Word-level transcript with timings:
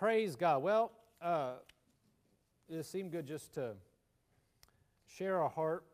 praise 0.00 0.34
God. 0.34 0.62
Well, 0.62 0.92
uh, 1.20 1.56
it 2.70 2.86
seemed 2.86 3.12
good 3.12 3.26
just 3.26 3.52
to 3.52 3.74
share 5.06 5.42
our 5.42 5.50
heart 5.50 5.84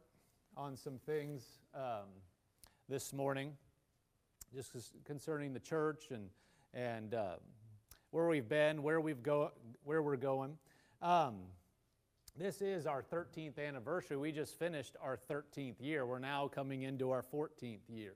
on 0.57 0.77
some 0.77 1.01
things 1.05 1.43
um, 1.75 2.07
this 2.89 3.13
morning, 3.13 3.55
just 4.55 4.71
concerning 5.05 5.53
the 5.53 5.59
church 5.59 6.13
and 6.13 6.29
and 6.73 7.15
uh, 7.15 7.35
where 8.13 8.29
we've 8.29 8.49
been, 8.49 8.85
where 8.85 9.01
we've 9.01 9.25
go, 9.25 9.51
where 9.83 10.01
we're 10.01 10.15
going. 10.15 10.57
Um, 11.03 11.39
this 12.39 12.63
is 12.63 12.87
our 12.87 13.03
13th 13.03 13.59
anniversary. 13.59 14.17
We 14.17 14.31
just 14.31 14.57
finished 14.57 14.95
our 15.03 15.19
13th 15.29 15.81
year. 15.81 16.07
We're 16.07 16.21
now 16.21 16.47
coming 16.47 16.83
into 16.83 17.11
our 17.11 17.25
14th 17.35 17.81
year. 17.89 18.13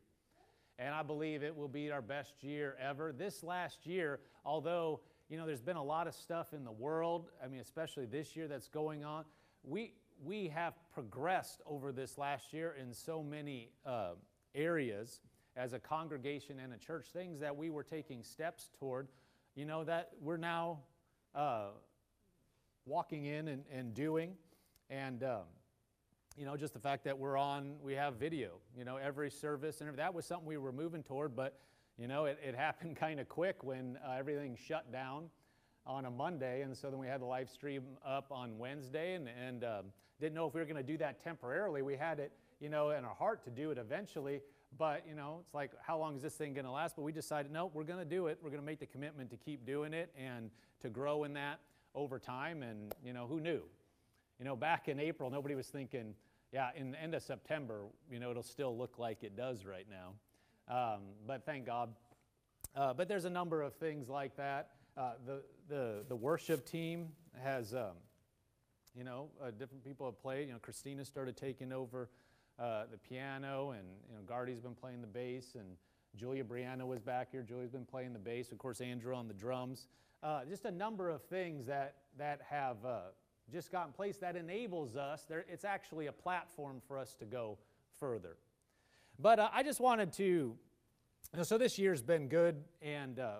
And 0.78 0.94
I 0.94 1.02
believe 1.02 1.42
it 1.42 1.56
will 1.56 1.68
be 1.68 1.90
our 1.90 2.00
best 2.00 2.44
year 2.44 2.76
ever. 2.80 3.12
This 3.12 3.42
last 3.42 3.86
year, 3.86 4.20
although 4.44 5.00
you 5.30 5.38
know 5.38 5.46
there's 5.46 5.62
been 5.62 5.76
a 5.76 5.82
lot 5.82 6.06
of 6.06 6.14
stuff 6.14 6.52
in 6.52 6.64
the 6.64 6.72
world, 6.72 7.30
I 7.42 7.48
mean 7.48 7.60
especially 7.60 8.04
this 8.04 8.36
year 8.36 8.48
that's 8.48 8.68
going 8.68 9.04
on, 9.04 9.24
we 9.62 9.94
we 10.22 10.48
have 10.48 10.74
progressed 10.92 11.62
over 11.66 11.92
this 11.92 12.18
last 12.18 12.52
year 12.52 12.76
in 12.78 12.92
so 12.92 13.22
many 13.22 13.70
uh, 13.86 14.10
areas 14.54 15.20
as 15.56 15.72
a 15.72 15.78
congregation 15.78 16.58
and 16.58 16.72
a 16.72 16.78
church, 16.78 17.06
things 17.12 17.40
that 17.40 17.56
we 17.56 17.70
were 17.70 17.82
taking 17.82 18.22
steps 18.22 18.70
toward, 18.78 19.08
you 19.54 19.64
know, 19.64 19.84
that 19.84 20.10
we're 20.20 20.36
now 20.36 20.78
uh, 21.34 21.68
walking 22.86 23.24
in 23.26 23.48
and, 23.48 23.64
and 23.72 23.94
doing. 23.94 24.34
And, 24.88 25.22
um, 25.22 25.42
you 26.36 26.44
know, 26.44 26.56
just 26.56 26.72
the 26.72 26.80
fact 26.80 27.04
that 27.04 27.18
we're 27.18 27.36
on, 27.36 27.74
we 27.82 27.94
have 27.94 28.14
video, 28.14 28.52
you 28.76 28.84
know, 28.84 28.96
every 28.96 29.30
service, 29.30 29.80
and 29.80 29.96
that 29.96 30.14
was 30.14 30.24
something 30.24 30.46
we 30.46 30.56
were 30.56 30.72
moving 30.72 31.02
toward, 31.02 31.34
but, 31.34 31.58
you 32.00 32.08
know, 32.08 32.24
it, 32.24 32.38
it 32.42 32.54
happened 32.54 32.96
kind 33.00 33.20
of 33.20 33.28
quick 33.28 33.62
when 33.62 33.98
uh, 34.04 34.16
everything 34.18 34.56
shut 34.56 34.90
down 34.90 35.24
on 35.86 36.06
a 36.06 36.10
Monday, 36.10 36.62
and 36.62 36.74
so 36.76 36.88
then 36.88 36.98
we 36.98 37.06
had 37.06 37.20
the 37.20 37.26
live 37.26 37.50
stream 37.50 37.82
up 38.06 38.28
on 38.30 38.58
Wednesday, 38.58 39.14
and, 39.14 39.28
and 39.28 39.64
um, 39.64 39.84
didn't 40.18 40.34
know 40.34 40.46
if 40.46 40.54
we 40.54 40.60
were 40.60 40.66
going 40.66 40.76
to 40.76 40.82
do 40.82 40.96
that 40.96 41.22
temporarily. 41.22 41.82
We 41.82 41.96
had 41.96 42.18
it, 42.18 42.32
you 42.58 42.70
know, 42.70 42.90
in 42.90 43.04
our 43.04 43.14
heart 43.14 43.44
to 43.44 43.50
do 43.50 43.70
it 43.70 43.76
eventually, 43.78 44.40
but 44.78 45.04
you 45.06 45.14
know, 45.14 45.40
it's 45.44 45.52
like, 45.52 45.72
how 45.82 45.98
long 45.98 46.16
is 46.16 46.22
this 46.22 46.34
thing 46.34 46.54
going 46.54 46.64
to 46.64 46.70
last? 46.70 46.96
But 46.96 47.02
we 47.02 47.12
decided, 47.12 47.52
no, 47.52 47.70
we're 47.74 47.84
going 47.84 47.98
to 47.98 48.04
do 48.04 48.28
it. 48.28 48.38
We're 48.42 48.50
going 48.50 48.62
to 48.62 48.66
make 48.66 48.80
the 48.80 48.86
commitment 48.86 49.30
to 49.30 49.36
keep 49.36 49.66
doing 49.66 49.92
it 49.92 50.10
and 50.16 50.50
to 50.80 50.88
grow 50.88 51.24
in 51.24 51.34
that 51.34 51.60
over 51.94 52.18
time. 52.18 52.62
And, 52.62 52.94
you 53.04 53.12
know, 53.12 53.26
who 53.26 53.40
knew? 53.40 53.60
You 54.38 54.44
know, 54.46 54.56
back 54.56 54.88
in 54.88 54.98
April, 54.98 55.28
nobody 55.28 55.54
was 55.54 55.66
thinking, 55.66 56.14
yeah, 56.52 56.70
in 56.74 56.92
the 56.92 57.02
end 57.02 57.14
of 57.14 57.22
September, 57.22 57.82
you 58.10 58.20
know, 58.20 58.30
it'll 58.30 58.42
still 58.42 58.76
look 58.76 58.98
like 58.98 59.22
it 59.22 59.36
does 59.36 59.66
right 59.66 59.86
now. 59.90 60.14
Um, 60.70 61.00
but 61.26 61.44
thank 61.44 61.66
God. 61.66 61.90
Uh, 62.76 62.94
but 62.94 63.08
there's 63.08 63.24
a 63.24 63.30
number 63.30 63.60
of 63.62 63.74
things 63.74 64.08
like 64.08 64.36
that. 64.36 64.70
Uh, 64.96 65.12
the, 65.26 65.42
the, 65.68 66.04
the 66.08 66.16
worship 66.16 66.64
team 66.64 67.08
has, 67.42 67.74
um, 67.74 67.96
you 68.96 69.02
know, 69.02 69.28
uh, 69.42 69.50
different 69.50 69.84
people 69.84 70.06
have 70.06 70.20
played. 70.22 70.46
You 70.46 70.52
know, 70.52 70.60
Christina 70.60 71.04
started 71.04 71.36
taking 71.36 71.72
over 71.72 72.08
uh, 72.58 72.84
the 72.90 72.98
piano, 72.98 73.72
and, 73.72 73.86
you 74.08 74.14
know, 74.14 74.22
Gardy's 74.26 74.60
been 74.60 74.74
playing 74.74 75.00
the 75.00 75.08
bass, 75.08 75.56
and 75.56 75.66
Julia 76.16 76.44
Brianna 76.44 76.86
was 76.86 77.00
back 77.00 77.32
here. 77.32 77.42
Julia's 77.42 77.70
been 77.70 77.84
playing 77.84 78.12
the 78.12 78.18
bass. 78.18 78.52
Of 78.52 78.58
course, 78.58 78.80
Andrew 78.80 79.14
on 79.14 79.26
the 79.26 79.34
drums. 79.34 79.88
Uh, 80.22 80.44
just 80.48 80.64
a 80.66 80.70
number 80.70 81.08
of 81.08 81.22
things 81.22 81.66
that, 81.66 81.94
that 82.18 82.40
have 82.48 82.76
uh, 82.84 83.00
just 83.52 83.72
gotten 83.72 83.92
place 83.92 84.18
that 84.18 84.36
enables 84.36 84.94
us. 84.94 85.24
There, 85.28 85.44
it's 85.48 85.64
actually 85.64 86.06
a 86.06 86.12
platform 86.12 86.80
for 86.86 86.98
us 86.98 87.14
to 87.14 87.24
go 87.24 87.58
further. 87.98 88.36
But 89.20 89.38
uh, 89.38 89.48
I 89.52 89.62
just 89.62 89.80
wanted 89.80 90.12
to, 90.14 90.24
you 90.24 90.56
know, 91.36 91.42
so 91.42 91.58
this 91.58 91.78
year's 91.78 92.02
been 92.02 92.28
good, 92.28 92.56
and 92.80 93.18
uh, 93.18 93.36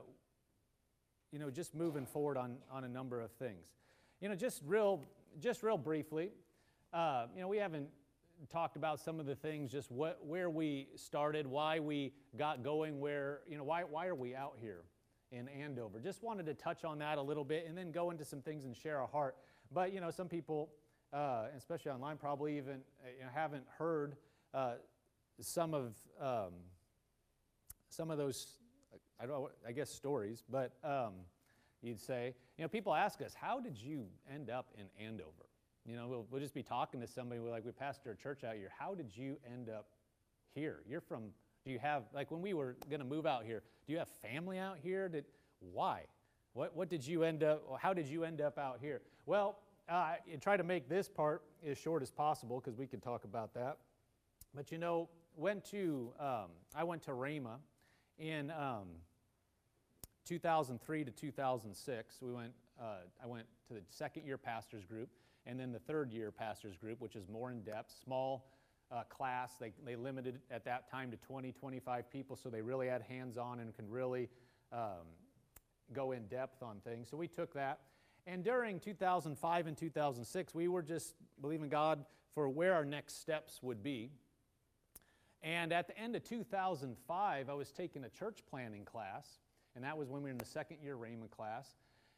you 1.33 1.39
know, 1.39 1.51
just 1.51 1.75
moving 1.75 2.05
forward 2.05 2.37
on, 2.37 2.57
on 2.71 2.85
a 2.85 2.89
number 2.89 3.21
of 3.21 3.31
things. 3.33 3.67
You 4.21 4.29
know, 4.29 4.35
just 4.35 4.63
real, 4.67 5.05
just 5.41 5.63
real 5.63 5.79
briefly, 5.79 6.33
uh, 6.93 7.27
you 7.35 7.41
know, 7.41 7.49
we 7.49 7.57
haven't 7.57 7.89
talked 8.51 8.77
about 8.77 9.01
some 9.01 9.21
of 9.21 9.27
the 9.27 9.35
things, 9.35 9.71
just 9.71 9.91
what, 9.91 10.19
where 10.27 10.51
we 10.51 10.89
started, 10.97 11.47
why 11.47 11.79
we 11.79 12.13
got 12.37 12.63
going, 12.63 13.01
where, 13.01 13.41
you 13.49 13.57
know, 13.57 13.65
why, 13.65 13.85
why 13.85 14.07
are 14.07 14.15
we 14.15 14.35
out 14.35 14.55
here? 14.61 14.83
in 15.33 15.49
Andover. 15.49 16.01
Just 16.01 16.25
wanted 16.25 16.47
to 16.47 16.55
touch 16.55 16.85
on 16.85 16.99
that 16.99 17.17
a 17.17 17.23
little 17.23 17.45
bit 17.45 17.67
and 17.69 17.79
then 17.79 17.93
go 17.93 18.11
into 18.11 18.25
some 18.25 18.41
things 18.41 18.65
and 18.65 18.77
share 18.77 19.01
our 19.01 19.07
heart. 19.07 19.37
But 19.73 19.93
you 19.93 20.01
know, 20.01 20.11
some 20.11 20.29
people, 20.29 20.71
uh, 21.13 21.45
especially 21.57 21.93
online, 21.93 22.17
probably 22.17 22.57
even 22.57 22.81
uh, 23.05 23.11
you 23.17 23.25
know, 23.25 23.31
haven't 23.33 23.65
heard 23.79 24.17
uh, 24.53 24.73
some 25.41 25.75
of 25.75 25.95
um, 26.21 26.53
some 27.89 28.11
of 28.11 28.19
those. 28.19 28.57
I 29.21 29.27
don't. 29.27 29.51
I 29.67 29.73
guess 29.73 29.91
stories, 29.91 30.43
but 30.51 30.73
um, 30.83 31.13
you'd 31.83 32.01
say, 32.01 32.35
you 32.57 32.65
know, 32.65 32.69
people 32.69 32.95
ask 32.95 33.21
us, 33.21 33.35
how 33.35 33.61
did 33.61 33.77
you 33.77 34.07
end 34.33 34.51
up 34.51 34.69
in 34.79 34.87
Andover? 35.05 35.47
You 35.87 35.97
know, 35.97 36.09
we'll, 36.09 36.27
we'll 36.31 36.41
just 36.41 36.55
be 36.55 36.63
talking 36.63 37.01
to 37.01 37.07
somebody. 37.07 37.41
We're 37.41 37.51
like, 37.51 37.65
we 37.65 37.73
pastored 37.73 38.13
a 38.13 38.23
church 38.23 38.45
out 38.45 38.55
here. 38.55 38.71
How 38.79 38.95
did 38.95 39.17
you 39.17 39.39
end 39.53 39.69
up 39.69 39.87
here? 40.55 40.81
You're 40.87 41.01
from 41.01 41.33
do 41.65 41.71
you 41.71 41.79
have, 41.79 42.05
like 42.15 42.31
when 42.31 42.41
we 42.41 42.55
were 42.55 42.77
going 42.89 43.01
to 43.01 43.07
move 43.07 43.27
out 43.27 43.45
here, 43.45 43.63
do 43.87 43.93
you 43.93 43.99
have 43.99 44.09
family 44.23 44.59
out 44.59 44.79
here? 44.83 45.09
Did, 45.09 45.27
why? 45.61 46.05
What, 46.55 46.75
what 46.75 46.89
did 46.89 47.07
you 47.07 47.23
end 47.23 47.43
up, 47.43 47.63
how 47.81 47.93
did 47.93 48.09
you 48.09 48.25
end 48.25 48.41
up 48.41 48.59
out 48.59 48.79
here? 48.81 49.03
Well, 49.27 49.59
uh, 49.89 49.93
I 49.93 50.19
try 50.41 50.57
to 50.57 50.65
make 50.65 50.89
this 50.89 51.09
part 51.09 51.43
as 51.67 51.77
short 51.77 52.03
as 52.03 52.11
possible 52.11 52.61
because 52.61 52.79
we 52.79 52.87
could 52.87 53.03
talk 53.03 53.25
about 53.25 53.55
that. 53.55 53.77
But 54.55 54.73
you 54.73 54.79
know, 54.79 55.09
went 55.37 55.65
to, 55.71 56.13
um, 56.19 56.51
I 56.75 56.85
went 56.85 57.03
to 57.05 57.13
Rhema 57.13 57.57
in 58.19 58.51
um, 58.51 58.89
2003 60.27 61.05
to 61.05 61.11
2006. 61.11 62.17
We 62.21 62.33
went, 62.33 62.53
uh, 62.81 62.85
I 63.23 63.27
went 63.27 63.47
to 63.69 63.75
the 63.75 63.81
second 63.89 64.27
year 64.27 64.39
pastors 64.39 64.85
group 64.85 65.09
and 65.47 65.59
then 65.59 65.73
the 65.73 65.79
third 65.79 66.13
year 66.13 66.31
pastors 66.31 66.77
group, 66.77 67.01
which 67.01 67.17
is 67.17 67.29
more 67.29 67.51
in 67.51 67.63
depth, 67.63 67.93
small 68.05 68.47
uh, 68.93 69.03
class. 69.09 69.53
They, 69.59 69.73
they 69.85 69.97
limited 69.97 70.41
at 70.51 70.65
that 70.65 70.91
time 70.91 71.11
to 71.11 71.17
20, 71.17 71.53
25 71.53 72.11
people, 72.11 72.37
so 72.37 72.49
they 72.49 72.61
really 72.61 72.89
had 72.89 73.03
hands 73.03 73.37
on 73.37 73.61
and 73.61 73.75
can 73.75 73.89
really 73.89 74.29
um, 74.73 75.07
go 75.93 76.13
in 76.13 76.27
depth 76.27 76.63
on 76.63 76.79
things. 76.85 77.09
So 77.11 77.17
we 77.17 77.29
took 77.29 77.55
that. 77.55 77.81
And 78.27 78.45
during 78.45 78.79
2005 78.79 79.67
and 79.67 79.77
2006, 79.77 80.55
we 80.55 80.69
were 80.69 80.83
just 80.83 81.15
believing 81.41 81.69
God 81.69 82.05
for 82.35 82.49
where 82.49 82.75
our 82.75 82.85
next 82.85 83.21
steps 83.21 83.61
would 83.63 83.83
be. 83.83 84.11
And 85.43 85.73
at 85.73 85.87
the 85.87 85.99
end 85.99 86.17
of 86.17 86.25
2005, 86.25 87.49
I 87.49 87.55
was 87.55 87.71
taking 87.71 88.05
a 88.05 88.11
church 88.11 88.41
planning 88.51 88.85
class, 88.85 89.27
and 89.75 89.85
that 89.85 89.97
was 89.97 90.09
when 90.09 90.23
we 90.23 90.25
were 90.25 90.33
in 90.33 90.39
the 90.39 90.45
second 90.45 90.79
year 90.83 90.97
Rhema 90.97 91.31
class. 91.31 91.77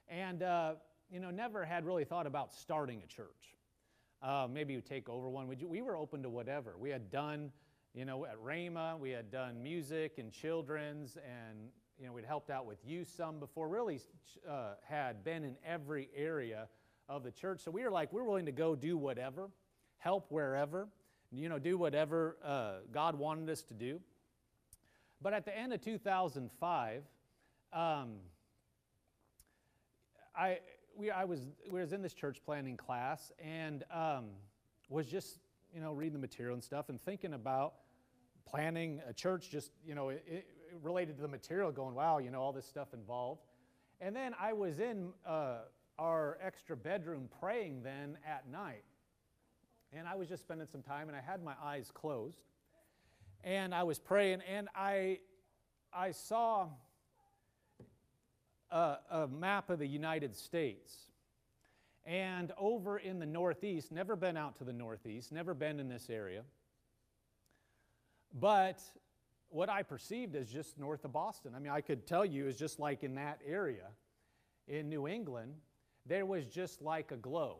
And, 0.08 0.42
uh, 0.42 0.74
you 1.10 1.20
know, 1.20 1.30
never 1.30 1.64
had 1.64 1.86
really 1.86 2.04
thought 2.04 2.26
about 2.26 2.52
starting 2.52 3.00
a 3.02 3.06
church. 3.06 3.54
Uh, 4.22 4.48
maybe 4.50 4.72
you 4.72 4.80
take 4.80 5.08
over 5.08 5.28
one. 5.28 5.46
We, 5.46 5.56
we 5.64 5.82
were 5.82 5.96
open 5.96 6.22
to 6.24 6.30
whatever. 6.30 6.74
We 6.78 6.90
had 6.90 7.10
done, 7.10 7.52
you 7.94 8.04
know, 8.04 8.24
at 8.24 8.42
Rhema, 8.42 8.98
we 8.98 9.10
had 9.10 9.30
done 9.30 9.62
music 9.62 10.18
and 10.18 10.32
children's, 10.32 11.16
and, 11.16 11.68
you 11.98 12.06
know, 12.06 12.12
we'd 12.12 12.24
helped 12.24 12.50
out 12.50 12.66
with 12.66 12.78
youth 12.84 13.12
some 13.16 13.38
before, 13.38 13.68
really 13.68 14.00
uh, 14.48 14.74
had 14.88 15.22
been 15.22 15.44
in 15.44 15.56
every 15.64 16.08
area 16.16 16.68
of 17.08 17.22
the 17.22 17.30
church. 17.30 17.60
So 17.60 17.70
we 17.70 17.82
were 17.82 17.90
like, 17.90 18.12
we're 18.12 18.24
willing 18.24 18.46
to 18.46 18.52
go 18.52 18.74
do 18.74 18.96
whatever, 18.96 19.50
help 19.98 20.26
wherever, 20.30 20.88
you 21.32 21.48
know, 21.48 21.59
do 21.59 21.78
whatever 21.78 22.37
uh, 22.44 22.72
God 22.93 23.19
wanted 23.19 23.48
us 23.48 23.62
to 23.62 23.75
do. 23.75 24.00
But 25.20 25.32
at 25.32 25.44
the 25.44 25.56
end 25.56 25.72
of 25.72 25.81
2005, 25.81 27.03
um, 27.72 28.09
I, 30.37 30.59
we, 30.97 31.10
I 31.10 31.25
was, 31.25 31.41
we 31.70 31.81
was 31.81 31.93
in 31.93 32.03
this 32.03 32.12
church 32.12 32.38
planning 32.44 32.76
class 32.76 33.32
and 33.38 33.84
um, 33.93 34.26
was 34.88 35.06
just, 35.06 35.38
you 35.75 35.81
know, 35.81 35.93
reading 35.93 36.15
the 36.15 36.19
material 36.19 36.54
and 36.54 36.62
stuff 36.62 36.88
and 36.88 37.00
thinking 37.00 37.34
about 37.34 37.75
planning 38.47 39.00
a 39.09 39.12
church 39.12 39.50
just, 39.50 39.70
you 39.87 39.94
know, 39.94 40.10
it, 40.10 40.25
it 40.26 40.47
related 40.82 41.16
to 41.16 41.22
the 41.22 41.28
material 41.28 41.70
going, 41.70 41.94
wow, 41.94 42.19
you 42.19 42.31
know, 42.31 42.41
all 42.41 42.53
this 42.53 42.66
stuff 42.66 42.88
involved. 42.93 43.43
And 44.00 44.14
then 44.14 44.35
I 44.40 44.52
was 44.52 44.81
in 44.81 45.12
uh, 45.25 45.58
our 45.99 46.38
extra 46.43 46.76
bedroom 46.76 47.28
praying 47.40 47.82
then 47.82 48.19
at 48.26 48.49
night. 48.50 48.85
And 49.92 50.08
I 50.08 50.14
was 50.14 50.28
just 50.28 50.42
spending 50.42 50.66
some 50.66 50.82
time 50.82 51.08
and 51.08 51.16
I 51.16 51.20
had 51.20 51.42
my 51.42 51.54
eyes 51.62 51.90
closed. 51.92 52.38
And 53.44 53.74
I 53.74 53.82
was 53.82 53.98
praying 53.98 54.40
and 54.50 54.68
I, 54.74 55.18
I 55.92 56.12
saw 56.12 56.68
a, 58.70 58.96
a 59.10 59.28
map 59.28 59.68
of 59.68 59.78
the 59.78 59.86
United 59.86 60.34
States. 60.34 60.96
And 62.04 62.52
over 62.58 62.98
in 62.98 63.18
the 63.18 63.26
Northeast, 63.26 63.92
never 63.92 64.16
been 64.16 64.36
out 64.36 64.56
to 64.56 64.64
the 64.64 64.72
Northeast, 64.72 65.30
never 65.30 65.54
been 65.54 65.78
in 65.78 65.88
this 65.88 66.08
area. 66.10 66.42
But 68.32 68.80
what 69.50 69.68
I 69.68 69.82
perceived 69.82 70.34
as 70.34 70.48
just 70.48 70.78
north 70.78 71.04
of 71.04 71.12
Boston, 71.12 71.52
I 71.54 71.58
mean, 71.58 71.70
I 71.70 71.82
could 71.82 72.06
tell 72.06 72.24
you 72.24 72.48
is 72.48 72.56
just 72.56 72.80
like 72.80 73.04
in 73.04 73.14
that 73.16 73.40
area 73.46 73.88
in 74.66 74.88
New 74.88 75.06
England, 75.06 75.54
there 76.06 76.24
was 76.24 76.46
just 76.46 76.80
like 76.80 77.12
a 77.12 77.16
glow. 77.16 77.58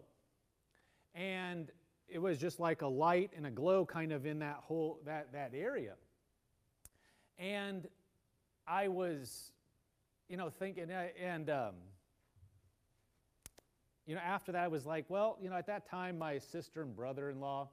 And 1.14 1.70
it 2.09 2.19
was 2.19 2.39
just 2.39 2.61
like 2.61 2.83
a 2.83 2.87
light 2.87 3.31
and 3.37 3.47
a 3.47 3.51
glow 3.51 3.87
kind 3.87 4.13
of 4.13 4.27
in 4.27 4.41
that 4.41 4.57
whole 4.63 5.01
that, 5.07 5.33
that 5.33 5.53
area. 5.55 5.95
And 7.39 7.89
I 8.67 8.89
was 8.89 9.53
you 10.33 10.39
know, 10.39 10.49
thinking, 10.49 10.91
uh, 10.91 11.09
and 11.23 11.51
um, 11.51 11.75
you 14.07 14.15
know, 14.15 14.21
after 14.23 14.51
that, 14.53 14.65
I 14.65 14.69
was 14.69 14.87
like, 14.87 15.05
well, 15.11 15.37
you 15.43 15.51
know, 15.51 15.57
at 15.57 15.67
that 15.67 15.87
time, 15.87 16.17
my 16.17 16.39
sister 16.39 16.81
and 16.81 16.97
brother-in-law, 16.97 17.69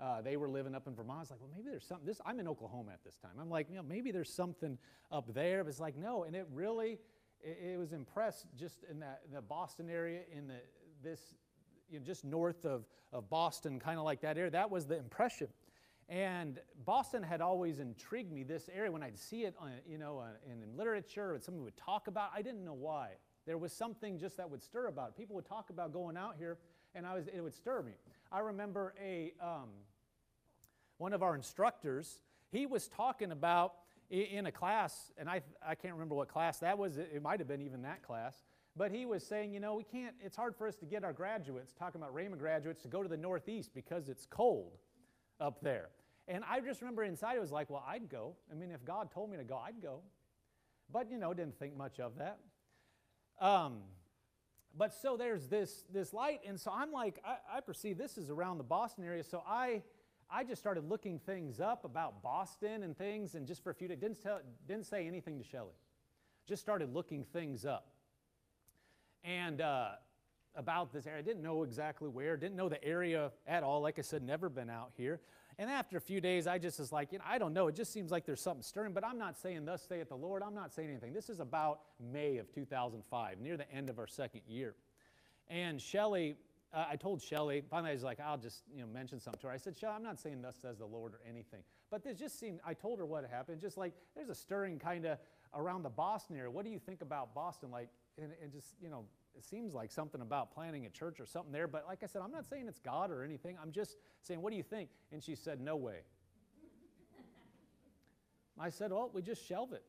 uh, 0.00 0.22
they 0.22 0.36
were 0.36 0.48
living 0.48 0.76
up 0.76 0.86
in 0.86 0.94
Vermont. 0.94 1.18
I 1.18 1.22
was 1.22 1.30
like, 1.32 1.40
well, 1.40 1.50
maybe 1.52 1.70
there's 1.70 1.84
something. 1.84 2.06
This 2.06 2.20
I'm 2.24 2.38
in 2.38 2.46
Oklahoma 2.46 2.92
at 2.92 3.02
this 3.02 3.16
time. 3.16 3.32
I'm 3.40 3.50
like, 3.50 3.68
you 3.68 3.74
know, 3.74 3.82
maybe 3.82 4.12
there's 4.12 4.32
something 4.32 4.78
up 5.10 5.34
there. 5.34 5.64
But 5.64 5.70
it's 5.70 5.80
like, 5.80 5.96
no. 5.96 6.22
And 6.22 6.36
it 6.36 6.46
really, 6.52 7.00
it, 7.40 7.58
it 7.72 7.78
was 7.80 7.92
impressed 7.92 8.46
just 8.56 8.84
in 8.88 9.00
that 9.00 9.22
the 9.32 9.42
Boston 9.42 9.90
area, 9.90 10.20
in 10.32 10.46
the 10.46 10.60
this, 11.02 11.34
you 11.90 11.98
know, 11.98 12.04
just 12.04 12.24
north 12.24 12.64
of 12.64 12.86
of 13.14 13.30
Boston, 13.30 13.78
kind 13.78 13.98
of 13.98 14.04
like 14.04 14.20
that 14.22 14.36
area. 14.36 14.50
That 14.50 14.70
was 14.70 14.86
the 14.86 14.98
impression. 14.98 15.46
And 16.08 16.58
Boston 16.84 17.22
had 17.22 17.40
always 17.40 17.78
intrigued 17.78 18.30
me. 18.30 18.42
This 18.42 18.68
area, 18.74 18.90
when 18.90 19.02
I'd 19.02 19.18
see 19.18 19.44
it, 19.44 19.54
on, 19.58 19.70
you 19.88 19.96
know, 19.96 20.18
uh, 20.18 20.52
in, 20.52 20.62
in 20.62 20.76
literature, 20.76 21.32
and 21.32 21.42
someone 21.42 21.64
would 21.64 21.76
talk 21.76 22.08
about, 22.08 22.30
I 22.34 22.42
didn't 22.42 22.64
know 22.64 22.74
why. 22.74 23.10
There 23.46 23.56
was 23.56 23.72
something 23.72 24.18
just 24.18 24.36
that 24.36 24.50
would 24.50 24.62
stir 24.62 24.88
about 24.88 25.10
it. 25.10 25.16
People 25.16 25.36
would 25.36 25.46
talk 25.46 25.70
about 25.70 25.92
going 25.92 26.16
out 26.16 26.34
here, 26.36 26.58
and 26.94 27.06
I 27.06 27.14
was, 27.14 27.28
it 27.28 27.40
would 27.40 27.54
stir 27.54 27.82
me. 27.82 27.92
I 28.32 28.40
remember 28.40 28.94
a, 29.02 29.32
um, 29.40 29.68
one 30.98 31.12
of 31.12 31.22
our 31.22 31.34
instructors, 31.34 32.18
he 32.50 32.66
was 32.66 32.88
talking 32.88 33.30
about 33.30 33.74
in 34.10 34.46
a 34.46 34.52
class, 34.52 35.12
and 35.16 35.30
I, 35.30 35.40
I 35.66 35.74
can't 35.74 35.94
remember 35.94 36.16
what 36.16 36.28
class 36.28 36.58
that 36.58 36.76
was, 36.76 36.98
it 36.98 37.22
might 37.22 37.38
have 37.38 37.48
been 37.48 37.62
even 37.62 37.82
that 37.82 38.02
class, 38.02 38.34
but 38.76 38.90
he 38.90 39.06
was 39.06 39.24
saying, 39.24 39.52
you 39.52 39.60
know, 39.60 39.74
we 39.74 39.84
can't, 39.84 40.14
it's 40.20 40.36
hard 40.36 40.56
for 40.56 40.66
us 40.66 40.76
to 40.76 40.86
get 40.86 41.04
our 41.04 41.12
graduates, 41.12 41.72
talking 41.72 42.00
about 42.00 42.14
Rhema 42.14 42.38
graduates, 42.38 42.82
to 42.82 42.88
go 42.88 43.02
to 43.02 43.08
the 43.08 43.16
Northeast 43.16 43.70
because 43.74 44.08
it's 44.08 44.26
cold 44.26 44.78
up 45.40 45.60
there. 45.62 45.90
And 46.26 46.42
I 46.48 46.60
just 46.60 46.80
remember 46.80 47.04
inside 47.04 47.36
it 47.36 47.40
was 47.40 47.52
like, 47.52 47.70
well, 47.70 47.84
I'd 47.86 48.08
go. 48.08 48.34
I 48.50 48.54
mean, 48.54 48.70
if 48.70 48.84
God 48.84 49.10
told 49.12 49.30
me 49.30 49.36
to 49.36 49.44
go, 49.44 49.56
I'd 49.56 49.80
go. 49.80 50.00
But, 50.90 51.10
you 51.10 51.18
know, 51.18 51.32
didn't 51.34 51.58
think 51.58 51.76
much 51.76 52.00
of 52.00 52.12
that. 52.18 52.38
Um, 53.40 53.78
but 54.76 54.92
so 54.92 55.16
there's 55.16 55.46
this, 55.48 55.84
this 55.92 56.12
light, 56.12 56.40
and 56.46 56.58
so 56.58 56.72
I'm 56.74 56.90
like, 56.90 57.20
I, 57.24 57.58
I 57.58 57.60
perceive 57.60 57.96
this 57.96 58.18
is 58.18 58.30
around 58.30 58.58
the 58.58 58.64
Boston 58.64 59.04
area, 59.04 59.22
so 59.22 59.42
I, 59.46 59.82
I 60.30 60.42
just 60.42 60.60
started 60.60 60.88
looking 60.88 61.18
things 61.20 61.60
up 61.60 61.84
about 61.84 62.22
Boston 62.22 62.82
and 62.82 62.96
things, 62.96 63.34
and 63.34 63.46
just 63.46 63.62
for 63.62 63.70
a 63.70 63.74
few 63.74 63.86
days, 63.86 63.98
didn't, 63.98 64.20
tell, 64.20 64.40
didn't 64.66 64.86
say 64.86 65.06
anything 65.06 65.38
to 65.38 65.44
Shelly. 65.44 65.74
Just 66.48 66.60
started 66.60 66.92
looking 66.92 67.24
things 67.24 67.64
up. 67.64 67.93
And 69.24 69.60
uh, 69.60 69.88
about 70.54 70.92
this 70.92 71.06
area, 71.06 71.20
I 71.20 71.22
didn't 71.22 71.42
know 71.42 71.62
exactly 71.62 72.08
where, 72.08 72.36
didn't 72.36 72.56
know 72.56 72.68
the 72.68 72.82
area 72.84 73.32
at 73.46 73.62
all. 73.62 73.80
Like 73.80 73.98
I 73.98 74.02
said, 74.02 74.22
never 74.22 74.48
been 74.48 74.70
out 74.70 74.92
here. 74.96 75.20
And 75.58 75.70
after 75.70 75.96
a 75.96 76.00
few 76.00 76.20
days, 76.20 76.46
I 76.46 76.58
just 76.58 76.78
was 76.78 76.92
like, 76.92 77.12
you 77.12 77.18
know, 77.18 77.24
I 77.26 77.38
don't 77.38 77.52
know. 77.52 77.68
It 77.68 77.76
just 77.76 77.92
seems 77.92 78.10
like 78.10 78.26
there's 78.26 78.40
something 78.40 78.62
stirring, 78.62 78.92
but 78.92 79.04
I'm 79.04 79.18
not 79.18 79.38
saying, 79.38 79.64
thus 79.64 79.86
saith 79.88 80.08
the 80.08 80.16
Lord. 80.16 80.42
I'm 80.42 80.54
not 80.54 80.72
saying 80.72 80.90
anything. 80.90 81.12
This 81.12 81.30
is 81.30 81.40
about 81.40 81.80
May 82.12 82.38
of 82.38 82.52
2005, 82.52 83.40
near 83.40 83.56
the 83.56 83.70
end 83.72 83.88
of 83.88 83.98
our 83.98 84.06
second 84.06 84.42
year. 84.48 84.74
And 85.48 85.80
Shelly, 85.80 86.34
uh, 86.72 86.86
I 86.90 86.96
told 86.96 87.22
Shelly, 87.22 87.62
finally 87.70 87.90
I 87.90 87.94
was 87.94 88.02
like, 88.02 88.18
I'll 88.18 88.36
just 88.36 88.62
you 88.74 88.80
know, 88.80 88.88
mention 88.88 89.20
something 89.20 89.40
to 89.42 89.46
her. 89.46 89.52
I 89.52 89.56
said, 89.56 89.76
Shelly, 89.76 89.94
I'm 89.94 90.02
not 90.02 90.18
saying 90.18 90.42
thus 90.42 90.56
says 90.60 90.78
the 90.78 90.86
Lord 90.86 91.14
or 91.14 91.20
anything. 91.28 91.60
But 91.90 92.02
this 92.02 92.18
just 92.18 92.40
seemed, 92.40 92.58
I 92.66 92.74
told 92.74 92.98
her 92.98 93.06
what 93.06 93.24
happened. 93.30 93.60
Just 93.60 93.76
like, 93.76 93.92
there's 94.16 94.30
a 94.30 94.34
stirring 94.34 94.80
kind 94.80 95.04
of 95.04 95.18
around 95.54 95.84
the 95.84 95.90
Boston 95.90 96.36
area. 96.36 96.50
What 96.50 96.64
do 96.64 96.70
you 96.72 96.80
think 96.80 97.00
about 97.00 97.32
Boston? 97.32 97.70
Like, 97.70 97.88
and, 98.20 98.32
and 98.42 98.52
just, 98.52 98.74
you 98.80 98.90
know, 98.90 99.04
it 99.36 99.44
seems 99.44 99.74
like 99.74 99.90
something 99.90 100.20
about 100.20 100.52
planting 100.52 100.86
a 100.86 100.90
church 100.90 101.18
or 101.20 101.26
something 101.26 101.52
there. 101.52 101.66
But 101.66 101.84
like 101.88 102.02
I 102.02 102.06
said, 102.06 102.22
I'm 102.22 102.30
not 102.30 102.46
saying 102.46 102.66
it's 102.68 102.78
God 102.78 103.10
or 103.10 103.24
anything. 103.24 103.56
I'm 103.60 103.72
just 103.72 103.96
saying, 104.20 104.40
what 104.40 104.50
do 104.50 104.56
you 104.56 104.62
think? 104.62 104.90
And 105.12 105.22
she 105.22 105.34
said, 105.34 105.60
no 105.60 105.76
way. 105.76 106.00
I 108.58 108.70
said, 108.70 108.92
well, 108.92 109.10
we 109.12 109.22
just 109.22 109.44
shelve 109.44 109.72
it. 109.72 109.82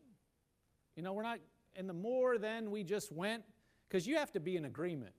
You 0.95 1.03
know, 1.03 1.13
we're 1.13 1.23
not, 1.23 1.39
and 1.75 1.87
the 1.87 1.93
more 1.93 2.37
then 2.37 2.71
we 2.71 2.83
just 2.83 3.11
went, 3.11 3.43
because 3.87 4.07
you 4.07 4.17
have 4.17 4.31
to 4.31 4.39
be 4.39 4.57
in 4.57 4.65
agreement 4.65 5.13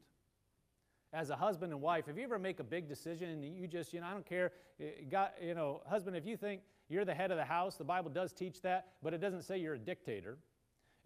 as 1.12 1.30
a 1.30 1.36
husband 1.36 1.72
and 1.72 1.80
wife. 1.80 2.08
If 2.08 2.16
you 2.16 2.24
ever 2.24 2.38
make 2.38 2.58
a 2.58 2.64
big 2.64 2.88
decision 2.88 3.30
and 3.30 3.44
you 3.44 3.68
just, 3.68 3.92
you 3.92 4.00
know, 4.00 4.06
I 4.06 4.12
don't 4.12 4.26
care, 4.26 4.52
eh, 4.80 5.04
got, 5.08 5.34
you 5.40 5.54
know, 5.54 5.82
husband, 5.86 6.16
if 6.16 6.26
you 6.26 6.36
think 6.36 6.62
you're 6.88 7.04
the 7.04 7.14
head 7.14 7.30
of 7.30 7.36
the 7.36 7.44
house, 7.44 7.76
the 7.76 7.84
Bible 7.84 8.10
does 8.10 8.32
teach 8.32 8.60
that, 8.62 8.88
but 9.02 9.14
it 9.14 9.20
doesn't 9.20 9.42
say 9.42 9.58
you're 9.58 9.74
a 9.74 9.78
dictator. 9.78 10.38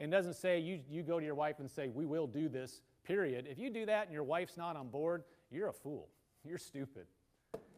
It 0.00 0.10
doesn't 0.10 0.34
say 0.34 0.58
you, 0.58 0.80
you 0.88 1.02
go 1.02 1.20
to 1.20 1.26
your 1.26 1.34
wife 1.34 1.60
and 1.60 1.70
say, 1.70 1.88
we 1.88 2.06
will 2.06 2.26
do 2.26 2.48
this 2.48 2.80
period. 3.04 3.46
If 3.48 3.58
you 3.58 3.68
do 3.68 3.84
that 3.84 4.06
and 4.06 4.14
your 4.14 4.24
wife's 4.24 4.56
not 4.56 4.74
on 4.74 4.88
board, 4.88 5.24
you're 5.50 5.68
a 5.68 5.72
fool. 5.72 6.08
You're 6.42 6.58
stupid. 6.58 7.04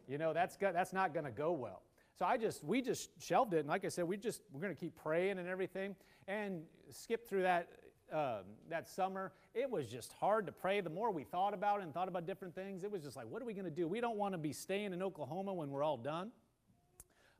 You 0.07 0.17
know, 0.17 0.31
that's, 0.33 0.55
that's 0.55 0.93
not 0.93 1.13
going 1.13 1.25
to 1.25 1.31
go 1.31 1.51
well. 1.51 1.81
So 2.17 2.25
I 2.25 2.37
just, 2.37 2.63
we 2.63 2.81
just 2.81 3.09
shelved 3.21 3.53
it. 3.53 3.59
And 3.59 3.67
like 3.67 3.83
I 3.83 3.89
said, 3.89 4.05
we 4.05 4.15
just, 4.15 4.41
we're 4.53 4.61
going 4.61 4.73
to 4.73 4.79
keep 4.79 4.95
praying 4.95 5.37
and 5.37 5.49
everything 5.49 5.95
and 6.27 6.61
skip 6.91 7.27
through 7.27 7.41
that, 7.41 7.67
uh, 8.13 8.39
that 8.69 8.87
summer. 8.87 9.33
It 9.53 9.69
was 9.69 9.87
just 9.87 10.13
hard 10.13 10.45
to 10.45 10.53
pray. 10.53 10.79
The 10.79 10.89
more 10.89 11.11
we 11.11 11.23
thought 11.23 11.53
about 11.53 11.81
it 11.81 11.83
and 11.83 11.93
thought 11.93 12.07
about 12.07 12.25
different 12.25 12.55
things, 12.55 12.85
it 12.85 12.91
was 12.91 13.03
just 13.03 13.17
like, 13.17 13.25
what 13.29 13.41
are 13.41 13.45
we 13.45 13.53
going 13.53 13.65
to 13.65 13.71
do? 13.71 13.85
We 13.85 13.99
don't 13.99 14.17
want 14.17 14.33
to 14.33 14.37
be 14.37 14.53
staying 14.53 14.93
in 14.93 15.03
Oklahoma 15.03 15.53
when 15.53 15.71
we're 15.71 15.83
all 15.83 15.97
done, 15.97 16.31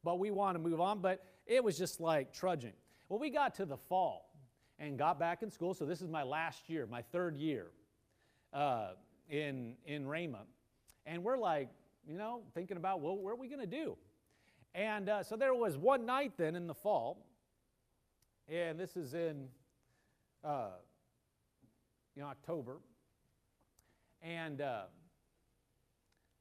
but 0.04 0.20
we 0.20 0.30
want 0.30 0.56
to 0.56 0.60
move 0.60 0.82
on. 0.82 1.00
But 1.00 1.24
it 1.48 1.64
was 1.64 1.78
just 1.78 2.02
like 2.02 2.34
trudging. 2.34 2.74
Well, 3.08 3.20
we 3.20 3.30
got 3.30 3.56
to 3.56 3.66
the 3.66 3.78
fall 3.78 4.33
and 4.80 4.98
got 4.98 5.20
back 5.20 5.44
in 5.44 5.50
school. 5.50 5.74
So 5.74 5.86
this 5.86 6.02
is 6.02 6.10
my 6.10 6.24
last 6.24 6.70
year, 6.70 6.88
my 6.90 7.02
third 7.02 7.38
year 7.38 7.68
uh, 8.54 8.92
in, 9.30 9.76
in 9.86 10.06
Rhema. 10.06 10.42
And 11.06 11.24
we're 11.24 11.38
like, 11.38 11.70
you 12.08 12.18
know, 12.18 12.42
thinking 12.54 12.78
about, 12.78 13.02
well, 13.02 13.16
what 13.16 13.32
are 13.32 13.36
we 13.36 13.48
going 13.48 13.62
to 13.62 13.68
do? 13.68 13.98
And 14.76 15.10
uh, 15.10 15.24
so 15.24 15.36
there 15.36 15.54
was 15.54 15.78
one 15.78 16.06
night 16.06 16.34
then 16.38 16.56
in 16.56 16.68
the 16.68 16.74
fall, 16.74 17.26
and 18.50 18.80
this 18.80 18.98
is 18.98 19.14
in 19.14 19.48
uh, 20.44 20.70
know, 22.18 22.28
October, 22.28 22.78
and 24.22 24.62
uh, 24.62 24.84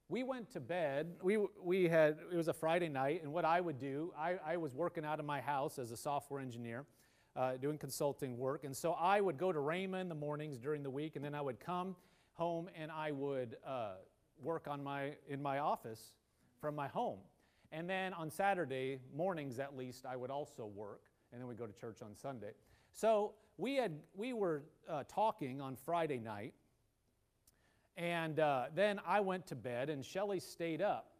we 0.08 0.22
went 0.22 0.50
to 0.52 0.60
bed. 0.60 1.14
We, 1.22 1.38
we 1.62 1.88
had, 1.88 2.18
it 2.32 2.36
was 2.36 2.48
a 2.48 2.52
Friday 2.52 2.88
night, 2.88 3.22
and 3.22 3.32
what 3.32 3.44
I 3.44 3.60
would 3.60 3.78
do, 3.78 4.12
I, 4.18 4.36
I 4.44 4.56
was 4.56 4.74
working 4.74 5.04
out 5.04 5.20
of 5.20 5.26
my 5.26 5.40
house 5.40 5.78
as 5.78 5.90
a 5.90 5.96
software 5.96 6.40
engineer 6.40 6.84
uh, 7.36 7.56
doing 7.56 7.78
consulting 7.78 8.36
work. 8.36 8.64
And 8.64 8.76
so 8.76 8.92
I 8.92 9.20
would 9.20 9.38
go 9.38 9.52
to 9.52 9.58
Rhema 9.58 10.00
in 10.00 10.08
the 10.08 10.14
mornings 10.14 10.58
during 10.58 10.82
the 10.82 10.90
week, 10.90 11.16
and 11.16 11.24
then 11.24 11.34
I 11.34 11.40
would 11.40 11.60
come 11.60 11.96
home 12.34 12.68
and 12.74 12.90
I 12.90 13.12
would 13.12 13.56
uh, 13.66 13.94
work 14.42 14.66
on 14.68 14.82
my, 14.82 15.12
in 15.28 15.42
my 15.42 15.58
office 15.58 16.12
from 16.60 16.74
my 16.74 16.88
home. 16.88 17.18
And 17.70 17.88
then 17.88 18.12
on 18.12 18.30
Saturday 18.30 18.98
mornings, 19.14 19.58
at 19.58 19.76
least, 19.76 20.04
I 20.04 20.16
would 20.16 20.30
also 20.30 20.66
work, 20.66 21.02
and 21.32 21.40
then 21.40 21.48
we'd 21.48 21.58
go 21.58 21.66
to 21.66 21.72
church 21.72 22.02
on 22.02 22.14
Sunday. 22.14 22.52
So 22.92 23.32
we, 23.56 23.76
had, 23.76 23.92
we 24.14 24.34
were 24.34 24.62
uh, 24.88 25.04
talking 25.08 25.60
on 25.60 25.76
Friday 25.76 26.18
night, 26.18 26.52
and 27.96 28.38
uh, 28.40 28.64
then 28.74 29.00
I 29.06 29.20
went 29.20 29.46
to 29.48 29.54
bed, 29.54 29.88
and 29.88 30.04
Shelly 30.04 30.40
stayed 30.40 30.82
up. 30.82 31.12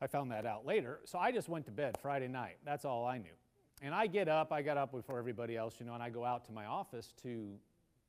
I 0.00 0.06
found 0.06 0.32
that 0.32 0.46
out 0.46 0.66
later. 0.66 1.00
So 1.04 1.18
I 1.18 1.30
just 1.30 1.48
went 1.48 1.64
to 1.66 1.72
bed 1.72 1.96
Friday 2.00 2.28
night. 2.28 2.56
That's 2.64 2.84
all 2.84 3.06
I 3.06 3.18
knew. 3.18 3.34
And 3.82 3.94
I 3.94 4.06
get 4.06 4.28
up, 4.28 4.52
I 4.52 4.62
got 4.62 4.76
up 4.76 4.92
before 4.92 5.18
everybody 5.18 5.56
else, 5.56 5.74
you 5.80 5.86
know, 5.86 5.94
and 5.94 6.02
I 6.02 6.08
go 6.08 6.24
out 6.24 6.44
to 6.46 6.52
my 6.52 6.66
office 6.66 7.12
to, 7.24 7.52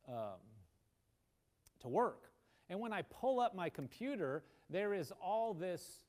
um, 0.07 0.39
to 1.81 1.89
work. 1.89 2.31
And 2.69 2.79
when 2.79 2.93
I 2.93 3.01
pull 3.01 3.39
up 3.39 3.55
my 3.55 3.69
computer, 3.69 4.43
there 4.69 4.93
is 4.93 5.11
all 5.21 5.53
this 5.53 6.03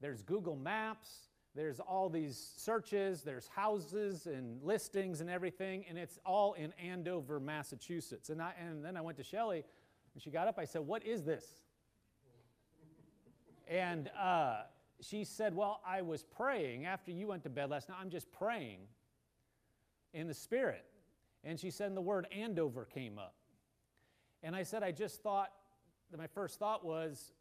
there's 0.00 0.22
Google 0.22 0.54
Maps, 0.54 1.28
there's 1.56 1.80
all 1.80 2.08
these 2.08 2.52
searches, 2.56 3.22
there's 3.22 3.48
houses 3.48 4.26
and 4.26 4.62
listings 4.62 5.20
and 5.20 5.28
everything, 5.28 5.84
and 5.88 5.98
it's 5.98 6.20
all 6.24 6.52
in 6.52 6.72
Andover, 6.80 7.40
Massachusetts. 7.40 8.30
And, 8.30 8.40
I, 8.40 8.52
and 8.60 8.84
then 8.84 8.96
I 8.96 9.00
went 9.00 9.16
to 9.18 9.24
Shelly, 9.24 9.64
and 10.14 10.22
she 10.22 10.30
got 10.30 10.46
up. 10.46 10.56
I 10.58 10.64
said, 10.64 10.82
What 10.82 11.04
is 11.04 11.24
this? 11.24 11.44
and 13.68 14.10
uh, 14.18 14.62
she 15.00 15.24
said, 15.24 15.54
Well, 15.54 15.80
I 15.86 16.02
was 16.02 16.24
praying 16.24 16.86
after 16.86 17.10
you 17.10 17.28
went 17.28 17.42
to 17.44 17.50
bed 17.50 17.70
last 17.70 17.88
night. 17.88 17.98
I'm 18.00 18.10
just 18.10 18.30
praying 18.32 18.80
in 20.12 20.26
the 20.26 20.34
Spirit. 20.34 20.84
And 21.44 21.58
she 21.58 21.70
said, 21.70 21.88
and 21.88 21.96
the 21.96 22.02
word 22.02 22.26
Andover 22.32 22.84
came 22.84 23.18
up. 23.18 23.34
And 24.42 24.54
I 24.54 24.62
said, 24.62 24.82
I 24.82 24.90
just 24.90 25.22
thought, 25.22 25.50
my 26.16 26.26
first 26.26 26.58
thought 26.58 26.84
was, 26.84 27.32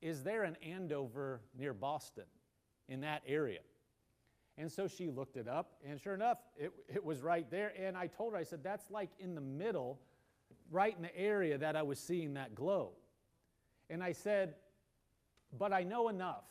is 0.00 0.22
there 0.22 0.44
an 0.44 0.56
Andover 0.62 1.40
near 1.56 1.72
Boston 1.72 2.24
in 2.88 3.00
that 3.00 3.22
area? 3.26 3.60
And 4.56 4.70
so 4.70 4.88
she 4.88 5.08
looked 5.08 5.36
it 5.36 5.46
up, 5.46 5.74
and 5.88 6.00
sure 6.00 6.14
enough, 6.14 6.38
it, 6.56 6.72
it 6.88 7.04
was 7.04 7.20
right 7.20 7.48
there. 7.48 7.72
And 7.78 7.96
I 7.96 8.08
told 8.08 8.32
her, 8.32 8.38
I 8.38 8.42
said, 8.42 8.62
that's 8.64 8.90
like 8.90 9.10
in 9.20 9.34
the 9.34 9.40
middle, 9.40 10.00
right 10.70 10.94
in 10.96 11.02
the 11.02 11.16
area 11.16 11.56
that 11.58 11.76
I 11.76 11.82
was 11.82 12.00
seeing 12.00 12.34
that 12.34 12.54
glow. 12.54 12.92
And 13.88 14.02
I 14.02 14.12
said, 14.12 14.54
but 15.56 15.72
I 15.72 15.84
know 15.84 16.08
enough 16.08 16.44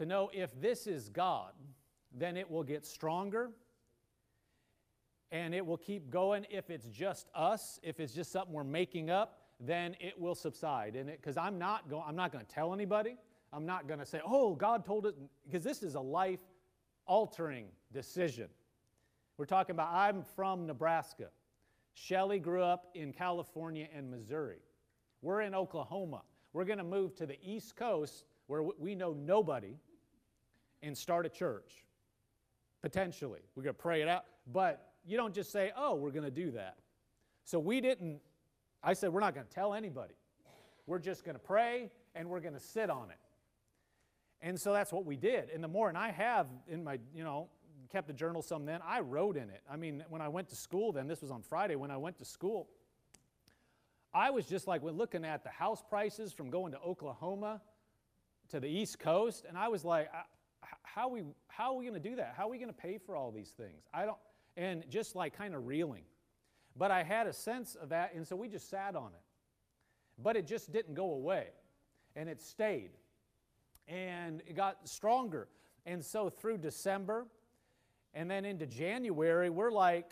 to 0.00 0.06
know 0.06 0.30
if 0.32 0.58
this 0.58 0.86
is 0.86 1.10
God, 1.10 1.52
then 2.10 2.38
it 2.38 2.50
will 2.50 2.62
get 2.62 2.86
stronger 2.86 3.50
and 5.30 5.54
it 5.54 5.64
will 5.64 5.76
keep 5.76 6.08
going. 6.08 6.46
If 6.50 6.70
it's 6.70 6.86
just 6.86 7.28
us, 7.34 7.78
if 7.82 8.00
it's 8.00 8.14
just 8.14 8.32
something 8.32 8.54
we're 8.54 8.64
making 8.64 9.10
up, 9.10 9.42
then 9.60 9.94
it 10.00 10.18
will 10.18 10.34
subside. 10.34 10.96
And 10.96 11.10
it 11.10 11.20
because 11.20 11.36
I'm 11.36 11.58
not 11.58 11.90
going, 11.90 12.02
I'm 12.08 12.16
not 12.16 12.32
going 12.32 12.42
to 12.42 12.50
tell 12.50 12.72
anybody. 12.72 13.16
I'm 13.52 13.66
not 13.66 13.86
going 13.86 14.00
to 14.00 14.06
say, 14.06 14.22
"Oh, 14.24 14.54
God 14.54 14.86
told 14.86 15.04
it," 15.04 15.14
because 15.44 15.62
this 15.62 15.82
is 15.82 15.96
a 15.96 16.00
life-altering 16.00 17.66
decision. 17.92 18.48
We're 19.36 19.44
talking 19.44 19.74
about 19.74 19.92
I'm 19.92 20.22
from 20.34 20.66
Nebraska. 20.66 21.26
Shelly 21.92 22.38
grew 22.38 22.62
up 22.62 22.86
in 22.94 23.12
California 23.12 23.86
and 23.94 24.10
Missouri. 24.10 24.60
We're 25.20 25.42
in 25.42 25.54
Oklahoma. 25.54 26.22
We're 26.54 26.64
going 26.64 26.78
to 26.78 26.84
move 26.84 27.14
to 27.16 27.26
the 27.26 27.36
East 27.42 27.76
Coast 27.76 28.24
where 28.46 28.62
we 28.62 28.94
know 28.94 29.12
nobody 29.12 29.76
and 30.82 30.96
start 30.96 31.26
a 31.26 31.28
church. 31.28 31.84
Potentially. 32.82 33.40
We're 33.54 33.62
going 33.62 33.74
to 33.74 33.82
pray 33.82 34.02
it 34.02 34.08
out. 34.08 34.24
But 34.52 34.92
you 35.04 35.16
don't 35.16 35.34
just 35.34 35.52
say, 35.52 35.72
oh, 35.76 35.94
we're 35.94 36.10
going 36.10 36.24
to 36.24 36.30
do 36.30 36.50
that. 36.52 36.76
So 37.44 37.58
we 37.58 37.80
didn't, 37.80 38.20
I 38.82 38.94
said, 38.94 39.12
we're 39.12 39.20
not 39.20 39.34
going 39.34 39.46
to 39.46 39.52
tell 39.52 39.74
anybody. 39.74 40.14
We're 40.86 40.98
just 40.98 41.24
going 41.24 41.36
to 41.36 41.42
pray 41.42 41.90
and 42.14 42.28
we're 42.28 42.40
going 42.40 42.54
to 42.54 42.60
sit 42.60 42.90
on 42.90 43.10
it. 43.10 43.18
And 44.42 44.58
so 44.58 44.72
that's 44.72 44.92
what 44.92 45.04
we 45.04 45.16
did. 45.16 45.50
And 45.50 45.62
the 45.62 45.68
more, 45.68 45.88
and 45.88 45.98
I 45.98 46.10
have 46.10 46.46
in 46.66 46.82
my, 46.82 46.98
you 47.14 47.22
know, 47.22 47.48
kept 47.92 48.08
a 48.08 48.12
journal 48.12 48.40
some 48.40 48.64
then, 48.64 48.80
I 48.86 49.00
wrote 49.00 49.36
in 49.36 49.50
it. 49.50 49.62
I 49.70 49.76
mean, 49.76 50.04
when 50.08 50.22
I 50.22 50.28
went 50.28 50.48
to 50.48 50.56
school 50.56 50.92
then, 50.92 51.06
this 51.06 51.20
was 51.20 51.30
on 51.30 51.42
Friday, 51.42 51.76
when 51.76 51.90
I 51.90 51.96
went 51.96 52.18
to 52.18 52.24
school, 52.24 52.68
I 54.12 54.30
was 54.30 54.46
just 54.46 54.66
like, 54.66 54.82
we're 54.82 54.90
looking 54.90 55.24
at 55.24 55.44
the 55.44 55.50
house 55.50 55.82
prices 55.88 56.32
from 56.32 56.50
going 56.50 56.72
to 56.72 56.78
Oklahoma 56.80 57.60
to 58.48 58.58
the 58.58 58.68
East 58.68 58.98
Coast, 58.98 59.44
and 59.48 59.56
I 59.56 59.68
was 59.68 59.84
like, 59.84 60.10
how 60.94 61.08
we, 61.08 61.22
how 61.48 61.72
are 61.72 61.76
we 61.78 61.84
going 61.84 62.00
to 62.00 62.08
do 62.08 62.16
that? 62.16 62.34
How 62.36 62.46
are 62.46 62.50
we 62.50 62.58
going 62.58 62.68
to 62.68 62.74
pay 62.74 62.98
for 62.98 63.14
all 63.14 63.30
these 63.30 63.50
things? 63.50 63.84
I 63.94 64.06
don't, 64.06 64.18
and 64.56 64.84
just 64.88 65.14
like 65.14 65.36
kind 65.36 65.54
of 65.54 65.66
reeling. 65.66 66.02
But 66.76 66.90
I 66.90 67.02
had 67.02 67.26
a 67.26 67.32
sense 67.32 67.74
of 67.74 67.90
that, 67.90 68.14
and 68.14 68.26
so 68.26 68.36
we 68.36 68.48
just 68.48 68.68
sat 68.68 68.96
on 68.96 69.08
it. 69.08 69.22
But 70.22 70.36
it 70.36 70.46
just 70.46 70.72
didn't 70.72 70.94
go 70.94 71.12
away, 71.12 71.48
and 72.16 72.28
it 72.28 72.40
stayed. 72.40 72.90
And 73.88 74.42
it 74.46 74.54
got 74.54 74.88
stronger. 74.88 75.48
And 75.86 76.04
so 76.04 76.28
through 76.28 76.58
December, 76.58 77.26
and 78.14 78.30
then 78.30 78.44
into 78.44 78.66
January, 78.66 79.50
we're 79.50 79.72
like, 79.72 80.10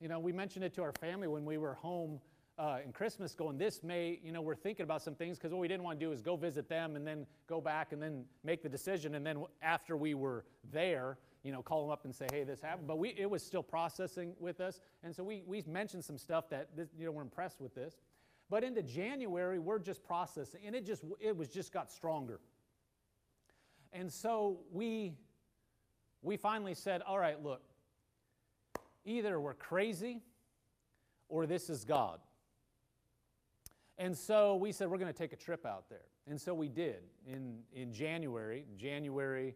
you 0.00 0.08
know, 0.08 0.18
we 0.18 0.32
mentioned 0.32 0.64
it 0.64 0.74
to 0.74 0.82
our 0.82 0.92
family 0.92 1.28
when 1.28 1.44
we 1.44 1.58
were 1.58 1.74
home 1.74 2.20
uh, 2.60 2.76
in 2.84 2.92
Christmas, 2.92 3.34
going, 3.34 3.56
this 3.56 3.82
may, 3.82 4.20
you 4.22 4.32
know, 4.32 4.42
we're 4.42 4.54
thinking 4.54 4.84
about 4.84 5.00
some 5.00 5.14
things 5.14 5.38
because 5.38 5.50
what 5.50 5.60
we 5.60 5.68
didn't 5.68 5.82
want 5.82 5.98
to 5.98 6.04
do 6.04 6.12
is 6.12 6.20
go 6.20 6.36
visit 6.36 6.68
them 6.68 6.94
and 6.94 7.06
then 7.06 7.26
go 7.48 7.58
back 7.58 7.92
and 7.92 8.02
then 8.02 8.24
make 8.44 8.62
the 8.62 8.68
decision. 8.68 9.14
And 9.14 9.24
then 9.24 9.44
after 9.62 9.96
we 9.96 10.12
were 10.12 10.44
there, 10.70 11.16
you 11.42 11.52
know, 11.52 11.62
call 11.62 11.80
them 11.80 11.90
up 11.90 12.04
and 12.04 12.14
say, 12.14 12.26
hey, 12.30 12.44
this 12.44 12.60
happened. 12.60 12.86
But 12.86 12.98
we, 12.98 13.14
it 13.16 13.30
was 13.30 13.42
still 13.42 13.62
processing 13.62 14.34
with 14.38 14.60
us. 14.60 14.78
And 15.02 15.16
so 15.16 15.24
we, 15.24 15.42
we 15.46 15.64
mentioned 15.66 16.04
some 16.04 16.18
stuff 16.18 16.50
that, 16.50 16.68
this, 16.76 16.90
you 16.98 17.06
know, 17.06 17.12
we're 17.12 17.22
impressed 17.22 17.62
with 17.62 17.74
this. 17.74 17.94
But 18.50 18.62
into 18.62 18.82
January, 18.82 19.58
we're 19.58 19.78
just 19.78 20.04
processing. 20.04 20.60
And 20.66 20.76
it 20.76 20.84
just, 20.84 21.02
it 21.18 21.34
was 21.34 21.48
just 21.48 21.72
got 21.72 21.90
stronger. 21.90 22.40
And 23.94 24.12
so 24.12 24.58
we, 24.70 25.14
we 26.20 26.36
finally 26.36 26.74
said, 26.74 27.00
all 27.06 27.18
right, 27.18 27.42
look, 27.42 27.62
either 29.06 29.40
we're 29.40 29.54
crazy 29.54 30.20
or 31.30 31.46
this 31.46 31.70
is 31.70 31.86
God. 31.86 32.20
And 34.00 34.16
so 34.16 34.56
we 34.56 34.72
said, 34.72 34.88
we're 34.88 34.96
going 34.96 35.12
to 35.12 35.18
take 35.18 35.34
a 35.34 35.36
trip 35.36 35.66
out 35.66 35.90
there. 35.90 36.06
And 36.26 36.40
so 36.40 36.54
we 36.54 36.68
did 36.68 37.02
in, 37.26 37.58
in 37.74 37.92
January, 37.92 38.64
January, 38.78 39.54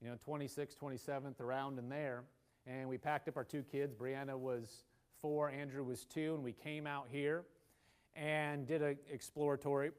you 0.00 0.08
know, 0.08 0.14
26th, 0.24 0.76
27th, 0.76 1.40
around 1.40 1.80
in 1.80 1.88
there. 1.88 2.22
And 2.64 2.88
we 2.88 2.96
packed 2.96 3.26
up 3.26 3.36
our 3.36 3.42
two 3.42 3.64
kids. 3.64 3.92
Brianna 3.92 4.38
was 4.38 4.84
four, 5.20 5.50
Andrew 5.50 5.82
was 5.82 6.04
two, 6.04 6.32
and 6.36 6.44
we 6.44 6.52
came 6.52 6.86
out 6.86 7.08
here 7.10 7.42
and 8.14 8.68
did 8.68 8.82
an 8.82 8.98
exploratory 9.10 9.90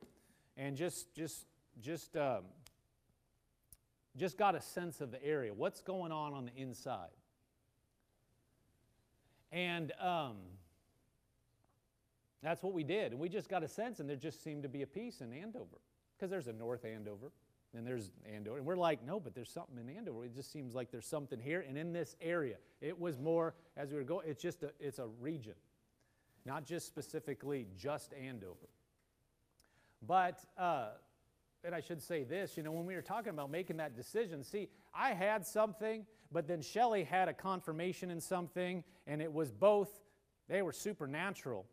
and 0.56 0.78
just, 0.78 1.14
just, 1.14 1.46
just, 1.82 2.16
um, 2.16 2.44
just 4.16 4.38
got 4.38 4.56
a 4.56 4.62
sense 4.62 5.02
of 5.02 5.12
the 5.12 5.22
area. 5.22 5.54
What's 5.54 5.82
going 5.82 6.14
on 6.14 6.34
on 6.34 6.46
the 6.46 6.62
inside? 6.62 7.10
And 9.52 9.92
um, 10.00 10.38
that's 12.44 12.62
what 12.62 12.74
we 12.74 12.84
did. 12.84 13.12
And 13.12 13.20
we 13.20 13.30
just 13.30 13.50
got 13.50 13.64
a 13.64 13.68
sense, 13.68 14.00
and 14.00 14.10
there 14.10 14.16
just 14.16 14.44
seemed 14.44 14.64
to 14.64 14.70
be 14.70 14.82
a 14.82 14.88
peace 14.88 15.22
in 15.22 15.34
Andover. 15.34 15.78
Because 16.16 16.30
there's 16.30 16.48
a 16.48 16.54
North 16.54 16.86
Andover, 16.86 17.32
and 17.76 17.86
there's 17.86 18.12
Andover. 18.32 18.58
And 18.58 18.66
we're 18.66 18.76
like, 18.76 19.06
no, 19.06 19.20
but 19.20 19.34
there's 19.34 19.50
something 19.50 19.78
in 19.78 19.90
Andover. 19.96 20.26
It 20.26 20.34
just 20.36 20.52
seems 20.52 20.76
like 20.76 20.92
there's 20.92 21.06
something 21.06 21.40
here. 21.40 21.66
And 21.68 21.78
in 21.78 21.94
this 21.94 22.16
area, 22.22 22.58
it 22.82 23.00
was 23.00 23.18
more, 23.18 23.56
as 23.78 23.92
we 23.92 23.98
were 23.98 24.04
going, 24.04 24.28
it's 24.28 24.42
just 24.42 24.64
a, 24.64 24.72
it's 24.80 25.00
a 25.00 25.08
region, 25.20 25.56
not 26.46 26.66
just 26.66 26.88
specifically 26.88 27.68
just 27.78 28.14
Andover. 28.14 28.70
But, 30.06 30.44
uh, 30.58 30.90
and 31.64 31.74
I 31.74 31.80
should 31.80 32.02
say 32.02 32.24
this, 32.24 32.58
you 32.58 32.64
know, 32.64 32.72
when 32.72 32.86
we 32.86 32.96
were 32.96 33.02
talking 33.02 33.30
about 33.30 33.50
making 33.50 33.78
that 33.78 33.96
decision, 33.96 34.44
see, 34.44 34.68
I 34.94 35.14
had 35.14 35.46
something 35.46 36.06
but 36.34 36.48
then 36.48 36.62
Shelley 36.62 37.04
had 37.04 37.30
a 37.30 37.34
confirmation 37.34 38.10
in 38.10 38.20
something, 38.20 38.84
and 39.06 39.22
it 39.22 39.32
was 39.32 39.52
both, 39.52 40.02
they 40.50 40.64
were 40.64 40.74
supernatural. 40.74 41.66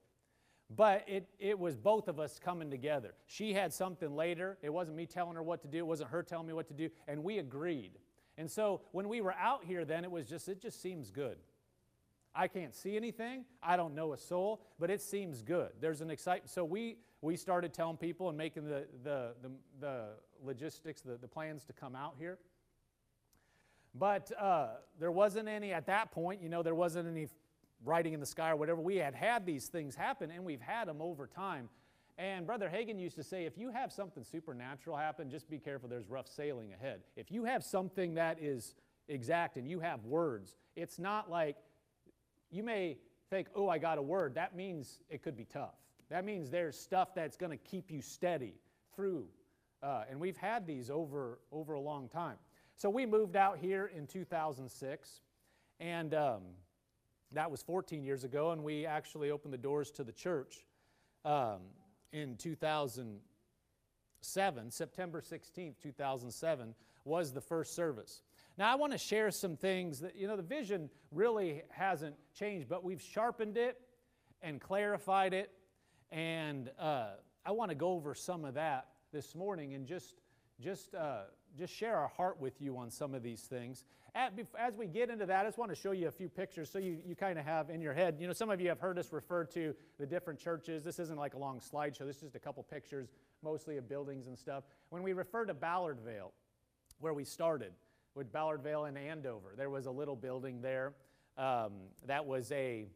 But 0.75 1.05
it, 1.09 1.29
it 1.41 1.59
was 1.59 1.77
both 1.77 2.07
of 2.07 2.21
us 2.21 2.39
coming 2.39 2.71
together. 2.71 3.13
She 3.27 3.53
had 3.53 3.73
something 3.73 4.15
later. 4.15 4.57
It 4.63 4.73
wasn't 4.73 4.97
me 4.97 5.07
telling 5.07 5.35
her 5.35 5.43
what 5.43 5.63
to 5.63 5.69
do, 5.69 5.79
it 5.79 5.87
wasn't 5.87 6.11
her 6.11 6.23
telling 6.23 6.47
me 6.47 6.53
what 6.53 6.69
to 6.69 6.75
do, 6.75 6.91
and 7.09 7.25
we 7.25 7.39
agreed. 7.39 7.99
And 8.39 8.51
so 8.51 8.81
when 8.93 9.09
we 9.09 9.21
were 9.21 9.35
out 9.35 9.65
here, 9.65 9.85
then 9.85 10.05
it 10.05 10.11
was 10.11 10.27
just, 10.27 10.49
it 10.49 10.61
just 10.61 10.81
seems 10.81 11.11
good. 11.11 11.37
I 12.35 12.47
can't 12.47 12.75
see 12.75 12.97
anything. 12.97 13.45
I 13.61 13.77
don't 13.77 13.95
know 13.95 14.13
a 14.13 14.17
soul, 14.17 14.63
but 14.79 14.89
it 14.89 15.03
seems 15.03 15.43
good. 15.43 15.71
There's 15.81 16.01
an 16.01 16.11
excitement. 16.11 16.51
So 16.51 16.65
we, 16.65 16.99
we 17.21 17.37
started 17.37 17.75
telling 17.75 17.97
people 17.97 18.29
and 18.29 18.39
making 18.39 18.65
the, 18.65 18.87
the, 19.03 19.35
the, 19.43 19.51
the 19.81 20.05
logistics, 20.43 21.01
the, 21.01 21.17
the 21.17 21.27
plans 21.27 21.65
to 21.65 21.73
come 21.73 21.97
out 21.97 22.15
here. 22.19 22.39
But 23.95 24.31
uh, 24.41 24.69
there 25.01 25.11
wasn't 25.11 25.49
any, 25.49 25.73
at 25.73 25.87
that 25.87 26.13
point, 26.13 26.41
you 26.41 26.49
know, 26.49 26.63
there 26.63 26.77
wasn't 26.77 27.09
any 27.09 27.27
writing 27.85 28.13
in 28.13 28.21
the 28.21 28.27
sky 28.27 28.51
or 28.51 28.57
whatever. 28.57 28.81
We 28.81 28.97
had 28.97 29.15
had 29.15 29.47
these 29.47 29.67
things 29.67 29.95
happen, 29.95 30.31
and 30.31 30.45
we've 30.45 30.61
had 30.61 30.89
them 30.89 31.01
over 31.01 31.27
time. 31.27 31.69
And 32.19 32.47
Brother 32.47 32.71
Hagin 32.73 32.99
used 32.99 33.17
to 33.17 33.23
say, 33.23 33.47
if 33.47 33.57
you 33.57 33.71
have 33.71 33.91
something 33.91 34.23
supernatural 34.23 34.97
happen, 34.97 35.31
just 35.31 35.49
be 35.49 35.59
careful, 35.59 35.89
there's 35.89 36.09
rough 36.09 36.29
sailing 36.29 36.73
ahead. 36.73 37.01
If 37.17 37.31
you 37.31 37.45
have 37.45 37.65
something 37.65 38.15
that 38.15 38.39
is 38.41 38.75
exact 39.09 39.57
and 39.57 39.67
you 39.67 39.81
have 39.81 40.05
words, 40.05 40.57
it's 40.77 40.99
not 40.99 41.31
like 41.31 41.57
you 42.51 42.63
may 42.63 42.99
think, 43.31 43.49
oh, 43.55 43.69
I 43.69 43.79
got 43.79 43.97
a 43.97 44.03
word. 44.03 44.35
That 44.35 44.55
means 44.55 45.01
it 45.09 45.23
could 45.23 45.37
be 45.37 45.47
tough. 45.47 45.77
That 46.11 46.25
means 46.25 46.51
there's 46.51 46.79
stuff 46.79 47.15
that's 47.15 47.37
going 47.37 47.57
to 47.57 47.65
keep 47.65 47.91
you 47.91 48.03
steady 48.03 48.55
through. 48.95 49.25
Uh, 49.83 50.03
and 50.11 50.21
we've 50.21 50.37
had 50.37 50.67
these 50.67 50.91
over, 50.91 51.39
over 51.53 51.75
a 51.75 51.81
long 51.81 52.09
time. 52.09 52.37
So 52.77 52.91
we 52.91 53.07
moved 53.07 53.37
out 53.37 53.59
here 53.59 53.91
in 53.97 54.07
2006, 54.07 55.21
and 55.79 56.15
um, 56.15 56.43
that 57.33 57.51
was 57.51 57.63
14 57.63 58.05
years 58.05 58.25
ago, 58.25 58.51
and 58.51 58.63
we 58.65 58.85
actually 58.87 59.31
opened 59.31 59.55
the 59.55 59.59
doors 59.59 59.91
to 59.93 60.05
the 60.05 60.13
church 60.13 60.67
um, 61.25 61.61
in 62.13 62.37
2007. 62.37 64.71
September 64.71 65.21
16th, 65.21 65.75
2007 65.81 66.75
was 67.05 67.33
the 67.33 67.41
first 67.41 67.75
service. 67.75 68.23
Now, 68.59 68.71
I 68.73 68.75
want 68.75 68.93
to 68.93 68.99
share 68.99 69.31
some 69.31 69.57
things 69.57 70.01
that, 70.01 70.17
you 70.17 70.27
know, 70.27 70.37
the 70.37 70.43
vision 70.43 70.91
really 71.13 71.63
hasn't 71.71 72.17
changed, 72.35 72.69
but 72.69 72.85
we've 72.85 73.01
sharpened 73.01 73.57
it 73.57 73.81
and 74.43 74.61
clarified 74.61 75.33
it, 75.33 75.51
and 76.11 76.71
uh, 76.79 77.13
I 77.47 77.53
want 77.53 77.71
to 77.71 77.75
go 77.75 77.93
over 77.93 78.15
some 78.15 78.45
of 78.45 78.53
that 78.55 78.89
this 79.13 79.35
morning 79.35 79.75
and 79.75 79.87
just, 79.87 80.15
just, 80.61 80.95
uh, 80.95 81.23
just 81.59 81.75
share 81.75 81.97
our 81.97 82.09
heart 82.09 82.41
with 82.41 82.61
you 82.61 82.77
on 82.77 82.91
some 82.91 83.15
of 83.15 83.23
these 83.23 83.43
things. 83.43 83.85
As 84.15 84.77
we 84.77 84.87
get 84.87 85.09
into 85.09 85.25
that, 85.27 85.43
I 85.43 85.49
just 85.49 85.59
want 85.59 85.71
to 85.71 85.77
show 85.77 85.93
you 85.93 86.09
a 86.09 86.11
few 86.11 86.29
pictures 86.29 86.69
so 86.69 86.79
you, 86.79 86.99
you 87.07 87.15
kind 87.15 87.39
of 87.39 87.45
have 87.45 87.71
in 87.71 87.81
your 87.81 87.95
head. 87.95 88.17
You 88.19 88.27
know, 88.27 88.33
some 88.33 88.51
of 88.51 88.61
you 88.61 88.69
have 88.69 88.81
heard 88.81 88.99
us 88.99 89.13
refer 89.13 89.45
to 89.45 89.75
the 89.99 90.07
different 90.07 90.41
churches. 90.41 90.83
This 90.83 90.99
isn't 90.99 91.17
like 91.17 91.35
a 91.35 91.39
long 91.39 91.61
slideshow, 91.61 92.07
this 92.07 92.17
is 92.17 92.23
just 92.23 92.35
a 92.35 92.41
couple 92.41 92.63
pictures, 92.65 93.09
mostly 93.43 93.77
of 93.77 93.89
buildings 93.89 94.27
and 94.27 94.37
stuff. 94.37 94.65
When 94.89 95.03
we 95.03 95.13
refer 95.13 95.45
to 95.45 95.55
Ballardvale, 95.55 96.33
where 96.99 97.15
we 97.15 97.25
started, 97.25 97.73
with 98.15 98.33
Ballardvale 98.33 98.89
and 98.89 98.99
Andover, 98.99 99.55
there 99.57 99.71
was 99.71 99.87
a 99.87 99.91
little 99.91 100.17
building 100.17 100.61
there. 100.61 100.95
Um, 101.39 101.73
that 102.07 102.27
was 102.27 102.51
a, 102.53 102.87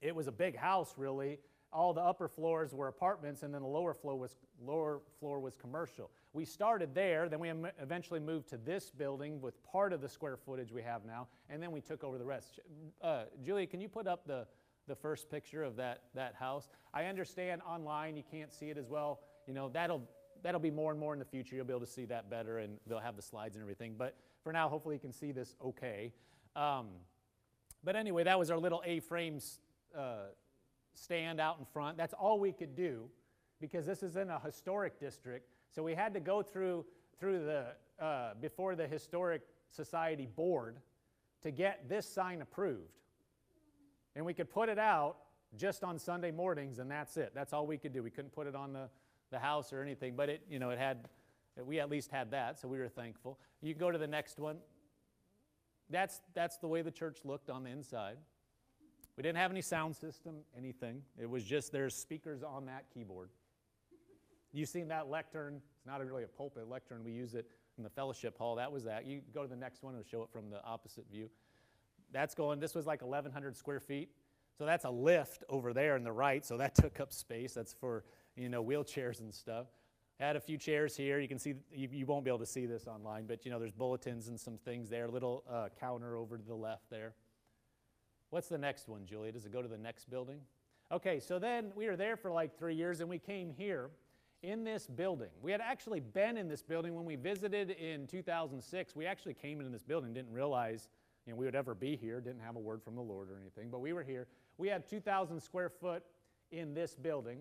it 0.00 0.14
was 0.14 0.26
a 0.26 0.32
big 0.32 0.56
house, 0.56 0.94
really. 0.96 1.38
All 1.72 1.94
the 1.94 2.00
upper 2.00 2.28
floors 2.28 2.74
were 2.74 2.88
apartments, 2.88 3.42
and 3.42 3.54
then 3.54 3.62
the 3.62 3.68
lower 3.68 3.94
floor 3.94 4.16
was, 4.16 4.36
lower 4.60 5.00
floor 5.20 5.40
was 5.40 5.56
commercial. 5.56 6.10
We 6.36 6.44
started 6.44 6.94
there, 6.94 7.30
then 7.30 7.40
we 7.40 7.50
eventually 7.80 8.20
moved 8.20 8.50
to 8.50 8.58
this 8.58 8.90
building 8.90 9.40
with 9.40 9.54
part 9.64 9.94
of 9.94 10.02
the 10.02 10.08
square 10.10 10.36
footage 10.36 10.70
we 10.70 10.82
have 10.82 11.06
now, 11.06 11.28
and 11.48 11.62
then 11.62 11.72
we 11.72 11.80
took 11.80 12.04
over 12.04 12.18
the 12.18 12.26
rest. 12.26 12.60
Uh, 13.00 13.22
Julie, 13.42 13.66
can 13.66 13.80
you 13.80 13.88
put 13.88 14.06
up 14.06 14.26
the, 14.26 14.46
the 14.86 14.94
first 14.94 15.30
picture 15.30 15.62
of 15.62 15.76
that, 15.76 16.02
that 16.14 16.34
house? 16.34 16.68
I 16.92 17.06
understand 17.06 17.62
online 17.66 18.18
you 18.18 18.22
can't 18.30 18.52
see 18.52 18.68
it 18.68 18.76
as 18.76 18.90
well. 18.90 19.20
You 19.46 19.54
know, 19.54 19.70
that'll, 19.70 20.02
that'll 20.42 20.60
be 20.60 20.70
more 20.70 20.90
and 20.90 21.00
more 21.00 21.14
in 21.14 21.18
the 21.18 21.24
future. 21.24 21.56
You'll 21.56 21.64
be 21.64 21.72
able 21.72 21.86
to 21.86 21.90
see 21.90 22.04
that 22.04 22.28
better, 22.28 22.58
and 22.58 22.76
they'll 22.86 22.98
have 22.98 23.16
the 23.16 23.22
slides 23.22 23.56
and 23.56 23.62
everything. 23.62 23.94
But 23.96 24.14
for 24.44 24.52
now, 24.52 24.68
hopefully 24.68 24.96
you 24.96 25.00
can 25.00 25.12
see 25.12 25.32
this 25.32 25.56
okay. 25.64 26.12
Um, 26.54 26.88
but 27.82 27.96
anyway, 27.96 28.24
that 28.24 28.38
was 28.38 28.50
our 28.50 28.58
little 28.58 28.82
A-frame 28.84 29.38
uh, 29.96 30.16
stand 30.92 31.40
out 31.40 31.58
in 31.58 31.64
front. 31.64 31.96
That's 31.96 32.12
all 32.12 32.38
we 32.38 32.52
could 32.52 32.76
do 32.76 33.08
because 33.58 33.86
this 33.86 34.02
is 34.02 34.16
in 34.16 34.28
a 34.28 34.38
historic 34.38 35.00
district. 35.00 35.48
So 35.76 35.82
we 35.82 35.94
had 35.94 36.14
to 36.14 36.20
go 36.20 36.42
through, 36.42 36.86
through 37.20 37.44
the, 37.44 37.66
uh, 38.02 38.32
before 38.40 38.74
the 38.74 38.88
Historic 38.88 39.42
Society 39.68 40.24
board 40.24 40.78
to 41.42 41.50
get 41.50 41.86
this 41.86 42.08
sign 42.08 42.40
approved. 42.40 42.96
And 44.14 44.24
we 44.24 44.32
could 44.32 44.48
put 44.48 44.70
it 44.70 44.78
out 44.78 45.16
just 45.54 45.84
on 45.84 45.98
Sunday 45.98 46.30
mornings, 46.30 46.78
and 46.78 46.90
that's 46.90 47.18
it. 47.18 47.32
That's 47.34 47.52
all 47.52 47.66
we 47.66 47.76
could 47.76 47.92
do. 47.92 48.02
We 48.02 48.08
couldn't 48.08 48.32
put 48.32 48.46
it 48.46 48.54
on 48.54 48.72
the, 48.72 48.88
the 49.30 49.38
house 49.38 49.70
or 49.70 49.82
anything, 49.82 50.16
but 50.16 50.30
it, 50.30 50.40
you 50.48 50.58
know, 50.58 50.70
it 50.70 50.78
had, 50.78 51.10
we 51.62 51.78
at 51.78 51.90
least 51.90 52.10
had 52.10 52.30
that, 52.30 52.58
so 52.58 52.68
we 52.68 52.78
were 52.78 52.88
thankful. 52.88 53.38
You 53.60 53.74
can 53.74 53.78
go 53.80 53.90
to 53.90 53.98
the 53.98 54.06
next 54.06 54.38
one. 54.38 54.56
That's, 55.90 56.22
that's 56.32 56.56
the 56.56 56.68
way 56.68 56.80
the 56.80 56.90
church 56.90 57.18
looked 57.22 57.50
on 57.50 57.64
the 57.64 57.70
inside. 57.70 58.16
We 59.18 59.22
didn't 59.22 59.36
have 59.36 59.50
any 59.50 59.60
sound 59.60 59.94
system, 59.94 60.36
anything. 60.56 61.02
It 61.20 61.28
was 61.28 61.44
just 61.44 61.70
there's 61.70 61.94
speakers 61.94 62.42
on 62.42 62.64
that 62.64 62.86
keyboard. 62.94 63.28
You've 64.52 64.68
seen 64.68 64.88
that 64.88 65.08
lectern. 65.08 65.60
It's 65.76 65.86
not 65.86 66.04
really 66.04 66.24
a 66.24 66.28
pulpit 66.28 66.68
lectern. 66.68 67.04
We 67.04 67.12
use 67.12 67.34
it 67.34 67.50
in 67.78 67.84
the 67.84 67.90
fellowship 67.90 68.38
hall. 68.38 68.56
That 68.56 68.72
was 68.72 68.84
that. 68.84 69.06
You 69.06 69.20
go 69.34 69.42
to 69.42 69.48
the 69.48 69.56
next 69.56 69.82
one, 69.82 69.94
it'll 69.94 70.04
show 70.04 70.22
it 70.22 70.30
from 70.30 70.50
the 70.50 70.62
opposite 70.64 71.04
view. 71.10 71.28
That's 72.12 72.34
going, 72.34 72.60
this 72.60 72.74
was 72.74 72.86
like 72.86 73.02
1,100 73.02 73.56
square 73.56 73.80
feet. 73.80 74.10
So 74.56 74.64
that's 74.64 74.84
a 74.84 74.90
lift 74.90 75.44
over 75.48 75.72
there 75.72 75.96
in 75.96 76.04
the 76.04 76.12
right. 76.12 76.44
So 76.44 76.56
that 76.56 76.74
took 76.74 77.00
up 77.00 77.12
space. 77.12 77.54
That's 77.54 77.74
for, 77.74 78.04
you 78.36 78.48
know, 78.48 78.64
wheelchairs 78.64 79.20
and 79.20 79.32
stuff. 79.32 79.66
Had 80.18 80.36
a 80.36 80.40
few 80.40 80.56
chairs 80.56 80.96
here. 80.96 81.20
You 81.20 81.28
can 81.28 81.38
see, 81.38 81.54
you, 81.70 81.88
you 81.92 82.06
won't 82.06 82.24
be 82.24 82.30
able 82.30 82.38
to 82.38 82.46
see 82.46 82.64
this 82.64 82.86
online, 82.86 83.26
but, 83.26 83.44
you 83.44 83.50
know, 83.50 83.58
there's 83.58 83.72
bulletins 83.72 84.28
and 84.28 84.40
some 84.40 84.56
things 84.56 84.88
there. 84.88 85.04
A 85.04 85.10
little 85.10 85.44
uh, 85.50 85.68
counter 85.78 86.16
over 86.16 86.38
to 86.38 86.44
the 86.44 86.54
left 86.54 86.88
there. 86.88 87.12
What's 88.30 88.48
the 88.48 88.56
next 88.56 88.88
one, 88.88 89.04
Julia? 89.04 89.32
Does 89.32 89.44
it 89.44 89.52
go 89.52 89.60
to 89.60 89.68
the 89.68 89.76
next 89.76 90.08
building? 90.08 90.38
Okay, 90.90 91.20
so 91.20 91.38
then 91.38 91.70
we 91.74 91.86
were 91.86 91.96
there 91.96 92.16
for 92.16 92.30
like 92.30 92.56
three 92.58 92.74
years 92.74 93.00
and 93.00 93.10
we 93.10 93.18
came 93.18 93.50
here 93.50 93.90
in 94.42 94.64
this 94.64 94.86
building. 94.86 95.30
We 95.42 95.52
had 95.52 95.60
actually 95.60 96.00
been 96.00 96.36
in 96.36 96.48
this 96.48 96.62
building 96.62 96.94
when 96.94 97.04
we 97.04 97.16
visited 97.16 97.70
in 97.70 98.06
2006. 98.06 98.94
We 98.94 99.06
actually 99.06 99.34
came 99.34 99.60
into 99.60 99.72
this 99.72 99.82
building, 99.82 100.12
didn't 100.12 100.32
realize 100.32 100.88
you 101.26 101.32
know, 101.32 101.36
we 101.36 101.44
would 101.44 101.56
ever 101.56 101.74
be 101.74 101.96
here, 101.96 102.20
didn't 102.20 102.42
have 102.42 102.56
a 102.56 102.60
word 102.60 102.82
from 102.82 102.94
the 102.94 103.02
Lord 103.02 103.30
or 103.30 103.38
anything, 103.40 103.68
but 103.70 103.80
we 103.80 103.92
were 103.92 104.04
here. 104.04 104.28
We 104.58 104.68
had 104.68 104.88
2,000 104.88 105.40
square 105.40 105.68
foot 105.68 106.04
in 106.52 106.72
this 106.72 106.94
building, 106.94 107.40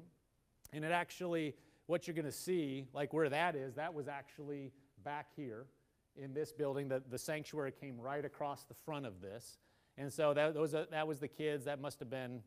and 0.73 0.83
it 0.83 0.91
actually, 0.91 1.53
what 1.85 2.07
you're 2.07 2.15
going 2.15 2.25
to 2.25 2.31
see, 2.31 2.87
like 2.93 3.13
where 3.13 3.29
that 3.29 3.55
is, 3.55 3.75
that 3.75 3.93
was 3.93 4.07
actually 4.07 4.71
back 5.03 5.27
here 5.35 5.67
in 6.15 6.33
this 6.33 6.51
building. 6.51 6.87
The, 6.87 7.03
the 7.09 7.19
sanctuary 7.19 7.71
came 7.71 7.99
right 7.99 8.25
across 8.25 8.63
the 8.63 8.73
front 8.73 9.05
of 9.05 9.21
this. 9.21 9.59
And 9.97 10.11
so 10.11 10.33
that, 10.33 10.53
those, 10.53 10.71
that 10.71 11.07
was 11.07 11.19
the 11.19 11.27
kids. 11.27 11.65
That 11.65 11.79
must 11.79 11.99
have 11.99 12.09
been 12.09 12.41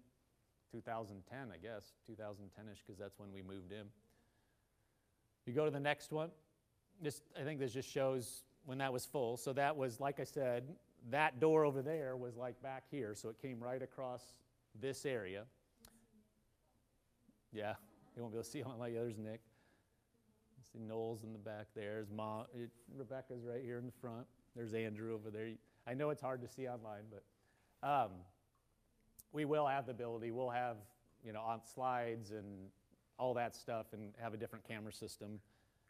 2010, 0.73 1.39
I 1.53 1.57
guess, 1.57 1.93
2010-ish, 2.11 2.83
because 2.85 2.99
that's 2.99 3.19
when 3.19 3.33
we 3.33 3.43
moved 3.43 3.73
in. 3.73 3.87
You 5.49 5.55
go 5.55 5.65
to 5.65 5.71
the 5.71 5.81
next 5.81 6.13
one. 6.13 6.29
This, 7.01 7.23
I 7.41 7.43
think 7.43 7.59
this 7.59 7.73
just 7.73 7.91
shows 7.91 8.43
when 8.67 8.77
that 8.79 8.93
was 8.93 9.07
full. 9.07 9.39
So 9.39 9.55
that 9.55 9.75
was, 9.75 9.99
like 9.99 10.21
I 10.21 10.25
said, 10.25 10.65
that 11.11 11.41
door 11.41 11.65
over 11.65 11.81
there 11.81 12.17
was 12.17 12.37
like 12.37 12.61
back 12.63 12.85
here. 12.91 13.15
So 13.15 13.31
it 13.31 13.41
came 13.41 13.59
right 13.59 13.81
across 13.81 14.35
this 14.79 15.07
area. 15.07 15.45
Yeah, 17.51 17.73
you 18.15 18.21
won't 18.21 18.35
be 18.35 18.37
able 18.37 18.45
to 18.45 18.51
see 18.51 18.63
on 18.63 18.79
like 18.79 18.93
others, 18.95 19.17
Nick. 19.17 19.41
see 20.71 20.81
Knowles 20.81 21.25
in 21.25 21.33
the 21.33 21.39
back 21.39 21.69
there. 21.75 21.95
There's 21.95 22.11
mom. 22.15 22.45
It, 22.55 22.69
Rebecca's 22.95 23.43
right 23.43 23.63
here 23.65 23.79
in 23.79 23.87
the 23.87 23.93
front. 24.03 24.27
There's 24.55 24.75
Andrew 24.75 25.15
over 25.15 25.31
there. 25.31 25.49
I 25.87 25.95
know 25.95 26.11
it's 26.11 26.21
hard 26.21 26.43
to 26.43 26.49
see 26.49 26.69
online, 26.69 27.05
but 27.11 27.89
um, 27.89 28.11
we 29.33 29.47
will 29.47 29.67
have 29.67 29.87
the 29.87 29.93
ability. 29.93 30.31
We'll 30.31 30.51
have, 30.51 30.77
you 31.25 31.33
know, 31.33 31.41
on 31.41 31.61
slides 31.65 32.33
and 32.33 32.69
all 33.19 33.35
that 33.35 33.55
stuff 33.55 33.87
and 33.93 34.13
have 34.21 34.35
a 34.35 34.37
different 34.37 34.67
camera 34.67 34.93
system 34.93 35.41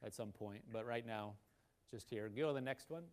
at 0.05 0.15
some 0.15 0.33
point. 0.33 0.63
But 0.73 0.87
right 0.87 1.07
now, 1.07 1.35
just 1.91 2.09
here. 2.11 2.31
Go 2.35 2.49
to 2.49 2.55
the 2.55 2.61
next 2.61 2.91
one. 2.91 3.05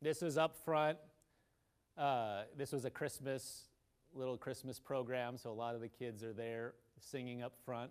This 0.00 0.22
is 0.22 0.36
up 0.36 0.56
front. 0.64 0.98
Uh, 1.96 2.42
this 2.56 2.72
was 2.72 2.84
a 2.84 2.90
Christmas, 2.90 3.68
little 4.14 4.36
Christmas 4.36 4.80
program, 4.80 5.36
so 5.36 5.50
a 5.50 5.52
lot 5.52 5.74
of 5.74 5.80
the 5.80 5.88
kids 5.88 6.24
are 6.24 6.32
there 6.32 6.74
singing 6.98 7.42
up 7.42 7.52
front. 7.64 7.90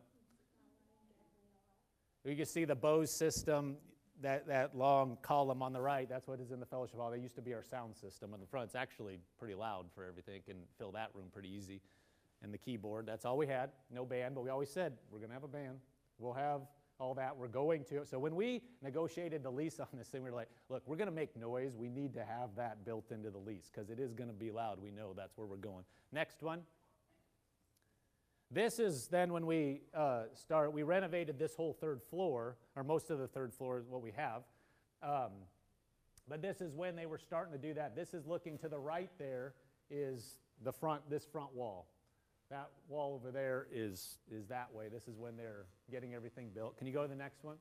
You 2.25 2.35
can 2.35 2.45
see 2.45 2.65
the 2.65 2.75
Bose 2.75 3.15
system, 3.17 3.77
that, 4.21 4.47
that 4.47 4.75
long 4.75 5.17
column 5.21 5.61
on 5.63 5.73
the 5.73 5.81
right, 5.81 6.07
that's 6.09 6.27
what 6.27 6.39
is 6.39 6.51
in 6.51 6.59
the 6.59 6.65
fellowship 6.65 6.97
hall. 6.97 7.11
That 7.11 7.19
used 7.19 7.35
to 7.35 7.41
be 7.41 7.53
our 7.53 7.63
sound 7.63 7.95
system 7.95 8.33
on 8.33 8.39
the 8.39 8.45
front. 8.45 8.67
It's 8.67 8.75
actually 8.75 9.17
pretty 9.39 9.55
loud 9.55 9.85
for 9.93 10.05
everything, 10.05 10.41
can 10.45 10.57
fill 10.77 10.91
that 10.91 11.09
room 11.13 11.27
pretty 11.31 11.49
easy 11.49 11.81
and 12.43 12.53
the 12.53 12.57
keyboard. 12.57 13.05
That's 13.05 13.25
all 13.25 13.37
we 13.37 13.47
had. 13.47 13.71
No 13.91 14.05
band, 14.05 14.35
but 14.35 14.43
we 14.43 14.49
always 14.49 14.69
said 14.69 14.93
we're 15.11 15.19
going 15.19 15.29
to 15.29 15.35
have 15.35 15.43
a 15.43 15.47
band. 15.47 15.77
We'll 16.17 16.33
have 16.33 16.61
all 16.99 17.13
that. 17.15 17.35
We're 17.35 17.47
going 17.47 17.83
to. 17.85 18.05
So 18.05 18.19
when 18.19 18.35
we 18.35 18.61
negotiated 18.81 19.43
the 19.43 19.49
lease 19.49 19.79
on 19.79 19.87
this 19.93 20.07
thing, 20.07 20.23
we 20.23 20.29
were 20.29 20.35
like, 20.35 20.49
look, 20.69 20.83
we're 20.85 20.95
going 20.95 21.09
to 21.09 21.15
make 21.15 21.35
noise. 21.35 21.75
We 21.75 21.89
need 21.89 22.13
to 22.13 22.23
have 22.23 22.49
that 22.57 22.85
built 22.85 23.11
into 23.11 23.31
the 23.31 23.39
lease 23.39 23.69
because 23.73 23.89
it 23.89 23.99
is 23.99 24.13
going 24.13 24.29
to 24.29 24.35
be 24.35 24.51
loud. 24.51 24.79
We 24.81 24.91
know 24.91 25.13
that's 25.15 25.37
where 25.37 25.47
we're 25.47 25.57
going. 25.57 25.83
Next 26.11 26.41
one. 26.41 26.61
This 28.53 28.79
is 28.79 29.07
then 29.07 29.31
when 29.31 29.45
we 29.45 29.81
uh, 29.93 30.23
start, 30.33 30.73
we 30.73 30.83
renovated 30.83 31.39
this 31.39 31.55
whole 31.55 31.73
third 31.73 32.01
floor, 32.03 32.57
or 32.75 32.83
most 32.83 33.09
of 33.09 33.17
the 33.17 33.27
third 33.27 33.53
floor 33.53 33.79
is 33.79 33.87
what 33.87 34.01
we 34.01 34.11
have. 34.11 34.43
Um, 35.01 35.31
but 36.27 36.41
this 36.41 36.59
is 36.59 36.73
when 36.75 36.95
they 36.95 37.05
were 37.05 37.17
starting 37.17 37.53
to 37.53 37.57
do 37.57 37.73
that. 37.75 37.95
This 37.95 38.13
is 38.13 38.27
looking 38.27 38.57
to 38.59 38.67
the 38.67 38.77
right 38.77 39.09
there 39.17 39.53
is 39.89 40.39
the 40.63 40.71
front, 40.71 41.09
this 41.09 41.25
front 41.25 41.53
wall. 41.55 41.87
That 42.51 42.69
wall 42.89 43.15
over 43.15 43.31
there 43.31 43.67
is, 43.71 44.17
is 44.29 44.45
that 44.47 44.67
way. 44.73 44.89
This 44.89 45.07
is 45.07 45.17
when 45.17 45.37
they're 45.37 45.67
getting 45.89 46.13
everything 46.13 46.49
built. 46.53 46.77
Can 46.77 46.85
you 46.85 46.91
go 46.91 47.01
to 47.01 47.07
the 47.07 47.15
next 47.15 47.45
one? 47.45 47.55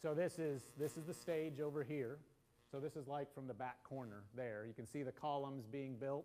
So 0.00 0.14
this 0.14 0.38
is, 0.38 0.62
this 0.78 0.96
is 0.96 1.06
the 1.06 1.14
stage 1.14 1.60
over 1.60 1.82
here. 1.82 2.18
So 2.70 2.78
this 2.78 2.94
is 2.94 3.08
like 3.08 3.34
from 3.34 3.48
the 3.48 3.54
back 3.54 3.82
corner 3.82 4.22
there. 4.36 4.64
You 4.64 4.74
can 4.74 4.86
see 4.86 5.02
the 5.02 5.10
columns 5.10 5.66
being 5.66 5.96
built. 5.96 6.24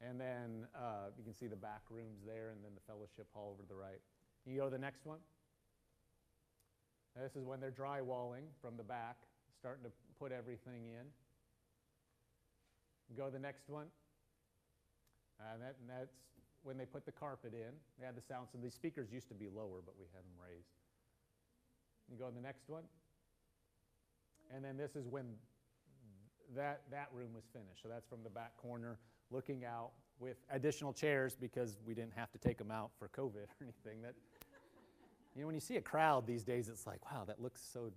And 0.00 0.18
then 0.18 0.66
uh, 0.74 1.10
you 1.18 1.24
can 1.24 1.34
see 1.34 1.48
the 1.48 1.56
back 1.56 1.82
rooms 1.90 2.20
there 2.26 2.50
and 2.50 2.64
then 2.64 2.72
the 2.74 2.80
fellowship 2.86 3.26
hall 3.34 3.52
over 3.52 3.62
to 3.62 3.68
the 3.68 3.74
right. 3.74 4.00
Can 4.42 4.54
you 4.54 4.60
go 4.60 4.66
to 4.66 4.70
the 4.70 4.78
next 4.78 5.04
one? 5.04 5.18
Now, 7.14 7.22
this 7.24 7.36
is 7.36 7.44
when 7.44 7.60
they're 7.60 7.70
drywalling 7.70 8.44
from 8.62 8.78
the 8.78 8.82
back, 8.82 9.16
starting 9.58 9.84
to 9.84 9.90
put 10.18 10.32
everything 10.32 10.86
in. 10.86 11.06
Go 13.16 13.26
to 13.26 13.32
the 13.32 13.38
next 13.38 13.68
one. 13.68 13.86
And, 15.40 15.62
that, 15.62 15.76
and 15.80 15.88
that's 15.88 16.16
when 16.62 16.76
they 16.78 16.86
put 16.86 17.04
the 17.04 17.12
carpet 17.12 17.52
in. 17.52 17.72
They 17.98 18.06
had 18.06 18.16
the 18.16 18.22
sound. 18.22 18.48
So 18.50 18.58
these 18.62 18.74
speakers 18.74 19.12
used 19.12 19.28
to 19.28 19.34
be 19.34 19.48
lower, 19.48 19.80
but 19.84 19.94
we 19.98 20.06
had 20.12 20.24
them 20.24 20.36
raised. 20.40 20.72
You 22.10 22.18
go 22.18 22.28
to 22.28 22.34
the 22.34 22.40
next 22.40 22.68
one. 22.68 22.84
And 24.54 24.64
then 24.64 24.76
this 24.76 24.94
is 24.94 25.06
when 25.06 25.26
that, 26.54 26.82
that 26.90 27.08
room 27.12 27.34
was 27.34 27.44
finished. 27.52 27.82
So 27.82 27.88
that's 27.88 28.06
from 28.06 28.22
the 28.22 28.30
back 28.30 28.56
corner 28.56 28.98
looking 29.30 29.64
out 29.64 29.90
with 30.18 30.36
additional 30.50 30.92
chairs 30.92 31.34
because 31.34 31.78
we 31.84 31.94
didn't 31.94 32.14
have 32.14 32.30
to 32.32 32.38
take 32.38 32.58
them 32.58 32.70
out 32.70 32.90
for 32.98 33.08
COVID 33.08 33.34
or 33.36 33.56
anything. 33.60 34.02
That, 34.02 34.14
you 35.34 35.42
know, 35.42 35.46
when 35.46 35.54
you 35.54 35.60
see 35.60 35.76
a 35.76 35.82
crowd 35.82 36.26
these 36.26 36.44
days, 36.44 36.68
it's 36.68 36.86
like, 36.86 37.10
wow, 37.12 37.24
that 37.26 37.42
looks 37.42 37.60
so 37.62 37.90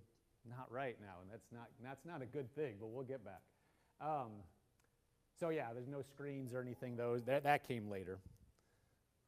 not 0.48 0.70
right 0.70 0.96
now, 1.00 1.20
and 1.22 1.30
that's 1.30 1.46
not, 1.52 1.68
that's 1.82 2.04
not 2.04 2.22
a 2.22 2.26
good 2.26 2.52
thing, 2.54 2.74
but 2.80 2.88
we'll 2.88 3.04
get 3.04 3.24
back. 3.24 3.42
Um, 4.00 4.30
so 5.40 5.48
yeah, 5.48 5.68
there's 5.72 5.88
no 5.88 6.02
screens 6.02 6.52
or 6.52 6.60
anything. 6.60 6.96
Those 6.96 7.24
that, 7.24 7.44
that 7.44 7.66
came 7.66 7.88
later. 7.88 8.18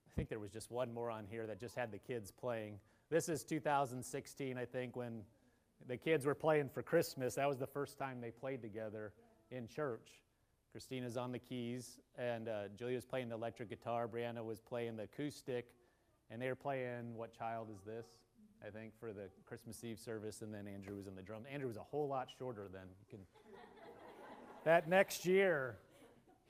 I 0.07 0.11
think 0.15 0.29
there 0.29 0.39
was 0.39 0.51
just 0.51 0.71
one 0.71 0.93
more 0.93 1.11
on 1.11 1.25
here 1.27 1.47
that 1.47 1.59
just 1.59 1.75
had 1.75 1.91
the 1.91 1.99
kids 1.99 2.31
playing. 2.31 2.79
This 3.09 3.31
is 3.31 3.43
2016, 3.45 4.59
I 4.59 4.65
think, 4.67 4.95
when 4.95 5.23
the 5.89 5.97
kids 5.97 6.27
were 6.27 6.35
playing 6.35 6.69
for 6.69 6.83
Christmas. 6.83 7.37
That 7.37 7.49
was 7.49 7.59
the 7.59 7.67
first 7.67 7.99
time 7.99 8.21
they 8.21 8.31
played 8.31 8.61
together 8.61 9.15
in 9.51 9.67
church. 9.67 10.21
Christina's 10.71 11.17
on 11.17 11.33
the 11.33 11.39
keys, 11.39 11.99
and 12.19 12.49
uh, 12.49 12.69
Julia 12.79 12.97
was 12.97 13.07
playing 13.07 13.31
the 13.31 13.35
electric 13.35 13.71
guitar. 13.71 14.07
Brianna 14.07 14.45
was 14.45 14.61
playing 14.61 14.97
the 14.97 15.05
acoustic, 15.05 15.67
and 16.31 16.41
they 16.41 16.49
were 16.49 16.55
playing 16.55 17.15
What 17.15 17.37
Child 17.37 17.69
Is 17.75 17.81
This? 17.87 18.07
I 18.65 18.71
think, 18.71 18.93
for 19.01 19.13
the 19.13 19.29
Christmas 19.47 19.83
Eve 19.83 19.99
service, 19.99 20.43
and 20.43 20.53
then 20.53 20.69
Andrew 20.69 20.95
was 20.95 21.07
in 21.07 21.17
the 21.17 21.23
drums. 21.23 21.47
Andrew 21.51 21.69
was 21.69 21.79
a 21.79 21.83
whole 21.83 22.07
lot 22.07 22.29
shorter 22.39 22.71
can. 23.11 23.19
that 24.65 24.89
next 24.89 25.27
year, 25.27 25.77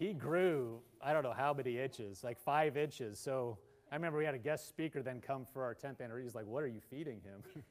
he 0.03 0.13
grew, 0.13 0.81
I 1.01 1.13
don't 1.13 1.23
know 1.23 1.33
how 1.33 1.55
many 1.55 1.79
inches, 1.79 2.25
like 2.25 2.37
five 2.39 2.77
inches. 2.77 3.21
So 3.21 3.57
I 3.91 3.95
remember 3.95 4.19
we 4.19 4.25
had 4.25 4.35
a 4.35 4.39
guest 4.39 4.69
speaker 4.69 5.01
then 5.01 5.21
come 5.21 5.47
for 5.53 5.63
our 5.63 5.77
10th 5.77 6.01
anniversary. 6.01 6.25
He's 6.25 6.35
like, 6.35 6.47
What 6.47 6.65
are 6.65 6.69
you 6.69 6.81
feeding 6.81 7.21
him? 7.21 7.43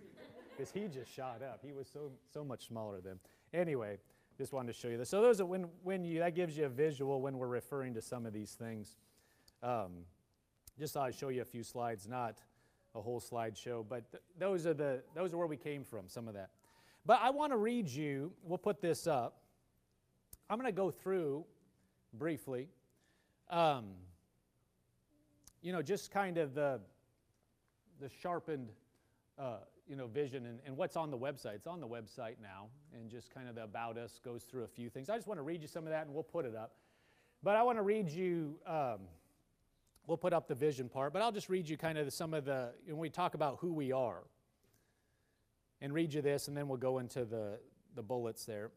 Because 0.58 0.74
he 0.74 0.88
just 0.90 1.10
shot 1.12 1.42
up. 1.42 1.62
He 1.66 1.72
was 1.72 1.88
so, 1.92 2.12
so 2.32 2.44
much 2.44 2.68
smaller 2.68 3.00
than. 3.00 3.18
Anyway, 3.54 3.98
just 4.38 4.52
wanted 4.52 4.74
to 4.74 4.78
show 4.78 4.90
you 4.90 4.98
this. 4.98 5.10
So 5.10 5.22
those 5.22 5.40
are 5.40 5.46
when, 5.46 5.66
when 5.82 6.04
you, 6.04 6.20
that 6.20 6.36
gives 6.36 6.58
you 6.58 6.66
a 6.66 6.70
visual 6.70 7.22
when 7.22 7.38
we're 7.38 7.48
referring 7.48 7.94
to 7.94 8.02
some 8.02 8.26
of 8.26 8.34
these 8.34 8.52
things. 8.52 8.98
Um, 9.64 10.04
just 10.78 10.94
thought 10.94 11.08
I'd 11.08 11.16
show 11.16 11.30
you 11.30 11.42
a 11.42 11.46
few 11.46 11.64
slides, 11.64 12.06
not 12.06 12.40
a 12.94 13.02
whole 13.02 13.22
slideshow, 13.22 13.84
but 13.88 14.12
th- 14.12 14.22
those 14.38 14.68
are 14.68 14.74
the 14.74 15.02
those 15.16 15.34
are 15.34 15.38
where 15.38 15.48
we 15.48 15.58
came 15.58 15.86
from. 15.86 16.10
Some 16.10 16.28
of 16.28 16.34
that, 16.34 16.50
but 17.06 17.20
I 17.24 17.30
want 17.30 17.54
to 17.54 17.58
read 17.58 17.88
you. 17.88 18.34
We'll 18.44 18.58
put 18.58 18.82
this 18.82 19.08
up. 19.08 19.38
I'm 20.50 20.60
going 20.60 20.72
to 20.72 20.76
go 20.76 20.92
through 20.92 21.46
briefly. 22.14 22.70
Um, 23.50 23.86
you 25.62 25.72
know, 25.72 25.82
just 25.82 26.12
kind 26.12 26.38
of 26.38 26.54
the, 26.54 26.80
the 28.00 28.10
sharpened, 28.22 28.70
uh, 29.38 29.58
you 29.88 29.96
know, 29.96 30.08
vision 30.08 30.46
and, 30.46 30.60
and 30.66 30.76
what's 30.76 30.96
on 30.96 31.12
the 31.12 31.18
website. 31.18 31.56
It's 31.56 31.68
on 31.68 31.80
the 31.80 31.88
website 31.88 32.36
now, 32.42 32.68
and 32.94 33.10
just 33.10 33.34
kind 33.34 33.48
of 33.48 33.56
the 33.56 33.64
about 33.64 33.98
us 33.98 34.20
goes 34.24 34.44
through 34.44 34.64
a 34.64 34.68
few 34.68 34.90
things. 34.90 35.10
I 35.10 35.16
just 35.16 35.28
want 35.28 35.38
to 35.38 35.44
read 35.44 35.62
you 35.62 35.68
some 35.68 35.84
of 35.84 35.90
that, 35.92 36.06
and 36.06 36.14
we'll 36.14 36.24
put 36.24 36.46
it 36.46 36.56
up. 36.56 36.74
But 37.44 37.56
I 37.56 37.64
want 37.64 37.78
to 37.78 37.84
read 37.84 38.10
you, 38.10 38.56
um, 38.66 39.00
we'll 40.08 40.18
put 40.18 40.34
up 40.34 40.48
the 40.48 40.56
vision 40.56 40.90
part, 40.90 41.14
but 41.14 41.22
I'll 41.22 41.32
just 41.32 41.50
read 41.50 41.68
you 41.68 41.78
kind 41.78 41.98
of 41.98 42.12
some 42.14 42.34
of 42.34 42.46
the, 42.46 42.72
when 42.88 42.98
we 42.98 43.10
talk 43.10 43.34
about 43.34 43.58
who 43.60 43.74
we 43.74 43.92
are, 43.92 44.24
and 45.82 45.94
read 45.94 46.14
you 46.14 46.22
this, 46.22 46.48
and 46.48 46.56
then 46.56 46.68
we'll 46.68 46.78
go 46.78 47.00
into 47.00 47.26
the, 47.26 47.60
the 47.96 48.04
bullets 48.04 48.46
there. 48.46 48.72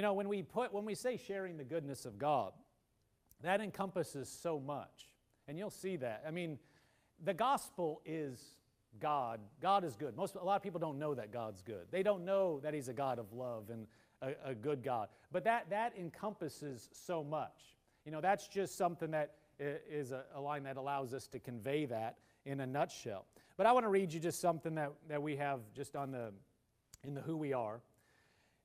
You 0.00 0.06
know, 0.06 0.14
when 0.14 0.30
we 0.30 0.40
put, 0.40 0.72
when 0.72 0.86
we 0.86 0.94
say 0.94 1.18
sharing 1.18 1.58
the 1.58 1.64
goodness 1.64 2.06
of 2.06 2.18
God, 2.18 2.54
that 3.42 3.60
encompasses 3.60 4.30
so 4.30 4.58
much. 4.58 5.10
And 5.46 5.58
you'll 5.58 5.68
see 5.68 5.96
that. 5.96 6.24
I 6.26 6.30
mean, 6.30 6.58
the 7.22 7.34
gospel 7.34 8.00
is 8.06 8.42
God. 8.98 9.40
God 9.60 9.84
is 9.84 9.96
good. 9.96 10.16
Most, 10.16 10.36
a 10.36 10.42
lot 10.42 10.56
of 10.56 10.62
people 10.62 10.80
don't 10.80 10.98
know 10.98 11.14
that 11.14 11.34
God's 11.34 11.60
good. 11.60 11.84
They 11.90 12.02
don't 12.02 12.24
know 12.24 12.60
that 12.60 12.72
He's 12.72 12.88
a 12.88 12.94
God 12.94 13.18
of 13.18 13.34
love 13.34 13.68
and 13.68 13.86
a, 14.22 14.52
a 14.52 14.54
good 14.54 14.82
God. 14.82 15.08
But 15.30 15.44
that, 15.44 15.68
that 15.68 15.92
encompasses 15.98 16.88
so 16.92 17.22
much. 17.22 17.76
You 18.06 18.12
know, 18.12 18.22
that's 18.22 18.48
just 18.48 18.78
something 18.78 19.10
that 19.10 19.34
is 19.58 20.12
a, 20.12 20.24
a 20.34 20.40
line 20.40 20.62
that 20.62 20.78
allows 20.78 21.12
us 21.12 21.26
to 21.26 21.38
convey 21.38 21.84
that 21.84 22.16
in 22.46 22.60
a 22.60 22.66
nutshell. 22.66 23.26
But 23.58 23.66
I 23.66 23.72
want 23.72 23.84
to 23.84 23.90
read 23.90 24.14
you 24.14 24.18
just 24.18 24.40
something 24.40 24.76
that, 24.76 24.92
that 25.10 25.22
we 25.22 25.36
have 25.36 25.60
just 25.74 25.94
on 25.94 26.10
the, 26.10 26.32
in 27.04 27.12
the 27.12 27.20
who 27.20 27.36
we 27.36 27.52
are. 27.52 27.82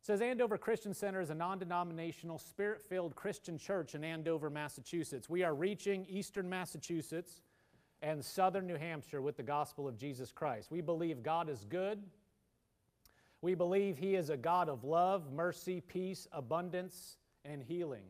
Says 0.05 0.21
Andover 0.21 0.59
Christian 0.59 0.93
Center 0.93 1.19
is 1.19 1.31
a 1.31 1.33
non 1.33 1.57
denominational, 1.57 2.37
spirit 2.37 2.83
filled 2.87 3.15
Christian 3.15 3.57
church 3.57 3.95
in 3.95 4.03
Andover, 4.03 4.51
Massachusetts. 4.51 5.27
We 5.27 5.41
are 5.41 5.55
reaching 5.55 6.05
eastern 6.07 6.47
Massachusetts 6.47 7.41
and 8.03 8.23
southern 8.23 8.67
New 8.67 8.75
Hampshire 8.75 9.19
with 9.19 9.35
the 9.35 9.41
gospel 9.41 9.87
of 9.87 9.97
Jesus 9.97 10.31
Christ. 10.31 10.69
We 10.69 10.81
believe 10.81 11.23
God 11.23 11.49
is 11.49 11.65
good. 11.67 12.03
We 13.41 13.55
believe 13.55 13.97
He 13.97 14.13
is 14.13 14.29
a 14.29 14.37
God 14.37 14.69
of 14.69 14.83
love, 14.83 15.31
mercy, 15.33 15.81
peace, 15.81 16.27
abundance, 16.31 17.17
and 17.43 17.63
healing. 17.63 18.03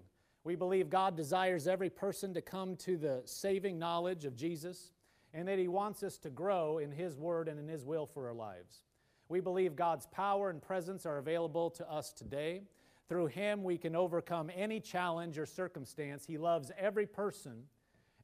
We 0.43 0.55
believe 0.55 0.89
God 0.89 1.15
desires 1.15 1.65
every 1.65 1.89
person 1.89 2.33
to 2.33 2.41
come 2.41 2.75
to 2.75 2.97
the 2.97 3.21
saving 3.23 3.79
knowledge 3.79 4.25
of 4.25 4.35
Jesus 4.35 4.91
and 5.33 5.47
that 5.47 5.59
He 5.59 5.69
wants 5.69 6.03
us 6.03 6.17
to 6.17 6.29
grow 6.29 6.79
in 6.79 6.91
His 6.91 7.15
Word 7.15 7.47
and 7.47 7.57
in 7.57 7.69
His 7.69 7.85
will 7.85 8.05
for 8.05 8.27
our 8.27 8.33
lives. 8.33 8.81
We 9.27 9.39
believe 9.39 9.75
God's 9.75 10.05
power 10.07 10.49
and 10.49 10.61
presence 10.61 11.05
are 11.05 11.17
available 11.17 11.69
to 11.71 11.91
us 11.91 12.13
today. 12.13 12.63
Through 13.09 13.27
Him, 13.27 13.63
we 13.63 13.77
can 13.77 13.95
overcome 13.95 14.51
any 14.55 14.79
challenge 14.79 15.37
or 15.37 15.45
circumstance. 15.45 16.25
He 16.25 16.37
loves 16.37 16.71
every 16.77 17.05
person 17.05 17.63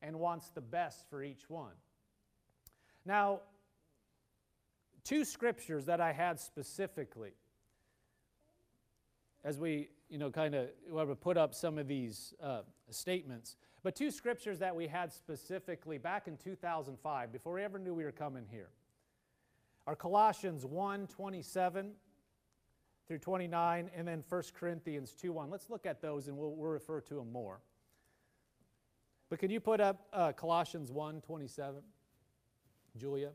and 0.01 0.19
wants 0.19 0.49
the 0.49 0.61
best 0.61 1.09
for 1.09 1.23
each 1.23 1.49
one. 1.49 1.73
Now, 3.05 3.41
two 5.03 5.25
scriptures 5.25 5.85
that 5.85 6.01
I 6.01 6.11
had 6.11 6.39
specifically 6.39 7.33
as 9.43 9.59
we, 9.59 9.89
you 10.09 10.17
know, 10.17 10.29
kind 10.29 10.55
of 10.55 10.69
put 11.21 11.37
up 11.37 11.53
some 11.53 11.77
of 11.77 11.87
these 11.87 12.33
uh, 12.41 12.61
statements. 12.89 13.55
But 13.83 13.95
two 13.95 14.11
scriptures 14.11 14.59
that 14.59 14.75
we 14.75 14.87
had 14.87 15.11
specifically 15.11 15.97
back 15.97 16.27
in 16.27 16.37
2005, 16.37 17.31
before 17.31 17.53
we 17.53 17.63
ever 17.63 17.79
knew 17.79 17.93
we 17.93 18.03
were 18.03 18.11
coming 18.11 18.45
here, 18.49 18.69
are 19.87 19.95
Colossians 19.95 20.65
1 20.65 21.07
27 21.07 21.91
through 23.07 23.17
29, 23.19 23.89
and 23.95 24.07
then 24.07 24.23
1 24.27 24.43
Corinthians 24.57 25.13
2 25.13 25.33
1. 25.33 25.49
Let's 25.49 25.69
look 25.69 25.85
at 25.85 26.01
those 26.01 26.27
and 26.27 26.37
we'll, 26.37 26.55
we'll 26.55 26.69
refer 26.69 27.01
to 27.01 27.15
them 27.15 27.31
more. 27.31 27.59
But 29.29 29.39
can 29.39 29.49
you 29.49 29.59
put 29.59 29.79
up 29.79 30.07
uh, 30.13 30.31
Colossians 30.33 30.91
1 30.91 31.21
27? 31.21 31.81
Julia? 32.97 33.31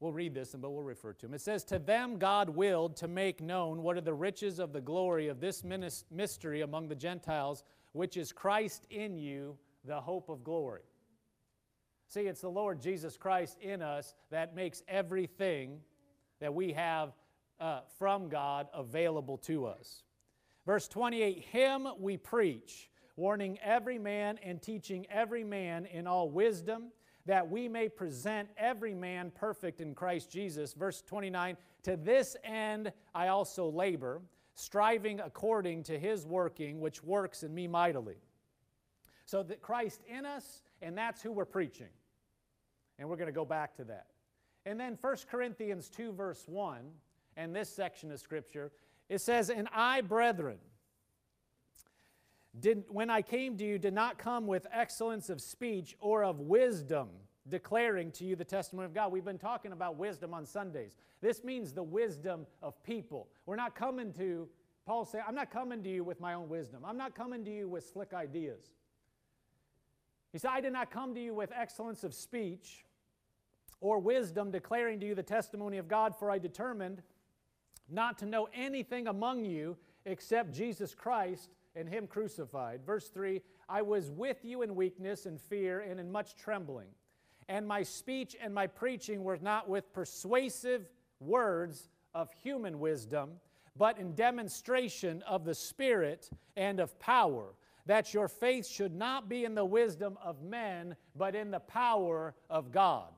We'll 0.00 0.12
read 0.12 0.34
this, 0.34 0.52
and 0.52 0.62
but 0.62 0.70
we'll 0.70 0.82
refer 0.82 1.12
to 1.14 1.26
them. 1.26 1.34
It 1.34 1.40
says, 1.40 1.64
To 1.64 1.78
them 1.78 2.18
God 2.18 2.50
willed 2.50 2.96
to 2.96 3.08
make 3.08 3.40
known 3.40 3.82
what 3.82 3.96
are 3.96 4.02
the 4.02 4.12
riches 4.12 4.58
of 4.58 4.72
the 4.72 4.80
glory 4.80 5.28
of 5.28 5.40
this 5.40 5.64
mystery 5.64 6.60
among 6.60 6.88
the 6.88 6.94
Gentiles, 6.94 7.64
which 7.92 8.16
is 8.16 8.32
Christ 8.32 8.86
in 8.90 9.16
you, 9.16 9.56
the 9.84 10.00
hope 10.00 10.28
of 10.28 10.44
glory. 10.44 10.82
See, 12.14 12.28
it's 12.28 12.42
the 12.42 12.48
Lord 12.48 12.80
Jesus 12.80 13.16
Christ 13.16 13.58
in 13.60 13.82
us 13.82 14.14
that 14.30 14.54
makes 14.54 14.84
everything 14.86 15.80
that 16.38 16.54
we 16.54 16.72
have 16.72 17.12
uh, 17.58 17.80
from 17.98 18.28
God 18.28 18.68
available 18.72 19.36
to 19.38 19.66
us. 19.66 20.04
Verse 20.64 20.86
28 20.86 21.40
Him 21.40 21.88
we 21.98 22.16
preach, 22.16 22.88
warning 23.16 23.58
every 23.64 23.98
man 23.98 24.38
and 24.44 24.62
teaching 24.62 25.08
every 25.10 25.42
man 25.42 25.86
in 25.86 26.06
all 26.06 26.30
wisdom 26.30 26.92
that 27.26 27.50
we 27.50 27.68
may 27.68 27.88
present 27.88 28.48
every 28.56 28.94
man 28.94 29.32
perfect 29.34 29.80
in 29.80 29.92
Christ 29.92 30.30
Jesus. 30.30 30.72
Verse 30.72 31.02
29 31.02 31.56
To 31.82 31.96
this 31.96 32.36
end 32.44 32.92
I 33.12 33.26
also 33.26 33.68
labor, 33.68 34.22
striving 34.54 35.18
according 35.18 35.82
to 35.82 35.98
his 35.98 36.24
working, 36.26 36.78
which 36.78 37.02
works 37.02 37.42
in 37.42 37.52
me 37.52 37.66
mightily. 37.66 38.18
So 39.26 39.42
that 39.42 39.60
Christ 39.62 40.02
in 40.06 40.24
us, 40.24 40.62
and 40.80 40.96
that's 40.96 41.20
who 41.20 41.32
we're 41.32 41.44
preaching. 41.44 41.88
And 42.98 43.08
we're 43.08 43.16
going 43.16 43.26
to 43.26 43.32
go 43.32 43.44
back 43.44 43.76
to 43.76 43.84
that. 43.84 44.06
And 44.66 44.78
then 44.78 44.96
1 45.00 45.16
Corinthians 45.30 45.88
2, 45.90 46.12
verse 46.12 46.44
1, 46.46 46.80
and 47.36 47.54
this 47.54 47.68
section 47.68 48.10
of 48.12 48.20
Scripture, 48.20 48.72
it 49.08 49.20
says, 49.20 49.50
And 49.50 49.68
I, 49.72 50.00
brethren, 50.00 50.58
did, 52.58 52.84
when 52.88 53.10
I 53.10 53.22
came 53.22 53.56
to 53.58 53.64
you, 53.64 53.78
did 53.78 53.94
not 53.94 54.18
come 54.18 54.46
with 54.46 54.66
excellence 54.72 55.28
of 55.28 55.40
speech 55.40 55.96
or 56.00 56.24
of 56.24 56.40
wisdom, 56.40 57.08
declaring 57.48 58.10
to 58.12 58.24
you 58.24 58.36
the 58.36 58.44
testimony 58.44 58.86
of 58.86 58.94
God. 58.94 59.12
We've 59.12 59.24
been 59.24 59.38
talking 59.38 59.72
about 59.72 59.96
wisdom 59.96 60.32
on 60.32 60.46
Sundays. 60.46 60.96
This 61.20 61.42
means 61.42 61.72
the 61.72 61.82
wisdom 61.82 62.46
of 62.62 62.80
people. 62.84 63.28
We're 63.44 63.56
not 63.56 63.74
coming 63.74 64.12
to, 64.14 64.48
Paul 64.86 65.04
said, 65.04 65.22
I'm 65.26 65.34
not 65.34 65.50
coming 65.50 65.82
to 65.82 65.90
you 65.90 66.04
with 66.04 66.20
my 66.20 66.34
own 66.34 66.48
wisdom. 66.48 66.82
I'm 66.86 66.96
not 66.96 67.14
coming 67.14 67.44
to 67.44 67.50
you 67.50 67.68
with 67.68 67.86
slick 67.86 68.14
ideas. 68.14 68.70
He 70.34 70.40
said, 70.40 70.50
I 70.50 70.60
did 70.60 70.72
not 70.72 70.90
come 70.90 71.14
to 71.14 71.20
you 71.20 71.32
with 71.32 71.52
excellence 71.56 72.02
of 72.02 72.12
speech 72.12 72.84
or 73.80 74.00
wisdom, 74.00 74.50
declaring 74.50 74.98
to 74.98 75.06
you 75.06 75.14
the 75.14 75.22
testimony 75.22 75.78
of 75.78 75.86
God, 75.86 76.16
for 76.16 76.28
I 76.28 76.38
determined 76.38 77.02
not 77.88 78.18
to 78.18 78.26
know 78.26 78.48
anything 78.52 79.06
among 79.06 79.44
you 79.44 79.76
except 80.04 80.52
Jesus 80.52 80.92
Christ 80.92 81.50
and 81.76 81.88
him 81.88 82.08
crucified. 82.08 82.80
Verse 82.84 83.10
3 83.10 83.42
I 83.68 83.82
was 83.82 84.10
with 84.10 84.44
you 84.44 84.62
in 84.62 84.74
weakness 84.74 85.26
and 85.26 85.40
fear 85.40 85.78
and 85.78 86.00
in 86.00 86.10
much 86.10 86.34
trembling. 86.34 86.88
And 87.48 87.64
my 87.64 87.84
speech 87.84 88.34
and 88.42 88.52
my 88.52 88.66
preaching 88.66 89.22
were 89.22 89.38
not 89.40 89.68
with 89.68 89.92
persuasive 89.92 90.88
words 91.20 91.90
of 92.12 92.32
human 92.42 92.80
wisdom, 92.80 93.34
but 93.76 93.98
in 94.00 94.16
demonstration 94.16 95.22
of 95.28 95.44
the 95.44 95.54
Spirit 95.54 96.28
and 96.56 96.80
of 96.80 96.98
power, 96.98 97.54
that 97.86 98.14
your 98.14 98.28
faith 98.28 98.66
should 98.66 98.94
not 98.94 99.28
be 99.28 99.44
in 99.44 99.54
the 99.54 99.64
wisdom 99.64 100.16
of 100.22 100.42
men, 100.42 100.96
but 101.14 101.34
in 101.34 101.50
the 101.50 101.60
power 101.60 102.34
of 102.48 102.72
God. 102.72 103.12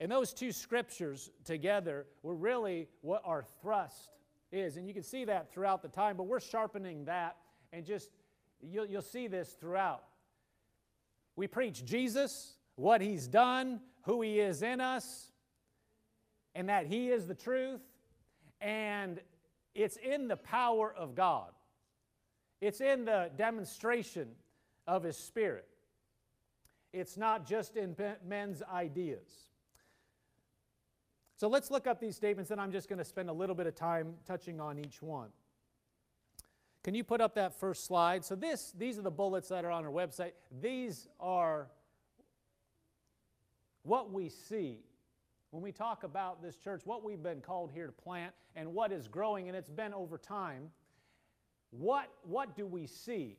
And 0.00 0.10
those 0.10 0.32
two 0.34 0.50
scriptures 0.50 1.30
together 1.44 2.06
were 2.22 2.34
really 2.34 2.88
what 3.02 3.22
our 3.24 3.44
thrust 3.62 4.10
is. 4.50 4.76
And 4.76 4.86
you 4.86 4.92
can 4.92 5.04
see 5.04 5.24
that 5.26 5.52
throughout 5.52 5.80
the 5.80 5.88
time, 5.88 6.16
but 6.16 6.24
we're 6.24 6.40
sharpening 6.40 7.04
that 7.04 7.36
and 7.72 7.86
just, 7.86 8.10
you'll, 8.60 8.84
you'll 8.84 9.00
see 9.00 9.28
this 9.28 9.50
throughout. 9.60 10.02
We 11.36 11.46
preach 11.46 11.84
Jesus, 11.84 12.56
what 12.74 13.00
he's 13.00 13.28
done, 13.28 13.80
who 14.02 14.20
he 14.22 14.40
is 14.40 14.62
in 14.62 14.80
us, 14.80 15.32
and 16.54 16.68
that 16.68 16.86
he 16.86 17.08
is 17.08 17.26
the 17.26 17.34
truth. 17.34 17.80
And 18.60 19.20
it's 19.74 19.96
in 19.96 20.28
the 20.28 20.36
power 20.36 20.92
of 20.92 21.14
God, 21.14 21.50
it's 22.62 22.80
in 22.80 23.04
the 23.04 23.28
demonstration 23.36 24.28
of 24.86 25.02
his 25.02 25.16
spirit. 25.16 25.68
It's 26.92 27.16
not 27.16 27.44
just 27.44 27.76
in 27.76 27.96
men's 28.24 28.62
ideas. 28.62 29.28
So 31.36 31.48
let's 31.48 31.72
look 31.72 31.88
up 31.88 32.00
these 32.00 32.14
statements, 32.14 32.52
and 32.52 32.60
I'm 32.60 32.70
just 32.70 32.88
going 32.88 33.00
to 33.00 33.04
spend 33.04 33.28
a 33.28 33.32
little 33.32 33.56
bit 33.56 33.66
of 33.66 33.74
time 33.74 34.14
touching 34.24 34.60
on 34.60 34.78
each 34.78 35.02
one. 35.02 35.30
Can 36.84 36.94
you 36.94 37.02
put 37.02 37.20
up 37.20 37.34
that 37.34 37.58
first 37.58 37.84
slide? 37.84 38.24
So 38.24 38.36
this, 38.36 38.72
these 38.78 38.96
are 38.96 39.02
the 39.02 39.10
bullets 39.10 39.48
that 39.48 39.64
are 39.64 39.70
on 39.70 39.84
our 39.84 39.90
website. 39.90 40.32
These 40.60 41.08
are 41.18 41.66
what 43.82 44.12
we 44.12 44.28
see 44.28 44.78
when 45.50 45.64
we 45.64 45.72
talk 45.72 46.04
about 46.04 46.40
this 46.40 46.56
church, 46.56 46.82
what 46.84 47.04
we've 47.04 47.22
been 47.22 47.40
called 47.40 47.72
here 47.72 47.86
to 47.86 47.92
plant, 47.92 48.32
and 48.54 48.72
what 48.72 48.92
is 48.92 49.08
growing, 49.08 49.48
and 49.48 49.56
it's 49.56 49.68
been 49.68 49.92
over 49.92 50.16
time. 50.16 50.70
What, 51.72 52.08
what 52.22 52.54
do 52.54 52.66
we 52.66 52.86
see 52.86 53.38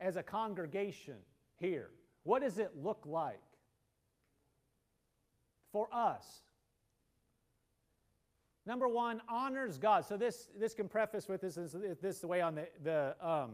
as 0.00 0.16
a 0.16 0.22
congregation 0.22 1.16
here? 1.56 1.90
What 2.22 2.42
does 2.42 2.58
it 2.58 2.70
look 2.80 3.02
like 3.04 3.42
for 5.72 5.88
us? 5.92 6.24
Number 8.64 8.88
one, 8.88 9.20
honors 9.28 9.76
God. 9.76 10.06
So 10.06 10.16
this, 10.16 10.48
this 10.58 10.72
can 10.72 10.88
preface 10.88 11.28
with 11.28 11.42
this, 11.42 11.58
this, 12.00 12.20
the 12.20 12.26
way 12.26 12.40
on 12.40 12.54
the, 12.54 12.68
the, 12.82 13.16
um, 13.20 13.50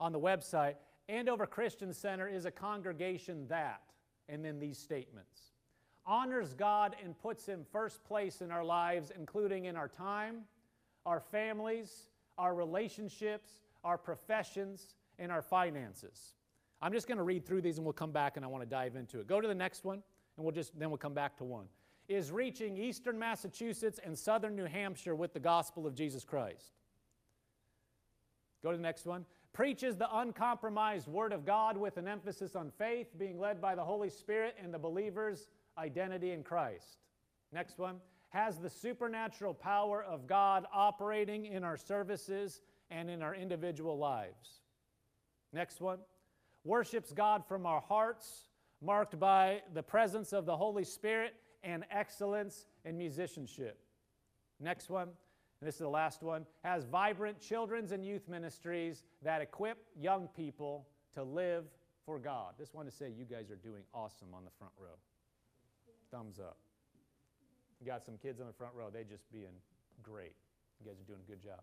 on 0.00 0.12
the 0.12 0.18
website. 0.18 0.74
Andover 1.08 1.46
Christian 1.46 1.92
Center 1.92 2.26
is 2.26 2.46
a 2.46 2.50
congregation 2.50 3.46
that, 3.48 3.82
and 4.28 4.44
then 4.44 4.58
these 4.58 4.78
statements. 4.78 5.52
Honors 6.04 6.54
God 6.54 6.96
and 7.04 7.16
puts 7.16 7.46
Him 7.46 7.64
first 7.70 8.02
place 8.04 8.40
in 8.40 8.50
our 8.50 8.64
lives, 8.64 9.12
including 9.16 9.66
in 9.66 9.76
our 9.76 9.88
time, 9.88 10.38
our 11.04 11.20
families, 11.20 12.08
our 12.38 12.54
relationships, 12.54 13.58
our 13.84 13.98
professions, 13.98 14.94
and 15.18 15.32
our 15.32 15.42
finances. 15.42 16.34
I'm 16.82 16.92
just 16.92 17.08
going 17.08 17.18
to 17.18 17.24
read 17.24 17.46
through 17.46 17.62
these 17.62 17.78
and 17.78 17.86
we'll 17.86 17.94
come 17.94 18.12
back 18.12 18.36
and 18.36 18.44
I 18.44 18.48
want 18.48 18.62
to 18.62 18.68
dive 18.68 18.96
into 18.96 19.18
it. 19.20 19.26
Go 19.26 19.40
to 19.40 19.48
the 19.48 19.54
next 19.54 19.84
one 19.84 20.02
and 20.36 20.44
we'll 20.44 20.54
just 20.54 20.78
then 20.78 20.90
we'll 20.90 20.98
come 20.98 21.14
back 21.14 21.36
to 21.38 21.44
one. 21.44 21.66
Is 22.08 22.30
reaching 22.30 22.76
eastern 22.76 23.18
Massachusetts 23.18 23.98
and 24.04 24.16
southern 24.16 24.54
New 24.54 24.66
Hampshire 24.66 25.14
with 25.14 25.32
the 25.32 25.40
gospel 25.40 25.86
of 25.86 25.94
Jesus 25.94 26.24
Christ. 26.24 26.72
Go 28.62 28.70
to 28.70 28.76
the 28.76 28.82
next 28.82 29.06
one. 29.06 29.24
Preaches 29.52 29.96
the 29.96 30.08
uncompromised 30.18 31.08
word 31.08 31.32
of 31.32 31.46
God 31.46 31.76
with 31.76 31.96
an 31.96 32.06
emphasis 32.06 32.54
on 32.54 32.70
faith, 32.70 33.08
being 33.18 33.40
led 33.40 33.60
by 33.60 33.74
the 33.74 33.82
Holy 33.82 34.10
Spirit 34.10 34.54
and 34.62 34.72
the 34.72 34.78
believer's 34.78 35.48
identity 35.78 36.32
in 36.32 36.42
Christ. 36.42 36.98
Next 37.52 37.78
one. 37.78 37.96
Has 38.30 38.58
the 38.58 38.70
supernatural 38.70 39.54
power 39.54 40.02
of 40.02 40.26
God 40.26 40.66
operating 40.72 41.46
in 41.46 41.64
our 41.64 41.76
services 41.76 42.60
and 42.90 43.08
in 43.08 43.22
our 43.22 43.34
individual 43.34 43.98
lives. 43.98 44.60
Next 45.52 45.80
one 45.80 45.98
worships 46.64 47.12
God 47.12 47.44
from 47.46 47.64
our 47.64 47.80
hearts, 47.80 48.48
marked 48.82 49.18
by 49.18 49.62
the 49.72 49.82
presence 49.82 50.32
of 50.32 50.44
the 50.44 50.56
Holy 50.56 50.84
Spirit 50.84 51.34
and 51.62 51.84
excellence 51.90 52.66
in 52.84 52.98
musicianship. 52.98 53.78
Next 54.60 54.90
one, 54.90 55.08
and 55.60 55.68
this 55.68 55.76
is 55.76 55.80
the 55.80 55.88
last 55.88 56.22
one, 56.22 56.44
has 56.62 56.84
vibrant 56.84 57.40
children's 57.40 57.92
and 57.92 58.04
youth 58.04 58.28
ministries 58.28 59.04
that 59.22 59.40
equip 59.40 59.78
young 59.98 60.28
people 60.36 60.86
to 61.14 61.22
live 61.22 61.64
for 62.04 62.18
God. 62.18 62.54
Just 62.58 62.74
want 62.74 62.88
to 62.88 62.94
say 62.94 63.10
you 63.10 63.24
guys 63.24 63.50
are 63.50 63.56
doing 63.56 63.82
awesome 63.94 64.28
on 64.34 64.44
the 64.44 64.50
front 64.58 64.72
row. 64.78 64.96
Thumbs 66.10 66.38
up. 66.38 66.58
Got 67.84 68.04
some 68.04 68.16
kids 68.16 68.40
on 68.40 68.46
the 68.46 68.52
front 68.52 68.74
row, 68.74 68.88
they 68.92 69.04
just 69.04 69.30
being 69.32 69.54
great. 70.02 70.32
You 70.80 70.90
guys 70.90 71.00
are 71.00 71.06
doing 71.06 71.20
a 71.26 71.30
good 71.30 71.42
job 71.42 71.60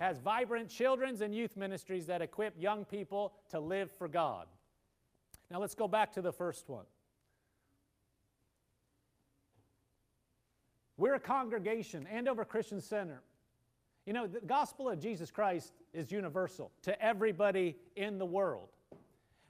has 0.00 0.18
vibrant 0.18 0.68
children's 0.68 1.20
and 1.20 1.34
youth 1.34 1.56
ministries 1.56 2.06
that 2.06 2.22
equip 2.22 2.60
young 2.60 2.84
people 2.84 3.32
to 3.50 3.60
live 3.60 3.90
for 3.90 4.08
God. 4.08 4.46
Now 5.50 5.60
let's 5.60 5.74
go 5.74 5.86
back 5.86 6.12
to 6.14 6.22
the 6.22 6.32
first 6.32 6.68
one. 6.68 6.84
We're 10.96 11.14
a 11.14 11.20
congregation, 11.20 12.06
Andover 12.06 12.44
Christian 12.44 12.80
Center. 12.80 13.22
You 14.06 14.12
know, 14.12 14.26
the 14.26 14.40
gospel 14.40 14.88
of 14.88 14.98
Jesus 14.98 15.30
Christ 15.30 15.72
is 15.92 16.10
universal 16.10 16.70
to 16.82 17.00
everybody 17.00 17.76
in 17.96 18.18
the 18.18 18.26
world. 18.26 18.68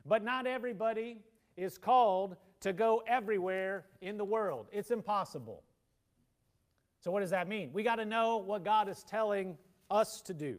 But 0.04 0.22
not 0.22 0.46
everybody 0.46 1.18
is 1.56 1.78
called 1.78 2.36
to 2.60 2.72
go 2.72 3.02
everywhere 3.06 3.86
in 4.00 4.18
the 4.18 4.24
world. 4.24 4.66
It's 4.72 4.90
impossible. 4.90 5.62
So, 7.02 7.10
what 7.10 7.20
does 7.20 7.30
that 7.30 7.48
mean? 7.48 7.70
We 7.72 7.82
got 7.82 7.96
to 7.96 8.04
know 8.04 8.38
what 8.38 8.64
God 8.64 8.88
is 8.88 9.04
telling 9.08 9.58
us 9.90 10.22
to 10.26 10.34
do. 10.34 10.58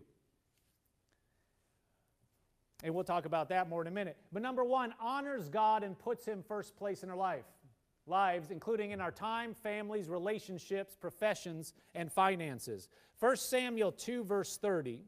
And 2.84 2.94
we'll 2.94 3.06
talk 3.06 3.26
about 3.26 3.48
that 3.50 3.70
more 3.70 3.82
in 3.82 3.88
a 3.88 3.92
minute. 3.92 4.18
But 4.34 4.42
number 4.42 4.64
one, 4.64 4.94
honors 5.00 5.48
God 5.48 5.84
and 5.84 5.98
puts 5.98 6.26
Him 6.26 6.44
first 6.46 6.76
place 6.76 7.02
in 7.02 7.10
our 7.10 7.16
life, 7.16 7.46
lives, 8.06 8.52
including 8.52 8.92
in 8.92 9.00
our 9.00 9.12
time, 9.12 9.54
families, 9.54 10.10
relationships, 10.10 10.98
professions, 11.00 11.74
and 11.96 12.12
finances. 12.12 12.90
1 13.22 13.38
Samuel 13.38 13.94
2, 13.94 14.26
verse 14.26 14.58
30. 14.62 15.02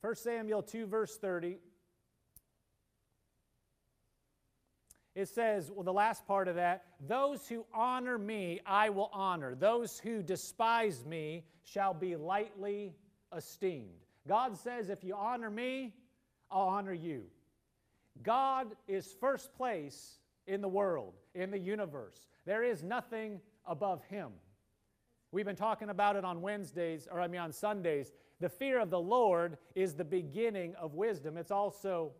1 0.00 0.14
Samuel 0.16 0.62
2, 0.62 0.86
verse 0.86 1.18
30. 1.18 1.58
It 5.14 5.28
says, 5.28 5.70
well, 5.70 5.84
the 5.84 5.92
last 5.92 6.26
part 6.26 6.48
of 6.48 6.56
that, 6.56 6.84
those 7.06 7.46
who 7.46 7.64
honor 7.72 8.18
me, 8.18 8.60
I 8.66 8.90
will 8.90 9.10
honor. 9.12 9.54
Those 9.54 9.98
who 9.98 10.22
despise 10.22 11.04
me 11.04 11.44
shall 11.62 11.94
be 11.94 12.16
lightly 12.16 12.94
esteemed. 13.36 14.04
God 14.26 14.56
says, 14.56 14.88
if 14.88 15.04
you 15.04 15.14
honor 15.14 15.50
me, 15.50 15.94
I'll 16.50 16.68
honor 16.68 16.92
you. 16.92 17.24
God 18.22 18.68
is 18.88 19.14
first 19.20 19.54
place 19.54 20.18
in 20.46 20.60
the 20.60 20.68
world, 20.68 21.14
in 21.34 21.50
the 21.50 21.58
universe. 21.58 22.28
There 22.44 22.64
is 22.64 22.82
nothing 22.82 23.40
above 23.66 24.02
him. 24.04 24.30
We've 25.30 25.44
been 25.46 25.56
talking 25.56 25.90
about 25.90 26.16
it 26.16 26.24
on 26.24 26.42
Wednesdays, 26.42 27.08
or 27.10 27.20
I 27.20 27.28
mean 27.28 27.40
on 27.40 27.52
Sundays. 27.52 28.12
The 28.40 28.48
fear 28.48 28.80
of 28.80 28.90
the 28.90 29.00
Lord 29.00 29.58
is 29.74 29.94
the 29.94 30.04
beginning 30.04 30.74
of 30.76 30.94
wisdom. 30.94 31.36
It's 31.36 31.50
also 31.50 32.12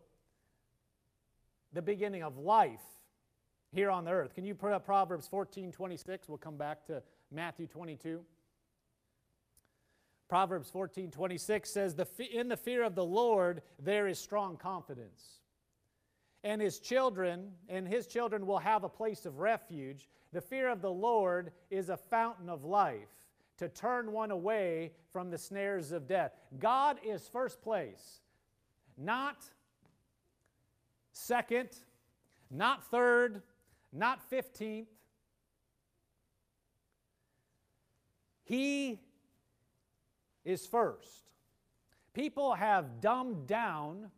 the 1.75 1.81
beginning 1.81 2.23
of 2.23 2.37
life 2.37 2.81
here 3.71 3.91
on 3.91 4.05
the 4.05 4.11
earth. 4.11 4.33
Can 4.33 4.45
you 4.45 4.55
put 4.55 4.71
up 4.71 4.85
Proverbs 4.85 5.27
14 5.27 5.71
26? 5.71 6.29
We'll 6.29 6.37
come 6.37 6.57
back 6.57 6.85
to 6.87 7.03
Matthew 7.31 7.67
22. 7.67 8.21
Proverbs 10.29 10.71
14 10.71 11.11
26 11.11 11.69
says, 11.69 11.95
In 12.31 12.47
the 12.47 12.57
fear 12.57 12.81
of 12.81 12.95
the 12.95 13.03
Lord 13.03 13.61
there 13.77 14.07
is 14.07 14.17
strong 14.17 14.55
confidence. 14.57 15.41
And 16.45 16.61
his 16.61 16.79
children, 16.79 17.51
and 17.67 17.87
his 17.87 18.07
children 18.07 18.45
will 18.45 18.59
have 18.59 18.83
a 18.83 18.89
place 18.89 19.25
of 19.25 19.39
refuge. 19.39 20.07
The 20.31 20.41
fear 20.41 20.69
of 20.69 20.81
the 20.81 20.91
Lord 20.91 21.51
is 21.69 21.89
a 21.89 21.97
fountain 21.97 22.49
of 22.49 22.63
life 22.63 23.09
to 23.57 23.67
turn 23.67 24.11
one 24.11 24.31
away 24.31 24.91
from 25.11 25.29
the 25.29 25.37
snares 25.37 25.91
of 25.91 26.07
death. 26.07 26.33
God 26.59 26.99
is 27.03 27.27
first 27.27 27.61
place, 27.61 28.21
not 28.97 29.49
second, 31.15 31.69
not 32.51 32.83
third, 32.91 33.41
not 33.93 34.29
15th. 34.29 34.87
He 38.43 38.99
is 40.43 40.67
first. 40.67 41.29
People 42.13 42.53
have 42.53 43.01
dumbed 43.01 43.47
down 43.47 44.11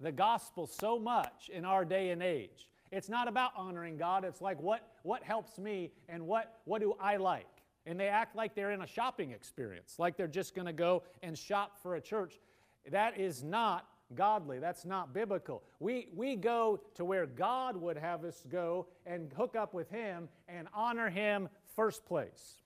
the 0.00 0.10
gospel 0.10 0.66
so 0.66 0.98
much 0.98 1.50
in 1.52 1.64
our 1.64 1.84
day 1.84 2.10
and 2.10 2.22
age. 2.22 2.68
It's 2.90 3.08
not 3.08 3.28
about 3.28 3.52
honoring 3.54 3.96
God. 3.96 4.24
It's 4.24 4.40
like 4.40 4.60
what, 4.60 4.88
what 5.02 5.22
helps 5.22 5.58
me 5.58 5.92
and 6.08 6.26
what, 6.26 6.60
what 6.64 6.80
do 6.80 6.94
I 6.98 7.16
like? 7.16 7.46
And 7.86 8.00
they 8.00 8.08
act 8.08 8.34
like 8.34 8.54
they're 8.54 8.70
in 8.70 8.82
a 8.82 8.86
shopping 8.86 9.32
experience, 9.32 9.96
like 9.98 10.16
they're 10.16 10.26
just 10.26 10.54
going 10.54 10.66
to 10.66 10.72
go 10.72 11.02
and 11.22 11.36
shop 11.36 11.78
for 11.82 11.96
a 11.96 12.00
church. 12.00 12.34
That 12.90 13.18
is 13.18 13.44
not 13.44 13.86
godly. 14.14 14.58
That's 14.58 14.84
not 14.84 15.12
biblical. 15.12 15.62
We, 15.80 16.08
we 16.14 16.36
go 16.36 16.80
to 16.94 17.04
where 17.04 17.26
God 17.26 17.76
would 17.76 17.96
have 17.96 18.24
us 18.24 18.44
go 18.48 18.86
and 19.06 19.32
hook 19.32 19.56
up 19.56 19.74
with 19.74 19.90
Him 19.90 20.28
and 20.48 20.68
honor 20.74 21.10
Him 21.10 21.48
first 21.76 22.04
place. 22.06 22.62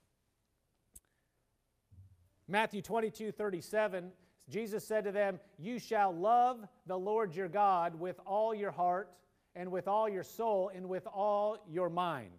Matthew 2.48 2.82
22 2.82 3.32
37, 3.32 4.10
Jesus 4.48 4.86
said 4.86 5.04
to 5.04 5.12
them, 5.12 5.40
You 5.58 5.78
shall 5.78 6.14
love 6.14 6.58
the 6.86 6.98
Lord 6.98 7.34
your 7.34 7.48
God 7.48 7.98
with 7.98 8.20
all 8.26 8.54
your 8.54 8.70
heart 8.70 9.10
and 9.54 9.70
with 9.70 9.88
all 9.88 10.08
your 10.08 10.24
soul 10.24 10.70
and 10.74 10.88
with 10.88 11.06
all 11.06 11.58
your 11.68 11.88
mind. 11.88 12.30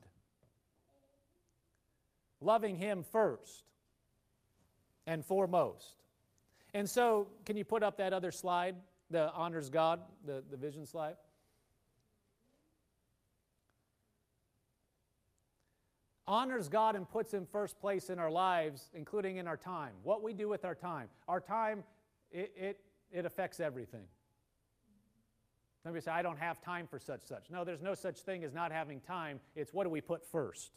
Loving 2.42 2.76
Him 2.76 3.04
first 3.12 3.64
and 5.08 5.26
foremost. 5.26 5.96
And 6.74 6.90
so, 6.90 7.28
can 7.46 7.56
you 7.56 7.64
put 7.64 7.84
up 7.84 7.98
that 7.98 8.14
other 8.14 8.32
slide? 8.32 8.76
The 9.10 9.32
honors 9.34 9.70
God, 9.70 10.02
the, 10.26 10.44
the 10.50 10.58
vision 10.58 10.86
slide? 10.86 11.16
honors 16.28 16.70
God 16.70 16.96
and 16.96 17.10
puts 17.10 17.34
Him 17.34 17.46
first 17.52 17.80
place 17.80 18.10
in 18.10 18.20
our 18.20 18.32
lives, 18.32 18.90
including 18.94 19.38
in 19.38 19.48
our 19.48 19.58
time. 19.58 19.94
What 20.04 20.24
we 20.24 20.34
do 20.34 20.48
with 20.48 20.66
our 20.66 20.76
time. 20.76 21.10
Our 21.28 21.40
time, 21.40 21.84
it, 22.32 22.52
it, 22.56 22.80
it 23.12 23.26
affects 23.26 23.60
everything. 23.60 24.06
Somebody 25.84 26.02
say, 26.02 26.12
I 26.12 26.22
don't 26.22 26.40
have 26.40 26.62
time 26.62 26.88
for 26.88 26.98
such, 26.98 27.24
such. 27.24 27.50
No, 27.50 27.66
there's 27.66 27.82
no 27.82 27.94
such 27.94 28.20
thing 28.20 28.44
as 28.44 28.54
not 28.54 28.72
having 28.72 29.02
time. 29.02 29.42
It's 29.56 29.74
what 29.74 29.84
do 29.84 29.90
we 29.90 30.00
put 30.00 30.26
first? 30.26 30.72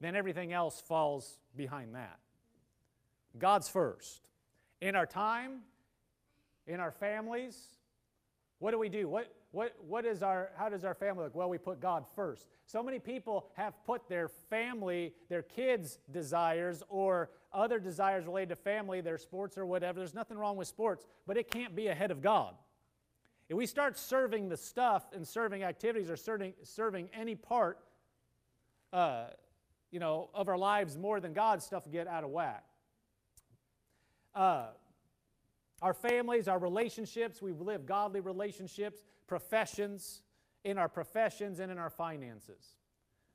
Then 0.00 0.16
everything 0.16 0.52
else 0.52 0.80
falls 0.80 1.38
behind 1.54 1.94
that. 1.94 2.18
God's 3.38 3.68
first. 3.68 4.22
In 4.80 4.96
our 4.96 5.06
time, 5.06 5.60
in 6.66 6.80
our 6.80 6.90
families, 6.90 7.76
what 8.58 8.70
do 8.70 8.78
we 8.78 8.88
do? 8.88 9.08
What, 9.08 9.32
what, 9.50 9.74
what 9.86 10.04
is 10.04 10.22
our, 10.22 10.50
how 10.56 10.68
does 10.68 10.84
our 10.84 10.94
family 10.94 11.24
look? 11.24 11.34
Well, 11.34 11.48
we 11.48 11.58
put 11.58 11.80
God 11.80 12.04
first. 12.14 12.46
So 12.64 12.82
many 12.82 12.98
people 12.98 13.48
have 13.54 13.74
put 13.84 14.08
their 14.08 14.28
family, 14.28 15.14
their 15.28 15.42
kids' 15.42 15.98
desires, 16.10 16.82
or 16.88 17.30
other 17.52 17.78
desires 17.78 18.26
related 18.26 18.50
to 18.50 18.56
family, 18.56 19.00
their 19.00 19.18
sports 19.18 19.58
or 19.58 19.66
whatever. 19.66 19.98
There's 19.98 20.14
nothing 20.14 20.38
wrong 20.38 20.56
with 20.56 20.68
sports, 20.68 21.06
but 21.26 21.36
it 21.36 21.50
can't 21.50 21.76
be 21.76 21.88
ahead 21.88 22.10
of 22.10 22.22
God. 22.22 22.54
If 23.48 23.56
we 23.56 23.66
start 23.66 23.98
serving 23.98 24.48
the 24.48 24.56
stuff 24.56 25.06
and 25.14 25.26
serving 25.26 25.62
activities 25.62 26.10
or 26.10 26.16
serving, 26.16 26.54
serving 26.64 27.10
any 27.14 27.34
part, 27.34 27.78
uh, 28.92 29.26
you 29.90 30.00
know, 30.00 30.30
of 30.34 30.48
our 30.48 30.58
lives 30.58 30.96
more 30.98 31.20
than 31.20 31.32
God's 31.32 31.64
stuff 31.64 31.84
get 31.90 32.08
out 32.08 32.24
of 32.24 32.30
whack. 32.30 32.64
Uh, 34.34 34.66
our 35.82 35.94
families, 35.94 36.48
our 36.48 36.58
relationships, 36.58 37.42
we 37.42 37.52
live 37.52 37.86
godly 37.86 38.20
relationships, 38.20 39.04
professions, 39.26 40.22
in 40.66 40.78
our 40.78 40.88
professions 40.88 41.60
and 41.60 41.70
in 41.70 41.78
our 41.78 41.90
finances. 41.90 42.74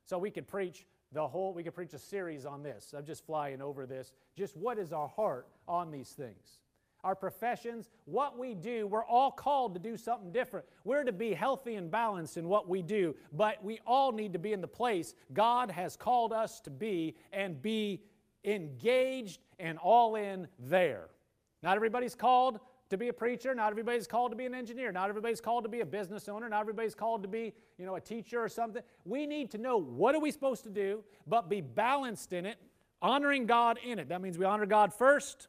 So 0.04 0.18
we 0.18 0.30
could 0.30 0.46
preach 0.46 0.84
the 1.12 1.26
whole, 1.26 1.54
we 1.54 1.62
could 1.62 1.74
preach 1.74 1.94
a 1.94 1.98
series 1.98 2.44
on 2.44 2.62
this. 2.62 2.94
I'm 2.96 3.06
just 3.06 3.24
flying 3.24 3.62
over 3.62 3.86
this. 3.86 4.12
Just 4.36 4.56
what 4.56 4.78
is 4.78 4.92
our 4.92 5.08
heart 5.08 5.48
on 5.66 5.90
these 5.90 6.10
things? 6.10 6.58
Our 7.04 7.14
professions, 7.14 7.88
what 8.04 8.38
we 8.38 8.54
do, 8.54 8.86
we're 8.86 9.04
all 9.04 9.30
called 9.30 9.74
to 9.74 9.80
do 9.80 9.96
something 9.96 10.30
different. 10.30 10.66
We're 10.84 11.04
to 11.04 11.12
be 11.12 11.32
healthy 11.32 11.76
and 11.76 11.90
balanced 11.90 12.36
in 12.36 12.48
what 12.48 12.68
we 12.68 12.82
do, 12.82 13.16
but 13.32 13.64
we 13.64 13.80
all 13.86 14.12
need 14.12 14.34
to 14.34 14.38
be 14.38 14.52
in 14.52 14.60
the 14.60 14.68
place 14.68 15.14
God 15.32 15.70
has 15.70 15.96
called 15.96 16.34
us 16.34 16.60
to 16.60 16.70
be 16.70 17.16
and 17.32 17.60
be 17.60 18.02
engaged 18.44 19.40
and 19.58 19.78
all 19.78 20.16
in 20.16 20.48
there. 20.58 21.08
Not 21.62 21.76
everybody's 21.76 22.14
called 22.14 22.60
to 22.90 22.98
be 22.98 23.08
a 23.08 23.12
preacher. 23.12 23.54
Not 23.54 23.70
everybody's 23.70 24.06
called 24.06 24.32
to 24.32 24.36
be 24.36 24.44
an 24.44 24.54
engineer. 24.54 24.92
Not 24.92 25.08
everybody's 25.08 25.40
called 25.40 25.64
to 25.64 25.70
be 25.70 25.80
a 25.80 25.86
business 25.86 26.28
owner. 26.28 26.48
Not 26.48 26.60
everybody's 26.60 26.94
called 26.94 27.22
to 27.22 27.28
be, 27.28 27.54
you 27.78 27.86
know, 27.86 27.94
a 27.94 28.00
teacher 28.00 28.42
or 28.42 28.48
something. 28.48 28.82
We 29.04 29.26
need 29.26 29.50
to 29.52 29.58
know 29.58 29.78
what 29.78 30.14
are 30.14 30.20
we 30.20 30.30
supposed 30.30 30.64
to 30.64 30.70
do, 30.70 31.02
but 31.26 31.48
be 31.48 31.60
balanced 31.60 32.32
in 32.32 32.44
it, 32.44 32.58
honoring 33.00 33.46
God 33.46 33.78
in 33.82 33.98
it. 33.98 34.08
That 34.08 34.20
means 34.20 34.36
we 34.36 34.44
honor 34.44 34.66
God 34.66 34.92
first, 34.92 35.48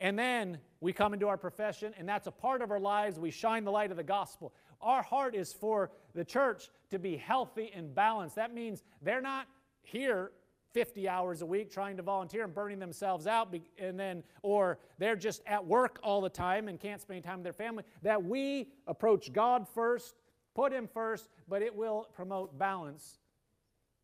and 0.00 0.18
then 0.18 0.58
we 0.80 0.92
come 0.92 1.14
into 1.14 1.28
our 1.28 1.38
profession, 1.38 1.94
and 1.98 2.08
that's 2.08 2.26
a 2.26 2.32
part 2.32 2.60
of 2.60 2.70
our 2.70 2.80
lives. 2.80 3.18
We 3.18 3.30
shine 3.30 3.64
the 3.64 3.72
light 3.72 3.90
of 3.90 3.96
the 3.96 4.02
gospel. 4.02 4.52
Our 4.80 5.02
heart 5.02 5.34
is 5.34 5.52
for 5.52 5.90
the 6.14 6.24
church 6.24 6.68
to 6.90 6.98
be 6.98 7.16
healthy 7.16 7.70
and 7.74 7.94
balanced. 7.94 8.36
That 8.36 8.52
means 8.52 8.82
they're 9.00 9.22
not 9.22 9.46
here 9.82 10.32
50 10.76 11.08
hours 11.08 11.40
a 11.40 11.46
week 11.46 11.72
trying 11.72 11.96
to 11.96 12.02
volunteer 12.02 12.44
and 12.44 12.54
burning 12.54 12.78
themselves 12.78 13.26
out 13.26 13.54
and 13.78 13.98
then 13.98 14.22
or 14.42 14.78
they're 14.98 15.16
just 15.16 15.40
at 15.46 15.64
work 15.64 15.98
all 16.02 16.20
the 16.20 16.28
time 16.28 16.68
and 16.68 16.78
can't 16.78 17.00
spend 17.00 17.24
time 17.24 17.38
with 17.38 17.44
their 17.44 17.54
family 17.54 17.82
that 18.02 18.22
we 18.22 18.68
approach 18.86 19.32
god 19.32 19.66
first 19.66 20.16
put 20.54 20.74
him 20.74 20.86
first 20.92 21.30
but 21.48 21.62
it 21.62 21.74
will 21.74 22.06
promote 22.12 22.58
balance 22.58 23.20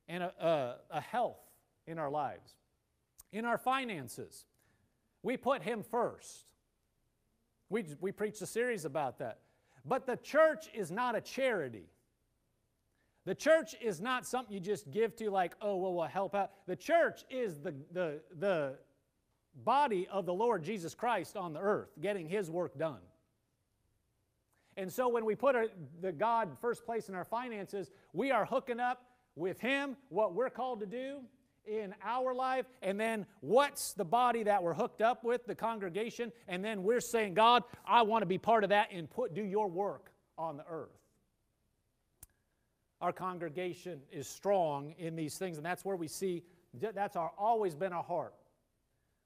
and 0.09 0.23
a, 0.23 0.33
a, 0.41 0.97
a 0.97 1.01
health 1.03 1.41
in 1.87 1.99
our 1.99 2.11
lives. 2.11 2.55
In 3.33 3.45
our 3.45 3.59
finances 3.59 4.47
we 5.23 5.37
put 5.37 5.63
him 5.63 5.83
first. 5.83 6.47
We, 7.69 7.85
we 8.01 8.13
preached 8.13 8.41
a 8.41 8.47
series 8.47 8.87
about 8.87 9.19
that. 9.19 9.41
But 9.85 10.07
the 10.07 10.17
church 10.17 10.71
is 10.73 10.91
not 10.91 11.17
a 11.17 11.21
charity 11.21 11.92
the 13.25 13.35
church 13.35 13.77
is 13.81 14.01
not 14.01 14.27
something 14.27 14.53
you 14.53 14.61
just 14.61 14.91
give 14.91 15.15
to, 15.17 15.31
like, 15.31 15.55
oh, 15.61 15.77
well, 15.77 15.95
we'll 15.95 16.07
help 16.07 16.35
out. 16.35 16.51
The 16.67 16.75
church 16.75 17.25
is 17.31 17.61
the, 17.61 17.75
the, 17.93 18.21
the 18.39 18.75
body 19.65 20.09
of 20.11 20.27
the 20.27 20.35
Lord 20.35 20.65
Jesus 20.65 20.95
Christ 20.95 21.37
on 21.37 21.53
the 21.53 21.61
earth, 21.61 21.91
getting 22.01 22.29
his 22.29 22.51
work 22.51 22.77
done. 22.77 23.01
And 24.77 24.91
so 24.91 25.09
when 25.09 25.25
we 25.25 25.37
put 25.37 25.55
the 26.01 26.13
God 26.13 26.57
first 26.61 26.85
place 26.85 27.09
in 27.09 27.15
our 27.15 27.25
finances, 27.25 27.91
we 28.13 28.31
are 28.31 28.45
hooking 28.45 28.81
up 28.81 29.05
with 29.37 29.61
him, 29.61 29.97
what 30.09 30.35
we're 30.35 30.51
called 30.51 30.81
to 30.81 30.87
do 30.87 31.21
in 31.65 31.95
our 32.03 32.35
life, 32.35 32.67
and 32.81 32.99
then 32.99 33.25
what's 33.41 33.93
the 33.93 34.05
body 34.05 34.43
that 34.43 34.63
we're 34.63 34.75
hooked 34.75 35.01
up 35.01 35.23
with, 35.23 35.47
the 35.47 35.55
congregation, 35.55 36.33
and 36.49 36.65
then 36.65 36.83
we're 36.83 37.01
saying, 37.01 37.35
God, 37.35 37.63
I 37.87 38.03
want 38.03 38.23
to 38.23 38.27
be 38.27 38.39
part 38.39 38.65
of 38.65 38.71
that 38.71 38.89
and 38.93 39.09
put 39.09 39.33
do 39.35 39.45
your 39.45 39.69
work 39.69 40.11
on 40.37 40.57
the 40.57 40.65
earth 40.69 41.02
our 43.03 43.13
congregation 43.13 44.01
is 44.13 44.29
strong 44.29 44.95
in 44.97 45.17
these 45.17 45.37
things, 45.37 45.57
and 45.57 45.67
that's 45.67 45.85
where 45.85 45.97
we 45.97 46.07
see 46.07 46.45
that's 46.81 47.17
our, 47.17 47.33
always 47.37 47.75
been 47.75 47.93
our 47.93 48.03
heart. 48.03 48.33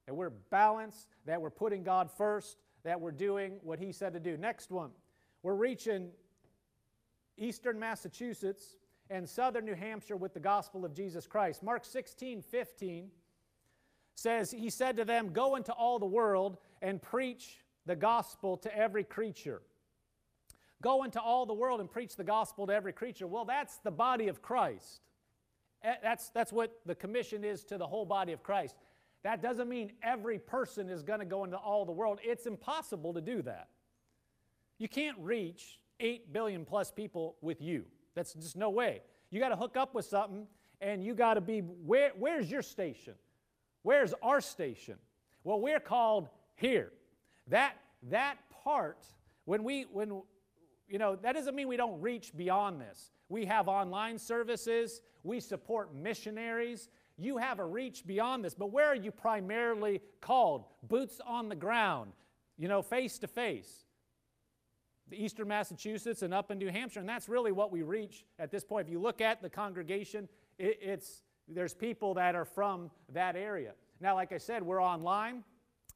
That 0.07 0.15
we're 0.15 0.31
balanced, 0.31 1.07
that 1.25 1.39
we're 1.39 1.51
putting 1.51 1.83
God 1.83 2.09
first, 2.09 2.57
that 2.83 2.99
we're 2.99 3.11
doing 3.11 3.59
what 3.61 3.79
He 3.79 3.91
said 3.91 4.13
to 4.13 4.19
do. 4.19 4.35
Next 4.35 4.71
one, 4.71 4.89
we're 5.43 5.53
reaching 5.53 6.09
eastern 7.37 7.79
Massachusetts 7.79 8.77
and 9.11 9.29
southern 9.29 9.63
New 9.63 9.75
Hampshire 9.75 10.17
with 10.17 10.33
the 10.33 10.39
gospel 10.39 10.83
of 10.83 10.93
Jesus 10.93 11.27
Christ. 11.27 11.61
Mark 11.61 11.85
16, 11.85 12.41
15 12.41 13.09
says, 14.15 14.49
He 14.51 14.71
said 14.71 14.97
to 14.97 15.05
them, 15.05 15.29
Go 15.31 15.55
into 15.55 15.71
all 15.71 15.99
the 15.99 16.05
world 16.05 16.57
and 16.81 16.99
preach 16.99 17.63
the 17.85 17.95
gospel 17.95 18.57
to 18.57 18.75
every 18.75 19.03
creature. 19.03 19.61
Go 20.81 21.03
into 21.03 21.19
all 21.19 21.45
the 21.45 21.53
world 21.53 21.79
and 21.79 21.89
preach 21.89 22.15
the 22.15 22.23
gospel 22.23 22.67
to 22.67 22.73
every 22.73 22.93
creature. 22.93 23.27
Well, 23.27 23.45
that's 23.45 23.77
the 23.77 23.91
body 23.91 24.27
of 24.27 24.41
Christ. 24.41 25.01
Eh, 25.83 25.95
that's, 26.03 26.29
that's 26.29 26.51
what 26.51 26.79
the 26.85 26.95
commission 26.95 27.43
is 27.43 27.63
to 27.65 27.77
the 27.77 27.87
whole 27.87 28.05
body 28.05 28.31
of 28.31 28.43
Christ. 28.43 28.75
That 29.23 29.41
doesn't 29.41 29.67
mean 29.67 29.91
every 30.03 30.37
person 30.39 30.89
is 30.89 31.03
going 31.03 31.19
to 31.19 31.25
go 31.25 31.43
into 31.43 31.57
all 31.57 31.85
the 31.85 31.91
world. 31.91 32.19
It's 32.23 32.45
impossible 32.45 33.13
to 33.13 33.21
do 33.21 33.41
that. 33.43 33.69
You 34.77 34.87
can't 34.87 35.17
reach 35.19 35.79
8 35.99 36.31
billion 36.31 36.65
plus 36.65 36.91
people 36.91 37.35
with 37.41 37.61
you. 37.61 37.85
That's 38.15 38.33
just 38.33 38.55
no 38.55 38.69
way. 38.69 39.01
You 39.31 39.39
got 39.39 39.49
to 39.49 39.55
hook 39.55 39.75
up 39.77 39.95
with 39.95 40.05
something 40.05 40.45
and 40.79 41.03
you 41.03 41.15
got 41.15 41.33
to 41.33 41.41
be 41.41 41.59
where, 41.59 42.11
where's 42.17 42.49
your 42.49 42.61
station? 42.61 43.15
Where's 43.81 44.13
our 44.21 44.41
station? 44.41 44.97
Well, 45.43 45.59
we're 45.59 45.79
called 45.79 46.29
here. 46.55 46.91
That 47.47 47.75
that 48.09 48.37
part 48.63 49.05
when 49.45 49.63
we 49.63 49.83
when 49.91 50.21
you 50.87 50.97
know, 50.97 51.15
that 51.15 51.33
doesn't 51.33 51.55
mean 51.55 51.67
we 51.67 51.77
don't 51.77 51.99
reach 52.01 52.35
beyond 52.35 52.79
this. 52.81 53.11
We 53.29 53.45
have 53.45 53.67
online 53.67 54.17
services, 54.17 55.01
we 55.23 55.39
support 55.39 55.93
missionaries. 55.93 56.89
You 57.19 57.37
have 57.37 57.57
a 57.57 57.65
reach 57.65 58.05
beyond 58.05 58.45
this, 58.45 58.53
but 58.53 58.71
where 58.71 58.85
are 58.85 58.95
you 58.95 59.11
primarily 59.11 60.01
called? 60.21 60.65
Boots 60.83 61.19
on 61.25 61.49
the 61.49 61.55
ground, 61.55 62.11
you 62.57 62.67
know, 62.67 62.83
face 62.83 63.17
to 63.19 63.27
face. 63.27 63.85
The 65.09 65.23
eastern 65.23 65.47
Massachusetts 65.47 66.21
and 66.21 66.31
up 66.33 66.51
in 66.51 66.59
New 66.59 66.69
Hampshire, 66.69 66.99
and 66.99 67.09
that's 67.09 67.27
really 67.27 67.51
what 67.51 67.71
we 67.71 67.81
reach 67.81 68.25
at 68.37 68.51
this 68.51 68.63
point. 68.63 68.87
If 68.87 68.91
you 68.91 68.99
look 68.99 69.19
at 69.19 69.41
the 69.41 69.49
congregation, 69.49 70.29
it, 70.59 70.77
it's 70.79 71.23
there's 71.47 71.73
people 71.73 72.13
that 72.15 72.35
are 72.35 72.45
from 72.45 72.91
that 73.13 73.35
area. 73.35 73.73
Now, 73.99 74.15
like 74.15 74.31
I 74.31 74.37
said, 74.37 74.61
we're 74.61 74.83
online, 74.83 75.43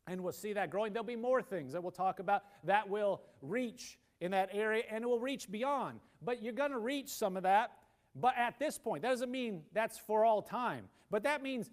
and 0.07 0.21
we'll 0.21 0.33
see 0.33 0.53
that 0.53 0.71
growing. 0.71 0.91
There'll 0.91 1.05
be 1.05 1.15
more 1.15 1.41
things 1.41 1.73
that 1.73 1.83
we'll 1.83 1.91
talk 1.91 2.19
about 2.19 2.43
that 2.63 2.89
will 2.89 3.21
reach 3.41 3.99
in 4.21 4.31
that 4.31 4.49
area 4.53 4.83
and 4.89 5.03
it 5.03 5.07
will 5.07 5.19
reach 5.19 5.51
beyond. 5.51 5.99
But 6.21 6.41
you're 6.41 6.53
going 6.53 6.71
to 6.71 6.79
reach 6.79 7.09
some 7.09 7.35
of 7.35 7.43
that. 7.43 7.71
But 8.15 8.37
at 8.37 8.59
this 8.59 8.77
point, 8.77 9.01
that 9.01 9.09
doesn't 9.09 9.31
mean 9.31 9.63
that's 9.73 9.97
for 9.97 10.23
all 10.23 10.41
time. 10.41 10.85
But 11.09 11.23
that 11.23 11.41
means 11.43 11.69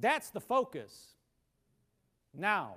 that's 0.00 0.30
the 0.30 0.40
focus 0.40 1.14
now. 2.34 2.76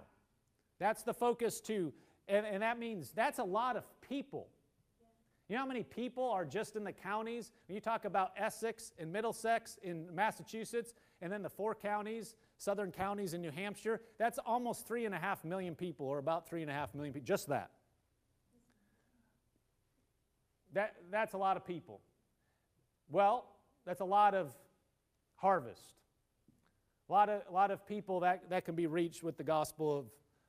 That's 0.80 1.04
the 1.04 1.14
focus 1.14 1.60
to, 1.62 1.92
and, 2.28 2.46
and 2.46 2.62
that 2.62 2.78
means 2.78 3.12
that's 3.12 3.40
a 3.40 3.44
lot 3.44 3.76
of 3.76 3.84
people. 4.02 4.48
You 5.50 5.56
know 5.56 5.62
how 5.62 5.68
many 5.68 5.84
people 5.84 6.30
are 6.30 6.44
just 6.44 6.76
in 6.76 6.84
the 6.84 6.92
counties? 6.92 7.52
When 7.68 7.76
you 7.76 7.82
talk 7.82 8.04
about 8.04 8.32
Essex 8.38 8.92
and 9.00 9.12
Middlesex 9.12 9.78
in 9.82 10.14
Massachusetts, 10.14 10.94
and 11.22 11.32
then 11.32 11.42
the 11.42 11.50
four 11.50 11.74
counties, 11.74 12.36
southern 12.58 12.92
counties 12.92 13.34
in 13.34 13.42
New 13.42 13.52
Hampshire, 13.52 14.02
that's 14.20 14.38
almost 14.46 14.86
three 14.86 15.06
and 15.06 15.16
a 15.16 15.18
half 15.18 15.46
million 15.46 15.74
people, 15.74 16.06
or 16.06 16.18
about 16.18 16.50
three 16.50 16.62
and 16.62 16.70
a 16.70 16.74
half 16.74 16.94
million 16.94 17.14
people, 17.14 17.26
just 17.26 17.48
that. 17.48 17.72
That, 20.74 20.96
that's 21.12 21.34
a 21.34 21.38
lot 21.38 21.58
of 21.58 21.66
people. 21.66 22.02
Well, 23.10 23.46
that's 23.86 24.02
a 24.02 24.06
lot 24.06 24.34
of 24.34 24.54
harvest. 25.36 25.94
A 27.10 27.14
lot 27.14 27.30
of, 27.30 27.42
a 27.50 27.54
lot 27.54 27.72
of 27.72 27.86
people 27.88 28.20
that, 28.22 28.50
that 28.50 28.66
can 28.66 28.76
be 28.76 28.88
reached 28.88 29.24
with 29.24 29.38
the 29.38 29.44
gospel 29.44 29.98
of 29.98 30.06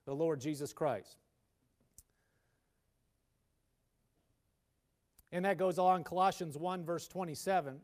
the 0.06 0.14
Lord 0.14 0.40
Jesus 0.40 0.72
Christ. 0.72 1.16
And 5.30 5.44
that 5.44 5.58
goes 5.58 5.78
along 5.78 6.04
Colossians 6.04 6.56
1, 6.56 6.84
verse 6.84 7.06
27 7.06 7.80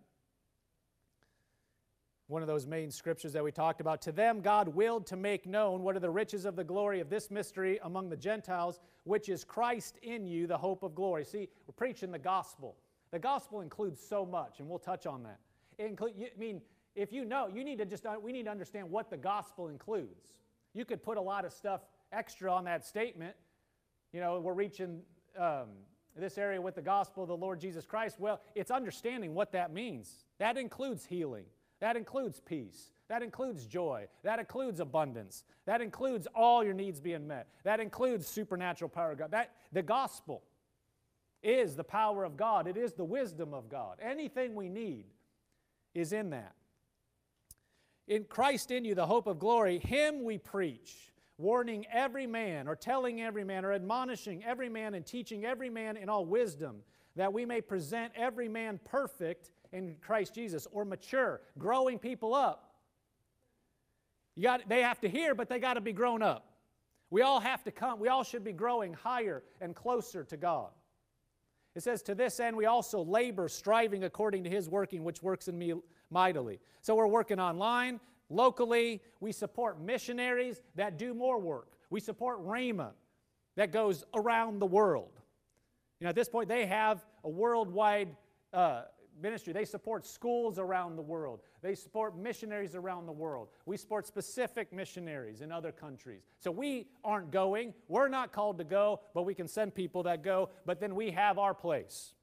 one 2.27 2.43
of 2.43 2.49
those 2.49 2.67
main 2.67 2.91
scriptures 2.91 3.33
that 3.35 3.45
we 3.45 3.53
talked 3.53 3.81
about. 3.81 4.01
To 4.03 4.13
them, 4.13 4.41
God 4.41 4.69
willed 4.69 5.07
to 5.09 5.17
make 5.17 5.47
known 5.47 5.83
what 5.83 5.95
are 5.95 6.01
the 6.01 6.11
riches 6.11 6.45
of 6.47 6.57
the 6.57 6.65
glory 6.65 7.01
of 7.01 7.11
this 7.11 7.31
mystery 7.31 7.79
among 7.83 8.09
the 8.09 8.17
Gentiles, 8.17 8.81
which 9.05 9.29
is 9.29 9.45
Christ 9.45 9.99
in 10.03 10.27
you, 10.27 10.47
the 10.47 10.57
hope 10.57 10.83
of 10.83 10.95
glory. 10.95 11.25
See, 11.25 11.49
we're 11.67 11.75
preaching 11.77 12.11
the 12.11 12.19
gospel. 12.19 12.77
The 13.11 13.19
gospel 13.19 13.61
includes 13.61 14.01
so 14.01 14.25
much, 14.25 14.61
and 14.61 14.69
we'll 14.69 14.79
touch 14.79 15.07
on 15.07 15.23
that. 15.25 15.39
It 15.79 15.99
I 16.01 16.39
mean, 16.39 16.63
if 16.95 17.13
you 17.13 17.25
know, 17.25 17.49
you 17.53 17.65
need 17.65 17.79
to 17.79 17.85
just, 17.85 18.07
we 18.23 18.33
need 18.33 18.45
to 18.45 18.51
understand 18.51 18.91
what 18.91 19.11
the 19.11 19.17
gospel 19.17 19.69
includes. 19.69 20.35
You 20.73 20.85
could 20.85 21.03
put 21.03 21.19
a 21.19 21.21
lot 21.21 21.45
of 21.45 21.53
stuff 21.53 21.83
extra 22.13 22.53
on 22.53 22.65
that 22.65 22.85
statement. 22.85 23.35
You 24.13 24.21
know, 24.21 24.41
we're 24.41 24.55
reaching 24.55 25.03
um, 25.39 25.69
this 26.17 26.39
area 26.39 26.61
with 26.61 26.77
the 26.77 26.83
gospel 26.83 27.25
of 27.25 27.29
the 27.29 27.37
Lord 27.37 27.61
Jesus 27.61 27.85
Christ. 27.85 28.19
Well, 28.19 28.41
it's 28.55 28.71
understanding 28.71 29.35
what 29.35 29.53
that 29.53 29.73
means. 29.73 30.25
That 30.39 30.57
includes 30.57 31.05
healing. 31.05 31.45
That 31.85 31.99
includes 31.99 32.41
peace. 32.41 32.93
That 33.09 33.23
includes 33.23 33.67
joy. 33.67 34.07
That 34.23 34.39
includes 34.39 34.81
abundance. 34.81 35.45
That 35.67 35.83
includes 35.83 36.27
all 36.35 36.65
your 36.65 36.73
needs 36.73 36.99
being 36.99 37.27
met. 37.27 37.49
That 37.63 37.79
includes 37.79 38.27
supernatural 38.27 38.89
power 38.89 39.13
of 39.13 39.19
God. 39.19 39.33
That, 39.33 39.51
the 39.71 39.83
gospel 39.83 40.45
is 41.43 41.77
the 41.77 41.85
power 41.85 42.25
of 42.25 42.39
God, 42.39 42.67
it 42.67 42.79
is 42.79 42.95
the 42.95 43.05
wisdom 43.05 43.53
of 43.53 43.69
God. 43.69 43.99
Anything 44.01 44.55
we 44.55 44.71
need 44.71 45.05
is 45.95 46.15
in 46.15 46.31
that. 46.31 46.55
In 48.09 48.25
Christ 48.25 48.71
in 48.71 48.87
you, 48.87 48.95
the 48.95 49.05
hope 49.05 49.27
of 49.27 49.39
glory, 49.39 49.79
Him 49.79 50.25
we 50.25 50.39
preach, 50.39 51.13
warning 51.37 51.85
every 51.93 52.27
man, 52.27 52.67
or 52.67 52.77
telling 52.77 53.21
every 53.21 53.45
man, 53.45 53.63
or 53.63 53.75
admonishing 53.75 54.43
every 54.43 54.71
man, 54.71 54.95
and 54.95 55.05
teaching 55.05 55.45
every 55.45 55.69
man 55.69 55.99
in 55.99 56.09
all 56.09 56.25
wisdom, 56.25 56.77
that 57.15 57.35
we 57.35 57.45
may 57.45 57.61
present 57.61 58.11
every 58.17 58.49
man 58.49 58.81
perfect 58.87 59.51
in 59.75 59.97
Christ 60.01 60.35
Jesus 60.35 60.67
or 60.73 60.85
mature, 60.85 61.43
growing 61.59 61.99
people 61.99 62.33
up. 62.33 62.71
You 64.37 64.45
got, 64.45 64.69
they 64.69 64.83
have 64.83 65.01
to 65.01 65.09
hear, 65.09 65.35
but 65.35 65.49
they 65.49 65.59
got 65.59 65.75
to 65.75 65.81
be 65.81 65.93
grown 65.93 66.23
up. 66.23 66.47
We 67.11 67.23
all 67.23 67.41
have 67.41 67.63
to 67.65 67.71
come, 67.71 68.01
we 68.01 68.09
all 68.09 68.25
should 68.25 68.45
be 68.45 68.53
growing 68.53 68.95
higher 68.95 69.43
and 69.61 69.75
closer 69.75 70.25
to 70.25 70.37
God. 70.37 70.71
It 71.75 71.83
says, 71.83 72.03
To 72.03 72.15
this 72.15 72.41
end, 72.41 72.57
we 72.57 72.67
also 72.67 73.03
labor, 73.03 73.49
striving 73.49 74.05
according 74.05 74.45
to 74.45 74.51
his 74.51 74.69
working, 74.69 75.05
which 75.05 75.23
works 75.23 75.49
in 75.49 75.59
me 75.59 75.75
mightily. 76.11 76.61
So 76.81 76.95
we're 76.95 77.09
working 77.09 77.41
online, 77.41 78.01
locally. 78.31 79.03
We 79.21 79.33
support 79.33 79.81
missionaries 79.81 80.61
that 80.77 80.99
do 80.99 81.15
more 81.15 81.39
work. 81.39 81.73
We 81.91 82.01
support 82.01 82.45
Rhema 82.45 82.93
that 83.57 83.73
goes 83.73 84.05
around 84.15 84.61
the 84.61 84.67
world. 84.67 85.21
You 85.99 86.05
know, 86.05 86.11
at 86.11 86.17
this 86.17 86.29
point, 86.29 86.49
they 86.49 86.67
have 86.67 87.05
a 87.25 87.29
worldwide 87.29 88.17
uh, 88.53 88.83
ministry. 89.21 89.53
They 89.53 89.65
support 89.65 90.07
schools 90.07 90.59
around 90.59 90.97
the 90.97 91.03
world. 91.03 91.41
They 91.63 91.75
support 91.75 92.17
missionaries 92.17 92.75
around 92.75 93.07
the 93.07 93.13
world. 93.13 93.49
We 93.67 93.77
support 93.77 94.07
specific 94.07 94.73
missionaries 94.73 95.41
in 95.41 95.53
other 95.53 95.73
countries. 95.73 96.23
So 96.41 96.51
we 96.51 96.89
aren't 97.05 97.31
going. 97.31 97.75
We're 97.89 98.09
not 98.09 98.33
called 98.33 98.59
to 98.59 98.65
go, 98.65 99.01
but 99.15 99.23
we 99.23 99.35
can 99.35 99.49
send 99.49 99.75
people 99.75 100.03
that 100.05 100.23
go. 100.23 100.51
But 100.67 100.81
then 100.81 100.95
we 100.95 101.11
have 101.13 101.39
our 101.39 101.55
place. 101.55 102.15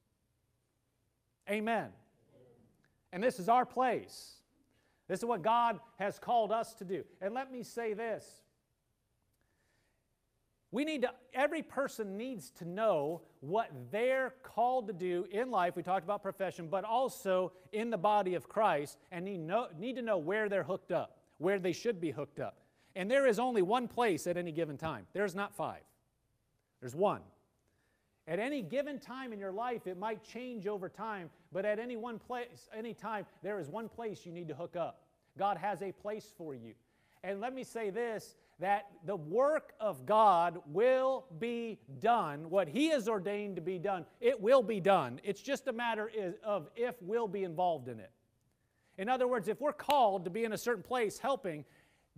Amen. 1.50 1.88
And 3.12 3.22
this 3.22 3.38
is 3.38 3.48
our 3.48 3.66
place. 3.66 4.36
This 5.08 5.18
is 5.18 5.24
what 5.24 5.42
God 5.42 5.80
has 5.98 6.18
called 6.18 6.52
us 6.52 6.74
to 6.74 6.84
do. 6.84 7.04
And 7.20 7.34
let 7.34 7.52
me 7.52 7.62
say 7.62 7.92
this. 7.92 8.41
We 10.72 10.86
need 10.86 11.02
to, 11.02 11.10
every 11.34 11.62
person 11.62 12.16
needs 12.16 12.50
to 12.52 12.64
know 12.64 13.20
what 13.40 13.70
they're 13.90 14.34
called 14.42 14.86
to 14.86 14.94
do 14.94 15.26
in 15.30 15.50
life. 15.50 15.76
We 15.76 15.82
talked 15.82 16.04
about 16.04 16.22
profession, 16.22 16.68
but 16.68 16.82
also 16.82 17.52
in 17.72 17.90
the 17.90 17.98
body 17.98 18.34
of 18.34 18.48
Christ, 18.48 18.96
and 19.12 19.26
need, 19.26 19.40
know, 19.40 19.68
need 19.78 19.96
to 19.96 20.02
know 20.02 20.16
where 20.16 20.48
they're 20.48 20.62
hooked 20.62 20.90
up, 20.90 21.18
where 21.36 21.58
they 21.58 21.72
should 21.72 22.00
be 22.00 22.10
hooked 22.10 22.40
up. 22.40 22.56
And 22.96 23.10
there 23.10 23.26
is 23.26 23.38
only 23.38 23.60
one 23.60 23.86
place 23.86 24.26
at 24.26 24.38
any 24.38 24.50
given 24.50 24.78
time. 24.78 25.06
There's 25.12 25.34
not 25.34 25.54
five, 25.54 25.82
there's 26.80 26.96
one. 26.96 27.20
At 28.26 28.38
any 28.38 28.62
given 28.62 28.98
time 28.98 29.32
in 29.32 29.40
your 29.40 29.52
life, 29.52 29.86
it 29.86 29.98
might 29.98 30.22
change 30.22 30.66
over 30.66 30.88
time, 30.88 31.28
but 31.52 31.64
at 31.64 31.78
any 31.80 31.96
one 31.96 32.18
place, 32.18 32.68
any 32.74 32.94
time, 32.94 33.26
there 33.42 33.58
is 33.58 33.68
one 33.68 33.88
place 33.88 34.24
you 34.24 34.32
need 34.32 34.48
to 34.48 34.54
hook 34.54 34.76
up. 34.76 35.02
God 35.36 35.58
has 35.58 35.82
a 35.82 35.92
place 35.92 36.32
for 36.38 36.54
you. 36.54 36.72
And 37.24 37.40
let 37.40 37.54
me 37.54 37.64
say 37.64 37.90
this 37.90 38.36
that 38.62 38.86
the 39.04 39.16
work 39.16 39.72
of 39.80 40.06
God 40.06 40.58
will 40.68 41.24
be 41.40 41.80
done. 41.98 42.48
What 42.48 42.68
He 42.68 42.90
has 42.90 43.08
ordained 43.08 43.56
to 43.56 43.62
be 43.62 43.76
done, 43.76 44.06
it 44.20 44.40
will 44.40 44.62
be 44.62 44.78
done. 44.78 45.20
It's 45.24 45.42
just 45.42 45.66
a 45.66 45.72
matter 45.72 46.08
of 46.44 46.68
if 46.76 46.94
we'll 47.02 47.26
be 47.26 47.42
involved 47.42 47.88
in 47.88 47.98
it. 47.98 48.12
In 48.98 49.08
other 49.08 49.26
words, 49.26 49.48
if 49.48 49.60
we're 49.60 49.72
called 49.72 50.24
to 50.24 50.30
be 50.30 50.44
in 50.44 50.52
a 50.52 50.58
certain 50.58 50.84
place 50.84 51.18
helping, 51.18 51.64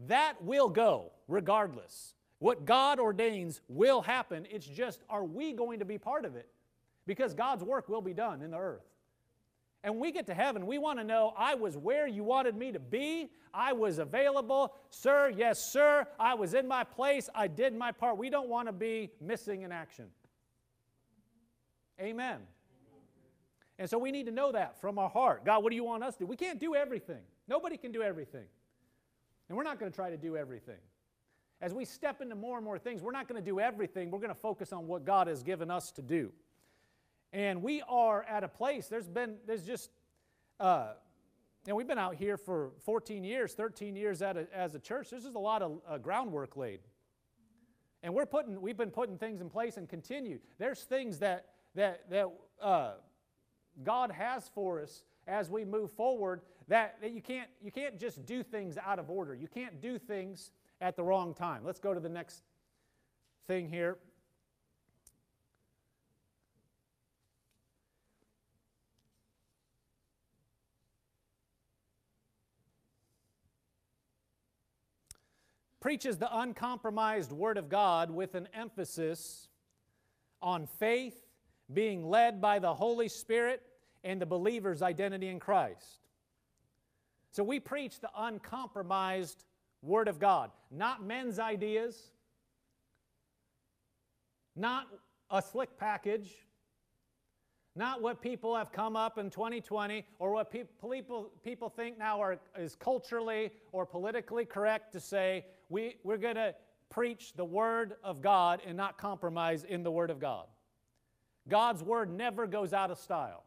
that 0.06 0.34
will 0.42 0.68
go 0.68 1.12
regardless. 1.28 2.14
What 2.40 2.66
God 2.66 3.00
ordains 3.00 3.62
will 3.68 4.02
happen. 4.02 4.46
It's 4.50 4.66
just, 4.66 5.02
are 5.08 5.24
we 5.24 5.54
going 5.54 5.78
to 5.78 5.86
be 5.86 5.96
part 5.96 6.26
of 6.26 6.36
it? 6.36 6.48
Because 7.06 7.32
God's 7.32 7.64
work 7.64 7.88
will 7.88 8.02
be 8.02 8.12
done 8.12 8.42
in 8.42 8.50
the 8.50 8.58
earth. 8.58 8.84
And 9.84 10.00
we 10.00 10.12
get 10.12 10.24
to 10.26 10.34
heaven, 10.34 10.66
we 10.66 10.78
want 10.78 10.98
to 10.98 11.04
know 11.04 11.34
I 11.36 11.54
was 11.54 11.76
where 11.76 12.08
you 12.08 12.24
wanted 12.24 12.56
me 12.56 12.72
to 12.72 12.80
be. 12.80 13.30
I 13.52 13.74
was 13.74 13.98
available. 13.98 14.74
Sir, 14.88 15.30
yes, 15.36 15.70
sir. 15.70 16.06
I 16.18 16.34
was 16.34 16.54
in 16.54 16.66
my 16.66 16.84
place. 16.84 17.28
I 17.34 17.48
did 17.48 17.76
my 17.76 17.92
part. 17.92 18.16
We 18.16 18.30
don't 18.30 18.48
want 18.48 18.66
to 18.66 18.72
be 18.72 19.10
missing 19.20 19.60
in 19.60 19.70
action. 19.70 20.06
Amen. 22.00 22.38
And 23.78 23.90
so 23.90 23.98
we 23.98 24.10
need 24.10 24.24
to 24.24 24.32
know 24.32 24.52
that 24.52 24.80
from 24.80 24.98
our 24.98 25.10
heart. 25.10 25.44
God, 25.44 25.62
what 25.62 25.68
do 25.68 25.76
you 25.76 25.84
want 25.84 26.02
us 26.02 26.14
to 26.14 26.20
do? 26.20 26.26
We 26.26 26.36
can't 26.36 26.58
do 26.58 26.74
everything. 26.74 27.20
Nobody 27.46 27.76
can 27.76 27.92
do 27.92 28.00
everything. 28.00 28.46
And 29.50 29.58
we're 29.58 29.64
not 29.64 29.78
going 29.78 29.92
to 29.92 29.94
try 29.94 30.08
to 30.08 30.16
do 30.16 30.34
everything. 30.34 30.78
As 31.60 31.74
we 31.74 31.84
step 31.84 32.22
into 32.22 32.34
more 32.34 32.56
and 32.56 32.64
more 32.64 32.78
things, 32.78 33.02
we're 33.02 33.12
not 33.12 33.28
going 33.28 33.42
to 33.42 33.44
do 33.44 33.60
everything. 33.60 34.10
We're 34.10 34.18
going 34.18 34.30
to 34.30 34.34
focus 34.34 34.72
on 34.72 34.86
what 34.86 35.04
God 35.04 35.26
has 35.26 35.42
given 35.42 35.70
us 35.70 35.90
to 35.92 36.02
do. 36.02 36.32
And 37.34 37.64
we 37.64 37.82
are 37.88 38.22
at 38.22 38.44
a 38.44 38.48
place, 38.48 38.86
there's 38.86 39.08
been, 39.08 39.34
there's 39.44 39.64
just, 39.66 39.90
uh, 40.60 40.92
and 41.66 41.76
we've 41.76 41.88
been 41.88 41.98
out 41.98 42.14
here 42.14 42.36
for 42.36 42.70
14 42.84 43.24
years, 43.24 43.54
13 43.54 43.96
years 43.96 44.22
a, 44.22 44.46
as 44.54 44.76
a 44.76 44.78
church. 44.78 45.10
There's 45.10 45.24
just 45.24 45.34
a 45.34 45.40
lot 45.40 45.60
of 45.60 45.80
uh, 45.88 45.98
groundwork 45.98 46.56
laid. 46.56 46.78
And 48.04 48.14
we're 48.14 48.24
putting, 48.24 48.62
we've 48.62 48.76
been 48.76 48.92
putting 48.92 49.18
things 49.18 49.40
in 49.40 49.50
place 49.50 49.78
and 49.78 49.88
continue. 49.88 50.38
There's 50.58 50.84
things 50.84 51.18
that, 51.18 51.46
that, 51.74 52.08
that 52.08 52.28
uh, 52.62 52.92
God 53.82 54.12
has 54.12 54.48
for 54.54 54.80
us 54.80 55.02
as 55.26 55.50
we 55.50 55.64
move 55.64 55.90
forward 55.90 56.42
that, 56.68 57.00
that 57.00 57.10
you, 57.10 57.20
can't, 57.20 57.48
you 57.60 57.72
can't 57.72 57.98
just 57.98 58.24
do 58.26 58.44
things 58.44 58.78
out 58.78 59.00
of 59.00 59.10
order. 59.10 59.34
You 59.34 59.48
can't 59.48 59.80
do 59.80 59.98
things 59.98 60.52
at 60.80 60.94
the 60.94 61.02
wrong 61.02 61.34
time. 61.34 61.62
Let's 61.64 61.80
go 61.80 61.94
to 61.94 62.00
the 62.00 62.08
next 62.08 62.44
thing 63.48 63.68
here. 63.68 63.98
Preaches 75.84 76.16
the 76.16 76.38
uncompromised 76.38 77.30
Word 77.30 77.58
of 77.58 77.68
God 77.68 78.10
with 78.10 78.34
an 78.34 78.48
emphasis 78.54 79.48
on 80.40 80.66
faith, 80.66 81.26
being 81.74 82.08
led 82.08 82.40
by 82.40 82.58
the 82.58 82.72
Holy 82.72 83.06
Spirit, 83.06 83.60
and 84.02 84.18
the 84.18 84.24
believer's 84.24 84.80
identity 84.80 85.28
in 85.28 85.38
Christ. 85.38 86.06
So 87.32 87.44
we 87.44 87.60
preach 87.60 88.00
the 88.00 88.08
uncompromised 88.16 89.44
Word 89.82 90.08
of 90.08 90.18
God, 90.18 90.50
not 90.70 91.04
men's 91.04 91.38
ideas, 91.38 92.12
not 94.56 94.86
a 95.30 95.42
slick 95.42 95.76
package, 95.76 96.30
not 97.76 98.00
what 98.00 98.22
people 98.22 98.54
have 98.54 98.70
come 98.70 98.96
up 98.96 99.18
in 99.18 99.30
2020 99.30 100.06
or 100.18 100.32
what 100.32 100.50
pe- 100.50 100.64
people, 100.90 101.30
people 101.44 101.68
think 101.68 101.98
now 101.98 102.20
are, 102.22 102.38
is 102.56 102.76
culturally 102.76 103.50
or 103.72 103.84
politically 103.84 104.44
correct 104.44 104.92
to 104.92 105.00
say 105.00 105.44
we, 105.74 105.96
we're 106.04 106.18
going 106.18 106.36
to 106.36 106.54
preach 106.88 107.32
the 107.34 107.44
Word 107.44 107.94
of 108.04 108.22
God 108.22 108.60
and 108.64 108.76
not 108.76 108.96
compromise 108.96 109.64
in 109.64 109.82
the 109.82 109.90
Word 109.90 110.08
of 110.08 110.20
God. 110.20 110.46
God's 111.48 111.82
Word 111.82 112.08
never 112.16 112.46
goes 112.46 112.72
out 112.72 112.92
of 112.92 112.98
style, 112.98 113.42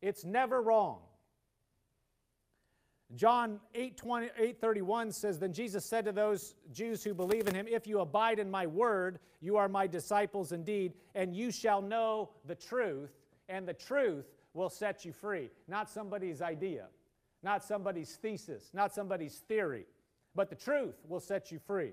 it's 0.00 0.24
never 0.24 0.62
wrong. 0.62 1.00
John 3.16 3.58
8, 3.74 3.96
20, 3.96 4.28
8 4.38 4.60
31 4.60 5.12
says, 5.12 5.38
Then 5.38 5.52
Jesus 5.52 5.84
said 5.84 6.04
to 6.04 6.12
those 6.12 6.54
Jews 6.72 7.02
who 7.02 7.14
believe 7.14 7.48
in 7.48 7.54
him, 7.54 7.66
If 7.66 7.86
you 7.86 8.00
abide 8.00 8.38
in 8.38 8.50
my 8.50 8.66
word, 8.66 9.18
you 9.40 9.56
are 9.56 9.66
my 9.66 9.86
disciples 9.86 10.52
indeed, 10.52 10.92
and 11.14 11.34
you 11.34 11.50
shall 11.50 11.80
know 11.80 12.28
the 12.44 12.54
truth, 12.54 13.10
and 13.48 13.66
the 13.66 13.72
truth 13.72 14.26
will 14.52 14.68
set 14.68 15.06
you 15.06 15.12
free. 15.12 15.50
Not 15.68 15.88
somebody's 15.88 16.42
idea, 16.42 16.88
not 17.42 17.64
somebody's 17.64 18.14
thesis, 18.16 18.70
not 18.74 18.94
somebody's 18.94 19.38
theory 19.48 19.86
but 20.34 20.50
the 20.50 20.56
truth 20.56 20.96
will 21.08 21.20
set 21.20 21.50
you 21.50 21.58
free. 21.58 21.92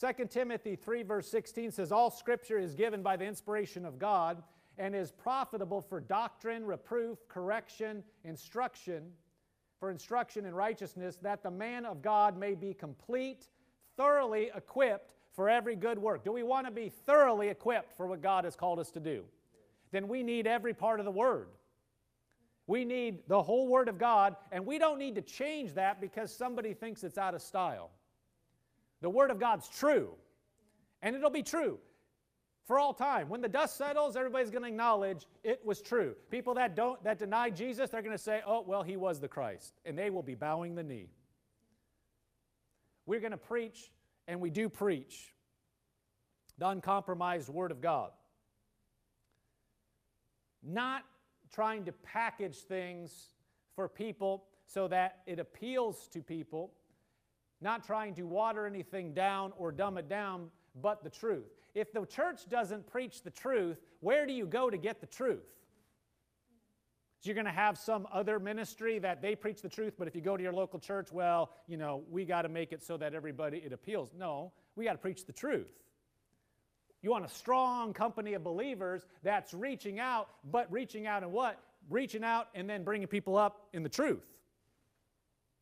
2 0.00 0.26
Timothy 0.26 0.76
3, 0.76 1.02
verse 1.02 1.30
16 1.30 1.70
says, 1.70 1.92
All 1.92 2.10
scripture 2.10 2.58
is 2.58 2.74
given 2.74 3.02
by 3.02 3.16
the 3.16 3.24
inspiration 3.24 3.84
of 3.84 3.98
God 3.98 4.42
and 4.76 4.94
is 4.94 5.12
profitable 5.12 5.80
for 5.80 6.00
doctrine, 6.00 6.64
reproof, 6.64 7.18
correction, 7.28 8.02
instruction, 8.24 9.04
for 9.78 9.90
instruction 9.90 10.46
in 10.46 10.54
righteousness, 10.54 11.16
that 11.22 11.42
the 11.42 11.50
man 11.50 11.86
of 11.86 12.02
God 12.02 12.36
may 12.36 12.54
be 12.54 12.74
complete, 12.74 13.48
thoroughly 13.96 14.50
equipped 14.54 15.14
for 15.32 15.48
every 15.48 15.76
good 15.76 15.98
work. 15.98 16.24
Do 16.24 16.32
we 16.32 16.42
want 16.42 16.66
to 16.66 16.72
be 16.72 16.88
thoroughly 16.88 17.48
equipped 17.48 17.96
for 17.96 18.06
what 18.06 18.20
God 18.20 18.44
has 18.44 18.56
called 18.56 18.78
us 18.78 18.90
to 18.92 19.00
do? 19.00 19.24
Then 19.92 20.08
we 20.08 20.22
need 20.22 20.46
every 20.46 20.74
part 20.74 20.98
of 20.98 21.04
the 21.04 21.12
Word. 21.12 21.48
We 22.66 22.84
need 22.84 23.28
the 23.28 23.42
whole 23.42 23.68
Word 23.68 23.88
of 23.88 23.98
God, 23.98 24.36
and 24.50 24.64
we 24.64 24.78
don't 24.78 24.98
need 24.98 25.14
to 25.16 25.22
change 25.22 25.74
that 25.74 26.00
because 26.00 26.34
somebody 26.34 26.72
thinks 26.72 27.04
it's 27.04 27.18
out 27.18 27.34
of 27.34 27.42
style. 27.42 27.90
The 29.02 29.10
Word 29.10 29.30
of 29.30 29.38
God's 29.38 29.68
true, 29.68 30.14
and 31.02 31.14
it'll 31.14 31.28
be 31.28 31.42
true 31.42 31.78
for 32.64 32.78
all 32.78 32.94
time. 32.94 33.28
When 33.28 33.42
the 33.42 33.48
dust 33.48 33.76
settles, 33.76 34.16
everybody's 34.16 34.50
going 34.50 34.62
to 34.62 34.68
acknowledge 34.68 35.26
it 35.42 35.60
was 35.64 35.82
true. 35.82 36.14
People 36.30 36.54
that 36.54 36.74
don't 36.74 37.02
that 37.04 37.18
deny 37.18 37.50
Jesus, 37.50 37.90
they're 37.90 38.00
going 38.00 38.16
to 38.16 38.22
say, 38.22 38.40
"Oh, 38.46 38.62
well, 38.62 38.82
he 38.82 38.96
was 38.96 39.20
the 39.20 39.28
Christ," 39.28 39.74
and 39.84 39.98
they 39.98 40.08
will 40.08 40.22
be 40.22 40.34
bowing 40.34 40.74
the 40.74 40.82
knee. 40.82 41.10
We're 43.04 43.20
going 43.20 43.32
to 43.32 43.36
preach, 43.36 43.92
and 44.26 44.40
we 44.40 44.48
do 44.48 44.70
preach 44.70 45.34
the 46.56 46.68
uncompromised 46.68 47.50
Word 47.50 47.70
of 47.70 47.82
God. 47.82 48.10
Not 50.62 51.02
trying 51.54 51.84
to 51.84 51.92
package 51.92 52.56
things 52.56 53.28
for 53.76 53.88
people 53.88 54.44
so 54.66 54.88
that 54.88 55.20
it 55.26 55.38
appeals 55.38 56.08
to 56.08 56.22
people, 56.22 56.72
not 57.60 57.84
trying 57.84 58.14
to 58.14 58.24
water 58.24 58.66
anything 58.66 59.14
down 59.14 59.52
or 59.56 59.70
dumb 59.70 59.96
it 59.98 60.08
down, 60.08 60.48
but 60.80 61.04
the 61.04 61.10
truth. 61.10 61.46
If 61.74 61.92
the 61.92 62.04
church 62.06 62.48
doesn't 62.48 62.86
preach 62.86 63.22
the 63.22 63.30
truth, 63.30 63.78
where 64.00 64.26
do 64.26 64.32
you 64.32 64.46
go 64.46 64.70
to 64.70 64.76
get 64.76 65.00
the 65.00 65.06
truth? 65.06 65.44
So 67.20 67.28
you're 67.28 67.34
going 67.34 67.46
to 67.46 67.52
have 67.52 67.78
some 67.78 68.06
other 68.12 68.38
ministry 68.38 68.98
that 68.98 69.22
they 69.22 69.34
preach 69.34 69.62
the 69.62 69.68
truth, 69.68 69.94
but 69.98 70.08
if 70.08 70.14
you 70.14 70.20
go 70.20 70.36
to 70.36 70.42
your 70.42 70.52
local 70.52 70.78
church, 70.78 71.10
well, 71.10 71.52
you 71.66 71.76
know, 71.76 72.02
we 72.10 72.24
got 72.24 72.42
to 72.42 72.48
make 72.48 72.72
it 72.72 72.82
so 72.82 72.96
that 72.98 73.14
everybody 73.14 73.58
it 73.58 73.72
appeals. 73.72 74.10
No, 74.18 74.52
we 74.76 74.84
got 74.84 74.92
to 74.92 74.98
preach 74.98 75.24
the 75.24 75.32
truth. 75.32 75.72
You 77.04 77.10
want 77.10 77.26
a 77.26 77.28
strong 77.28 77.92
company 77.92 78.32
of 78.32 78.42
believers 78.42 79.04
that's 79.22 79.52
reaching 79.52 80.00
out, 80.00 80.30
but 80.50 80.72
reaching 80.72 81.06
out 81.06 81.22
in 81.22 81.32
what? 81.32 81.60
Reaching 81.90 82.24
out 82.24 82.48
and 82.54 82.68
then 82.68 82.82
bringing 82.82 83.08
people 83.08 83.36
up 83.36 83.66
in 83.74 83.82
the 83.82 83.90
truth. 83.90 84.24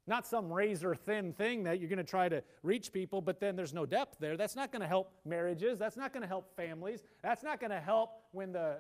Not 0.07 0.24
some 0.24 0.53
razor 0.53 0.95
thin 0.95 1.32
thing 1.32 1.64
that 1.64 1.80
you're 1.80 1.88
going 1.88 1.99
to 1.99 2.05
try 2.05 2.28
to 2.28 2.45
reach 2.62 2.93
people, 2.93 3.20
but 3.20 3.40
then 3.40 3.57
there's 3.57 3.74
no 3.74 3.84
depth 3.84 4.18
there. 4.20 4.36
That's 4.36 4.55
not 4.55 4.70
going 4.70 4.82
to 4.82 4.86
help 4.86 5.11
marriages. 5.24 5.80
That's 5.80 5.97
not 5.97 6.12
going 6.12 6.22
to 6.22 6.28
help 6.28 6.55
families. 6.57 7.03
That's 7.24 7.43
not 7.43 7.59
going 7.59 7.72
to 7.72 7.80
help 7.80 8.11
when 8.30 8.53
the 8.53 8.76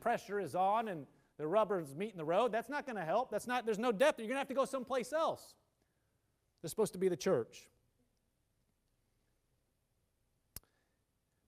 pressure 0.00 0.40
is 0.40 0.56
on 0.56 0.88
and 0.88 1.06
the 1.38 1.46
rubber's 1.46 1.94
meeting 1.94 2.18
the 2.18 2.24
road. 2.24 2.50
That's 2.50 2.68
not 2.68 2.84
going 2.84 2.96
to 2.96 3.04
help. 3.04 3.30
That's 3.30 3.46
not, 3.46 3.64
there's 3.64 3.78
no 3.78 3.92
depth. 3.92 4.18
You're 4.18 4.26
going 4.26 4.34
to 4.34 4.40
have 4.40 4.48
to 4.48 4.54
go 4.54 4.64
someplace 4.64 5.12
else. 5.12 5.54
They're 6.62 6.68
supposed 6.68 6.94
to 6.94 6.98
be 6.98 7.08
the 7.08 7.16
church. 7.16 7.68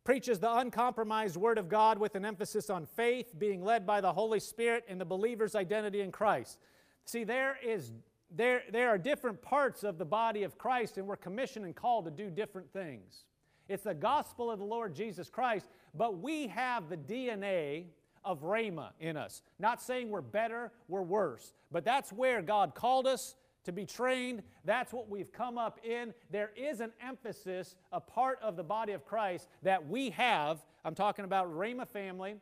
Preaches 0.09 0.39
the 0.39 0.51
uncompromised 0.51 1.37
Word 1.37 1.59
of 1.59 1.69
God 1.69 1.99
with 1.99 2.15
an 2.15 2.25
emphasis 2.25 2.71
on 2.71 2.87
faith, 2.87 3.39
being 3.39 3.63
led 3.63 3.87
by 3.87 4.01
the 4.01 4.11
Holy 4.11 4.41
Spirit, 4.41 4.87
and 4.89 4.99
the 4.99 5.05
believer's 5.05 5.55
identity 5.55 6.01
in 6.01 6.11
Christ. 6.11 6.61
See, 7.05 7.25
there 7.25 7.59
is 7.63 7.93
there, 8.35 8.63
there 8.73 8.89
are 8.89 8.97
different 8.97 9.43
parts 9.43 9.85
of 9.85 9.99
the 9.99 10.07
body 10.07 10.45
of 10.45 10.57
Christ, 10.57 10.97
and 10.97 11.07
we're 11.07 11.17
commissioned 11.17 11.67
and 11.67 11.77
called 11.77 12.07
to 12.07 12.11
do 12.11 12.31
different 12.31 12.73
things. 12.73 13.27
It's 13.69 13.83
the 13.83 13.93
gospel 13.93 14.51
of 14.51 14.59
the 14.59 14.65
Lord 14.65 14.95
Jesus 14.95 15.29
Christ, 15.29 15.69
but 15.95 16.23
we 16.23 16.47
have 16.47 16.89
the 16.89 16.97
DNA 16.97 17.85
of 18.25 18.41
Rhema 18.41 18.93
in 19.01 19.19
us. 19.19 19.43
Not 19.59 19.83
saying 19.83 20.09
we're 20.09 20.23
better, 20.23 20.73
we're 20.89 21.03
worse, 21.03 21.53
but 21.71 21.85
that's 21.85 22.15
where 22.15 22.41
God 22.41 22.75
called 22.75 23.07
us 23.07 23.35
to 23.69 23.73
be 23.73 23.87
trained. 23.87 24.43
That's 24.65 24.93
what 24.93 25.09
we've 25.09 25.33
come 25.33 25.57
up 25.57 25.79
in. 25.85 26.13
There 26.31 26.51
is 26.57 26.81
an 26.81 26.93
emphasis, 27.01 27.77
a 27.93 28.01
part 28.01 28.39
of 28.43 28.57
the 28.57 28.65
body 28.65 28.93
of 28.93 29.05
Christ 29.05 29.49
that 29.63 29.87
we 29.87 30.11
have. 30.11 30.59
I'm 30.85 30.95
talking 30.95 31.25
about 31.25 31.55
Rhema 31.55 31.87
family 31.87 32.37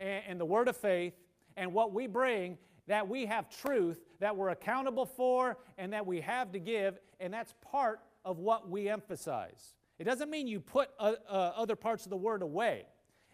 and, 0.00 0.24
and 0.26 0.40
the 0.40 0.44
Word 0.44 0.68
of 0.68 0.76
faith 0.76 1.14
and 1.56 1.72
what 1.72 1.92
we 1.92 2.06
bring 2.06 2.58
that 2.86 3.06
we 3.06 3.24
have 3.26 3.48
truth 3.48 4.00
that 4.18 4.36
we're 4.36 4.48
accountable 4.48 5.06
for 5.06 5.58
and 5.78 5.92
that 5.92 6.04
we 6.04 6.20
have 6.20 6.50
to 6.52 6.58
give, 6.58 6.98
and 7.20 7.32
that's 7.32 7.54
part 7.60 8.00
of 8.24 8.38
what 8.38 8.68
we 8.68 8.88
emphasize. 8.88 9.74
It 9.98 10.04
doesn't 10.04 10.28
mean 10.28 10.48
you 10.48 10.60
put 10.60 10.88
uh, 10.98 11.12
uh, 11.28 11.52
other 11.56 11.76
parts 11.76 12.04
of 12.04 12.10
the 12.10 12.16
word 12.16 12.42
away. 12.42 12.86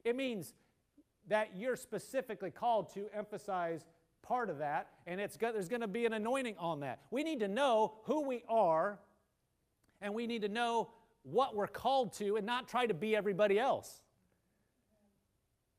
It 0.04 0.14
means 0.14 0.52
that 1.28 1.56
you're 1.56 1.76
specifically 1.76 2.50
called 2.50 2.92
to 2.94 3.06
emphasize 3.14 3.86
part 4.26 4.50
of 4.50 4.58
that, 4.58 4.88
and 5.06 5.20
it's 5.20 5.36
got, 5.36 5.54
there's 5.54 5.68
going 5.68 5.80
to 5.82 5.88
be 5.88 6.06
an 6.06 6.12
anointing 6.12 6.56
on 6.58 6.80
that. 6.80 7.00
We 7.10 7.22
need 7.22 7.40
to 7.40 7.48
know 7.48 7.94
who 8.04 8.26
we 8.26 8.42
are, 8.48 8.98
and 10.00 10.14
we 10.14 10.26
need 10.26 10.42
to 10.42 10.48
know 10.48 10.90
what 11.22 11.54
we're 11.54 11.66
called 11.66 12.12
to, 12.14 12.36
and 12.36 12.46
not 12.46 12.68
try 12.68 12.86
to 12.86 12.94
be 12.94 13.16
everybody 13.16 13.58
else. 13.58 14.00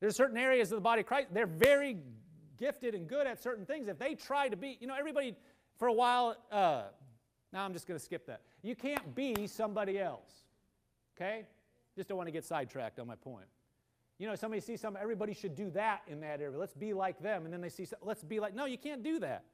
There's 0.00 0.16
certain 0.16 0.36
areas 0.36 0.70
of 0.70 0.76
the 0.76 0.82
body 0.82 1.00
of 1.00 1.06
Christ, 1.06 1.28
they're 1.32 1.46
very 1.46 1.98
gifted 2.58 2.94
and 2.94 3.08
good 3.08 3.26
at 3.26 3.42
certain 3.42 3.64
things. 3.64 3.88
If 3.88 3.98
they 3.98 4.14
try 4.14 4.48
to 4.48 4.56
be, 4.56 4.78
you 4.80 4.86
know, 4.86 4.94
everybody 4.98 5.34
for 5.78 5.88
a 5.88 5.92
while, 5.92 6.36
uh, 6.50 6.84
now 7.52 7.64
I'm 7.64 7.72
just 7.72 7.86
going 7.86 7.98
to 7.98 8.04
skip 8.04 8.26
that. 8.26 8.42
You 8.62 8.74
can't 8.74 9.14
be 9.14 9.46
somebody 9.46 9.98
else, 9.98 10.30
okay? 11.16 11.46
Just 11.96 12.08
don't 12.08 12.18
want 12.18 12.28
to 12.28 12.32
get 12.32 12.44
sidetracked 12.44 12.98
on 12.98 13.06
my 13.06 13.14
point. 13.14 13.46
You 14.18 14.26
know, 14.26 14.34
somebody 14.34 14.60
sees 14.60 14.80
something, 14.80 15.00
everybody 15.00 15.32
should 15.32 15.54
do 15.54 15.70
that 15.70 16.02
in 16.08 16.20
that 16.20 16.40
area. 16.40 16.58
Let's 16.58 16.74
be 16.74 16.92
like 16.92 17.20
them. 17.22 17.44
And 17.44 17.52
then 17.52 17.60
they 17.60 17.68
see, 17.68 17.86
let's 18.02 18.24
be 18.24 18.40
like, 18.40 18.54
no, 18.54 18.64
you 18.64 18.78
can't 18.78 19.02
do 19.02 19.20
that. 19.20 19.44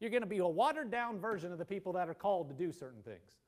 You're 0.00 0.10
going 0.10 0.22
to 0.22 0.28
be 0.28 0.38
a 0.38 0.46
watered 0.46 0.90
down 0.90 1.18
version 1.18 1.52
of 1.52 1.58
the 1.58 1.64
people 1.64 1.92
that 1.94 2.08
are 2.08 2.14
called 2.14 2.48
to 2.48 2.54
do 2.54 2.72
certain 2.72 3.02
things. 3.02 3.38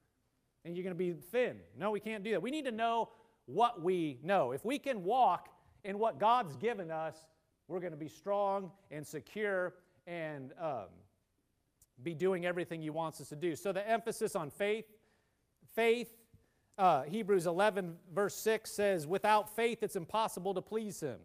And 0.64 0.76
you're 0.76 0.84
going 0.84 0.94
to 0.94 0.98
be 0.98 1.12
thin. 1.12 1.56
No, 1.78 1.90
we 1.90 2.00
can't 2.00 2.22
do 2.22 2.32
that. 2.32 2.42
We 2.42 2.50
need 2.50 2.66
to 2.66 2.72
know 2.72 3.10
what 3.46 3.82
we 3.82 4.18
know. 4.22 4.52
If 4.52 4.64
we 4.64 4.78
can 4.78 5.04
walk 5.04 5.48
in 5.84 5.98
what 5.98 6.18
God's 6.18 6.56
given 6.56 6.90
us, 6.90 7.16
we're 7.66 7.80
going 7.80 7.92
to 7.92 7.98
be 7.98 8.08
strong 8.08 8.70
and 8.90 9.06
secure 9.06 9.74
and 10.06 10.52
um, 10.60 10.86
be 12.02 12.14
doing 12.14 12.44
everything 12.44 12.82
He 12.82 12.90
wants 12.90 13.20
us 13.20 13.28
to 13.30 13.36
do. 13.36 13.56
So 13.56 13.72
the 13.72 13.88
emphasis 13.88 14.36
on 14.36 14.50
faith, 14.50 14.86
faith, 15.74 16.08
uh, 16.78 17.02
Hebrews 17.02 17.46
11, 17.46 17.96
verse 18.14 18.34
6 18.36 18.70
says, 18.70 19.06
Without 19.06 19.54
faith, 19.54 19.82
it's 19.82 19.96
impossible 19.96 20.54
to 20.54 20.62
please 20.62 21.00
Him. 21.00 21.18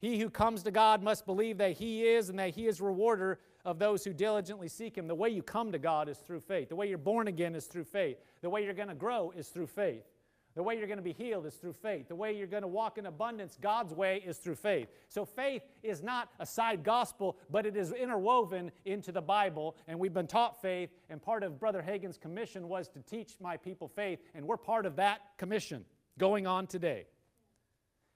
He 0.00 0.18
who 0.18 0.30
comes 0.30 0.62
to 0.62 0.70
God 0.70 1.02
must 1.02 1.26
believe 1.26 1.58
that 1.58 1.72
He 1.72 2.06
is 2.06 2.30
and 2.30 2.38
that 2.38 2.50
He 2.50 2.66
is 2.66 2.80
rewarder 2.80 3.38
of 3.64 3.78
those 3.78 4.02
who 4.02 4.12
diligently 4.12 4.68
seek 4.68 4.96
Him. 4.96 5.06
The 5.06 5.14
way 5.14 5.28
you 5.28 5.42
come 5.42 5.70
to 5.72 5.78
God 5.78 6.08
is 6.08 6.18
through 6.18 6.40
faith. 6.40 6.70
The 6.70 6.76
way 6.76 6.88
you're 6.88 6.98
born 6.98 7.28
again 7.28 7.54
is 7.54 7.66
through 7.66 7.84
faith. 7.84 8.16
The 8.40 8.48
way 8.48 8.64
you're 8.64 8.74
going 8.74 8.88
to 8.88 8.94
grow 8.94 9.32
is 9.36 9.48
through 9.48 9.66
faith. 9.66 10.09
The 10.56 10.62
way 10.62 10.76
you're 10.76 10.88
going 10.88 10.98
to 10.98 11.02
be 11.02 11.12
healed 11.12 11.46
is 11.46 11.54
through 11.54 11.74
faith. 11.74 12.08
The 12.08 12.16
way 12.16 12.36
you're 12.36 12.48
going 12.48 12.62
to 12.62 12.68
walk 12.68 12.98
in 12.98 13.06
abundance, 13.06 13.56
God's 13.60 13.94
way, 13.94 14.22
is 14.26 14.38
through 14.38 14.56
faith. 14.56 14.88
So 15.08 15.24
faith 15.24 15.62
is 15.82 16.02
not 16.02 16.28
a 16.40 16.46
side 16.46 16.82
gospel, 16.82 17.38
but 17.50 17.66
it 17.66 17.76
is 17.76 17.92
interwoven 17.92 18.72
into 18.84 19.12
the 19.12 19.22
Bible. 19.22 19.76
And 19.86 19.98
we've 19.98 20.12
been 20.12 20.26
taught 20.26 20.60
faith, 20.60 20.90
and 21.08 21.22
part 21.22 21.44
of 21.44 21.60
Brother 21.60 21.82
Hagin's 21.82 22.18
commission 22.18 22.68
was 22.68 22.88
to 22.88 23.00
teach 23.00 23.36
my 23.40 23.56
people 23.56 23.88
faith, 23.88 24.18
and 24.34 24.44
we're 24.46 24.56
part 24.56 24.86
of 24.86 24.96
that 24.96 25.20
commission 25.38 25.84
going 26.18 26.46
on 26.46 26.66
today. 26.66 27.06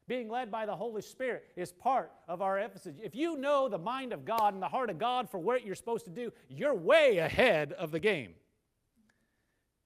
Being 0.07 0.29
led 0.29 0.51
by 0.51 0.67
the 0.67 0.77
Holy 0.77 1.01
Spirit 1.01 1.45
is 1.57 1.73
part 1.73 2.13
of 2.29 2.43
our 2.43 2.59
emphasis. 2.59 2.97
If 3.03 3.15
you 3.15 3.39
know 3.39 3.69
the 3.69 3.79
mind 3.79 4.13
of 4.13 4.25
God 4.25 4.53
and 4.53 4.63
the 4.63 4.69
heart 4.69 4.91
of 4.91 4.99
God 4.99 5.31
for 5.31 5.39
what 5.39 5.65
you're 5.65 5.75
supposed 5.75 6.05
to 6.05 6.11
do, 6.11 6.31
you're 6.51 6.75
way 6.75 7.19
ahead 7.19 7.73
of 7.73 7.91
the 7.91 8.01
game. 8.01 8.35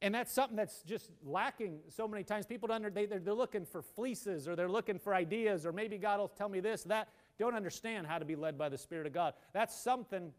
And 0.00 0.14
that's 0.14 0.32
something 0.32 0.56
that's 0.56 0.82
just 0.82 1.10
lacking 1.24 1.80
so 1.88 2.06
many 2.06 2.22
times. 2.22 2.46
People 2.46 2.68
don't, 2.68 2.94
they, 2.94 3.06
they're, 3.06 3.18
they're 3.18 3.34
looking 3.34 3.64
for 3.64 3.82
fleeces 3.82 4.46
or 4.46 4.54
they're 4.54 4.68
looking 4.68 4.98
for 4.98 5.14
ideas 5.14 5.66
or 5.66 5.72
maybe 5.72 5.98
God 5.98 6.20
will 6.20 6.28
tell 6.28 6.48
me 6.48 6.60
this, 6.60 6.84
that. 6.84 7.08
Don't 7.38 7.54
understand 7.54 8.06
how 8.06 8.18
to 8.18 8.24
be 8.24 8.36
led 8.36 8.56
by 8.56 8.68
the 8.68 8.78
Spirit 8.78 9.06
of 9.06 9.12
God. 9.12 9.34
That's 9.52 9.74
something 9.74 10.32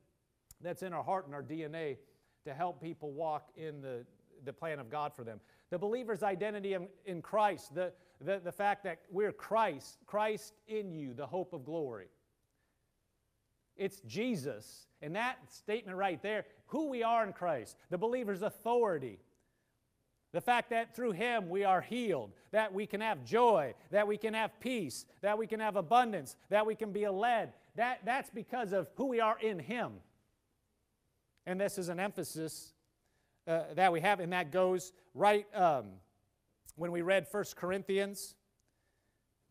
that's 0.61 0.81
in 0.81 0.93
our 0.93 1.03
heart 1.03 1.25
and 1.25 1.35
our 1.35 1.43
DNA 1.43 1.97
to 2.45 2.53
help 2.53 2.81
people 2.81 3.11
walk 3.11 3.49
in 3.57 3.81
the, 3.81 4.05
the 4.45 4.53
plan 4.53 4.79
of 4.79 4.89
God 4.89 5.13
for 5.13 5.25
them. 5.25 5.41
The 5.71 5.77
believer's 5.77 6.23
identity 6.23 6.73
in, 6.73 6.87
in 7.05 7.21
Christ, 7.21 7.75
the, 7.75 7.91
the, 8.21 8.39
the 8.43 8.51
fact 8.51 8.83
that 8.85 8.99
we're 9.11 9.33
Christ, 9.33 9.97
Christ 10.05 10.53
in 10.67 10.93
you, 10.93 11.13
the 11.13 11.27
hope 11.27 11.53
of 11.53 11.65
glory. 11.65 12.07
It's 13.75 13.99
Jesus. 14.01 14.87
And 15.01 15.15
that 15.15 15.37
statement 15.49 15.97
right 15.97 16.21
there, 16.21 16.45
who 16.67 16.89
we 16.89 17.03
are 17.03 17.25
in 17.25 17.33
Christ, 17.33 17.77
the 17.89 17.97
believer's 17.97 18.41
authority, 18.41 19.19
the 20.31 20.41
fact 20.41 20.69
that 20.69 20.95
through 20.95 21.11
Him 21.11 21.49
we 21.49 21.63
are 21.63 21.81
healed, 21.81 22.31
that 22.51 22.73
we 22.73 22.85
can 22.85 23.01
have 23.01 23.25
joy, 23.25 23.73
that 23.91 24.07
we 24.07 24.17
can 24.17 24.33
have 24.33 24.59
peace, 24.59 25.05
that 25.21 25.37
we 25.37 25.47
can 25.47 25.59
have 25.59 25.75
abundance, 25.75 26.35
that 26.49 26.65
we 26.65 26.75
can 26.75 26.91
be 26.91 27.07
led, 27.07 27.53
that, 27.75 27.99
that's 28.05 28.29
because 28.29 28.71
of 28.71 28.89
who 28.95 29.05
we 29.05 29.19
are 29.19 29.37
in 29.39 29.59
Him. 29.59 29.93
And 31.45 31.59
this 31.59 31.77
is 31.77 31.89
an 31.89 31.99
emphasis 31.99 32.73
uh, 33.47 33.63
that 33.73 33.91
we 33.91 34.01
have, 34.01 34.19
and 34.19 34.33
that 34.33 34.51
goes 34.51 34.91
right 35.15 35.47
um, 35.55 35.85
when 36.75 36.91
we 36.91 37.01
read 37.01 37.25
1 37.31 37.43
Corinthians 37.55 38.35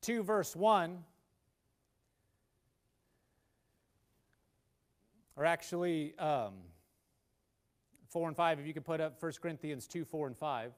2, 0.03 0.23
verse 0.23 0.55
1. 0.55 1.05
Or 5.37 5.45
actually, 5.45 6.17
um, 6.19 6.55
4 8.09 8.29
and 8.29 8.37
5, 8.37 8.61
if 8.61 8.67
you 8.67 8.75
could 8.75 8.85
put 8.85 9.01
up 9.01 9.23
1 9.23 9.33
Corinthians 9.41 9.87
2, 9.87 10.05
4 10.05 10.29
and 10.29 10.37
5. 10.37 10.73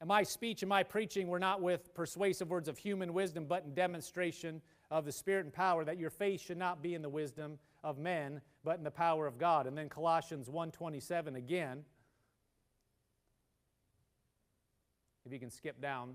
And 0.00 0.08
my 0.08 0.22
speech 0.22 0.62
and 0.62 0.68
my 0.68 0.82
preaching 0.82 1.28
were 1.28 1.38
not 1.38 1.62
with 1.62 1.94
persuasive 1.94 2.50
words 2.50 2.68
of 2.68 2.76
human 2.76 3.14
wisdom, 3.14 3.46
but 3.46 3.64
in 3.64 3.74
demonstration 3.74 4.60
of 4.90 5.04
the 5.04 5.12
Spirit 5.12 5.44
and 5.44 5.52
power, 5.52 5.84
that 5.84 5.98
your 5.98 6.10
faith 6.10 6.40
should 6.42 6.58
not 6.58 6.82
be 6.82 6.94
in 6.94 7.02
the 7.02 7.08
wisdom 7.08 7.58
of 7.82 7.98
men, 7.98 8.40
but 8.62 8.78
in 8.78 8.84
the 8.84 8.90
power 8.90 9.26
of 9.26 9.38
God. 9.38 9.66
And 9.66 9.76
then 9.76 9.88
Colossians 9.88 10.48
1.27 10.48 11.36
again. 11.36 11.84
If 15.24 15.32
you 15.32 15.38
can 15.38 15.50
skip 15.50 15.80
down. 15.80 16.14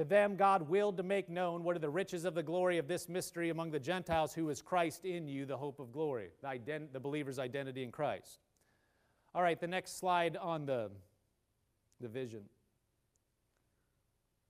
To 0.00 0.04
them 0.04 0.34
God 0.34 0.70
willed 0.70 0.96
to 0.96 1.02
make 1.02 1.28
known 1.28 1.62
what 1.62 1.76
are 1.76 1.78
the 1.78 1.90
riches 1.90 2.24
of 2.24 2.34
the 2.34 2.42
glory 2.42 2.78
of 2.78 2.88
this 2.88 3.06
mystery 3.06 3.50
among 3.50 3.70
the 3.70 3.78
Gentiles, 3.78 4.32
who 4.32 4.48
is 4.48 4.62
Christ 4.62 5.04
in 5.04 5.28
you, 5.28 5.44
the 5.44 5.58
hope 5.58 5.78
of 5.78 5.92
glory, 5.92 6.30
the, 6.40 6.48
ident- 6.48 6.94
the 6.94 7.00
believer's 7.00 7.38
identity 7.38 7.82
in 7.82 7.92
Christ. 7.92 8.38
All 9.34 9.42
right, 9.42 9.60
the 9.60 9.66
next 9.66 9.98
slide 9.98 10.38
on 10.38 10.64
the, 10.64 10.90
the 12.00 12.08
vision 12.08 12.44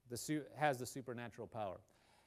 the 0.09 0.17
su- 0.17 0.45
has 0.55 0.79
the 0.79 0.87
supernatural 0.87 1.49
power. 1.49 1.81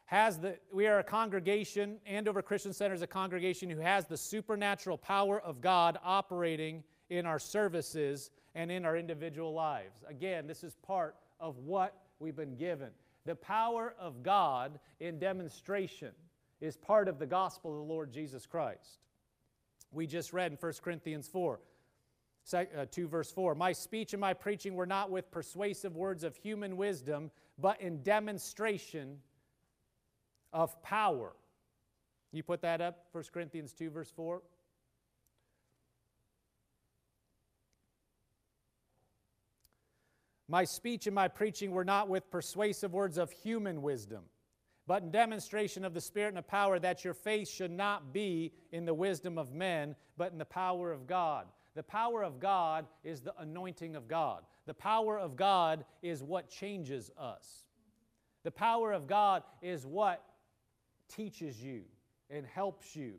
Has 0.04 0.38
the, 0.38 0.58
we 0.74 0.88
are 0.88 1.00
a 1.00 1.04
congregation, 1.06 2.00
Andover 2.06 2.42
Christian 2.42 2.74
Center 2.74 2.94
is 2.94 3.04
a 3.04 3.08
congregation 3.08 3.70
who 3.70 3.80
has 3.80 4.06
the 4.06 4.18
supernatural 4.18 4.98
power 4.98 5.40
of 5.40 5.62
God 5.62 5.98
operating 6.04 6.84
in 7.10 7.26
our 7.26 7.40
services 7.40 8.32
and 8.54 8.70
in 8.70 8.84
our 8.84 8.98
individual 8.98 9.54
lives. 9.54 10.04
Again, 10.10 10.46
this 10.46 10.62
is 10.62 10.76
part 10.86 11.16
of 11.40 11.58
what 11.60 11.96
we've 12.20 12.36
been 12.36 12.58
given 12.58 12.90
the 13.26 13.36
power 13.36 13.96
of 14.00 14.24
God 14.24 14.80
in 15.00 15.20
demonstration. 15.20 16.12
is 16.62 16.78
part 16.78 17.08
of 17.08 17.20
the 17.20 17.26
gospel 17.26 17.72
of 17.72 17.78
the 17.78 17.94
Lord 17.94 18.12
Jesus 18.12 18.46
Christ. 18.46 19.00
We 19.92 20.08
just 20.08 20.32
read 20.34 20.52
in 20.52 20.58
1 20.58 20.74
Corinthians 20.82 21.28
4, 21.28 21.60
uh, 22.54 22.86
2 22.90 23.08
verse 23.08 23.32
4 23.32 23.56
My 23.56 23.74
speech 23.74 24.14
and 24.14 24.22
my 24.22 24.34
preaching 24.34 24.76
were 24.76 24.86
not 24.86 25.12
with 25.12 25.30
persuasive 25.30 25.96
words 25.96 26.24
of 26.24 26.36
human 26.36 26.78
wisdom, 26.78 27.32
but 27.60 27.82
in 27.82 28.02
demonstration 28.02 29.20
of 30.54 30.82
power. 30.82 31.34
You 32.32 32.44
put 32.44 32.62
that 32.62 32.82
up, 32.82 33.06
1 33.12 33.26
Corinthians 33.34 33.74
2, 33.74 33.90
verse 33.90 34.12
4. 34.16 34.42
My 40.54 40.66
speech 40.66 41.08
and 41.08 41.16
my 41.16 41.30
preaching 41.30 41.72
were 41.72 41.84
not 41.84 42.10
with 42.10 42.30
persuasive 42.30 42.94
words 42.94 43.18
of 43.18 43.32
human 43.32 43.82
wisdom, 43.82 44.26
but 44.86 45.02
in 45.02 45.10
demonstration 45.10 45.84
of 45.84 45.96
the 45.96 46.00
Spirit 46.00 46.28
and 46.28 46.38
the 46.38 46.44
power, 46.44 46.78
that 46.78 47.04
your 47.04 47.16
faith 47.16 47.50
should 47.50 47.72
not 47.72 48.14
be 48.14 48.54
in 48.72 48.86
the 48.86 48.94
wisdom 48.94 49.40
of 49.40 49.52
men, 49.52 49.96
but 50.16 50.32
in 50.32 50.38
the 50.38 50.46
power 50.46 50.92
of 50.92 51.08
God. 51.08 51.48
The 51.74 51.82
power 51.82 52.24
of 52.24 52.40
God 52.40 52.86
is 53.04 53.22
the 53.22 53.34
anointing 53.40 53.96
of 53.96 54.08
God. 54.08 54.44
The 54.68 54.76
power 54.76 55.18
of 55.18 55.36
God 55.36 55.86
is 56.04 56.22
what 56.22 56.50
changes 56.50 57.10
us. 57.18 57.66
The 58.44 58.52
power 58.52 58.94
of 58.94 59.08
God 59.08 59.42
is 59.64 59.88
what 59.88 60.24
teaches 61.10 61.64
you 61.64 61.82
and 62.30 62.46
helps 62.46 62.96
you. 62.96 63.16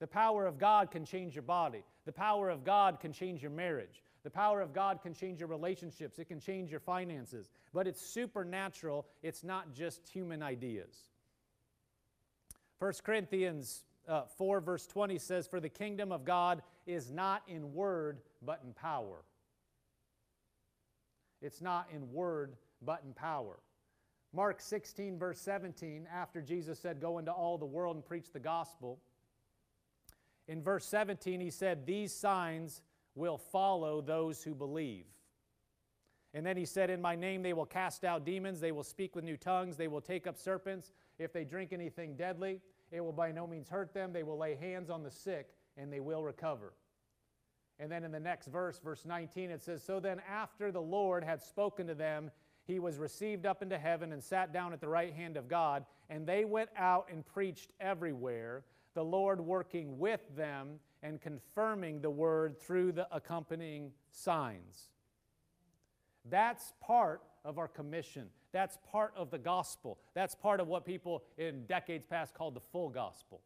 The 0.00 0.08
power 0.08 0.44
of 0.44 0.58
God 0.58 0.90
can 0.90 1.04
change 1.04 1.36
your 1.36 1.42
body. 1.42 1.84
The 2.04 2.10
power 2.10 2.50
of 2.50 2.64
God 2.64 2.98
can 2.98 3.12
change 3.12 3.42
your 3.42 3.52
marriage. 3.52 4.02
The 4.24 4.30
power 4.30 4.60
of 4.60 4.72
God 4.72 5.00
can 5.02 5.14
change 5.14 5.40
your 5.40 5.48
relationships. 5.48 6.18
It 6.18 6.26
can 6.26 6.40
change 6.40 6.70
your 6.70 6.80
finances. 6.80 7.50
But 7.72 7.86
it's 7.86 8.00
supernatural, 8.00 9.06
it's 9.22 9.44
not 9.44 9.72
just 9.72 10.08
human 10.08 10.42
ideas. 10.42 11.08
1 12.78 12.92
Corinthians 13.04 13.84
uh, 14.08 14.22
4, 14.36 14.60
verse 14.60 14.86
20 14.86 15.18
says, 15.18 15.46
For 15.46 15.60
the 15.60 15.68
kingdom 15.68 16.12
of 16.12 16.24
God 16.24 16.62
is 16.86 17.10
not 17.10 17.42
in 17.46 17.72
word, 17.72 18.20
but 18.42 18.60
in 18.64 18.72
power. 18.72 19.24
It's 21.40 21.60
not 21.60 21.88
in 21.94 22.12
word, 22.12 22.56
but 22.82 23.02
in 23.04 23.12
power. 23.12 23.58
Mark 24.32 24.60
16, 24.60 25.18
verse 25.18 25.40
17, 25.40 26.06
after 26.12 26.42
Jesus 26.42 26.78
said, 26.78 27.00
Go 27.00 27.18
into 27.18 27.32
all 27.32 27.58
the 27.58 27.66
world 27.66 27.96
and 27.96 28.04
preach 28.04 28.32
the 28.32 28.40
gospel, 28.40 28.98
in 30.48 30.62
verse 30.62 30.86
17, 30.86 31.40
he 31.40 31.50
said, 31.50 31.86
These 31.86 32.12
signs 32.12 32.80
will 33.18 33.38
follow 33.38 34.00
those 34.00 34.42
who 34.42 34.54
believe. 34.54 35.04
And 36.34 36.46
then 36.46 36.56
he 36.56 36.64
said, 36.64 36.90
In 36.90 37.02
my 37.02 37.16
name 37.16 37.42
they 37.42 37.52
will 37.52 37.66
cast 37.66 38.04
out 38.04 38.24
demons, 38.24 38.60
they 38.60 38.72
will 38.72 38.84
speak 38.84 39.14
with 39.14 39.24
new 39.24 39.36
tongues, 39.36 39.76
they 39.76 39.88
will 39.88 40.00
take 40.00 40.26
up 40.26 40.38
serpents. 40.38 40.92
If 41.18 41.32
they 41.32 41.44
drink 41.44 41.72
anything 41.72 42.16
deadly, 42.16 42.60
it 42.92 43.00
will 43.00 43.12
by 43.12 43.32
no 43.32 43.46
means 43.46 43.68
hurt 43.68 43.92
them. 43.92 44.12
They 44.12 44.22
will 44.22 44.38
lay 44.38 44.54
hands 44.54 44.88
on 44.88 45.02
the 45.02 45.10
sick, 45.10 45.48
and 45.76 45.92
they 45.92 46.00
will 46.00 46.22
recover. 46.22 46.72
And 47.80 47.90
then 47.90 48.04
in 48.04 48.10
the 48.10 48.20
next 48.20 48.48
verse, 48.48 48.80
verse 48.82 49.04
19, 49.04 49.50
it 49.50 49.62
says, 49.62 49.82
So 49.82 50.00
then 50.00 50.20
after 50.28 50.72
the 50.72 50.80
Lord 50.80 51.22
had 51.22 51.42
spoken 51.42 51.86
to 51.86 51.94
them, 51.94 52.30
he 52.66 52.78
was 52.78 52.98
received 52.98 53.46
up 53.46 53.62
into 53.62 53.78
heaven 53.78 54.12
and 54.12 54.22
sat 54.22 54.52
down 54.52 54.72
at 54.72 54.80
the 54.80 54.88
right 54.88 55.14
hand 55.14 55.36
of 55.36 55.48
God. 55.48 55.86
And 56.10 56.26
they 56.26 56.44
went 56.44 56.70
out 56.76 57.08
and 57.10 57.24
preached 57.24 57.72
everywhere, 57.80 58.64
the 58.94 59.04
Lord 59.04 59.40
working 59.40 59.98
with 59.98 60.20
them 60.36 60.80
and 61.02 61.20
confirming 61.20 62.00
the 62.00 62.10
word 62.10 62.60
through 62.60 62.92
the 62.92 63.06
accompanying 63.14 63.92
signs. 64.10 64.90
That's 66.28 66.72
part 66.80 67.22
of 67.44 67.58
our 67.58 67.68
commission. 67.68 68.26
That's 68.52 68.78
part 68.90 69.12
of 69.16 69.30
the 69.30 69.38
gospel. 69.38 69.98
That's 70.14 70.34
part 70.34 70.60
of 70.60 70.68
what 70.68 70.84
people 70.84 71.22
in 71.36 71.64
decades 71.66 72.04
past 72.04 72.34
called 72.34 72.54
the 72.54 72.60
full 72.60 72.88
gospel. 72.88 73.40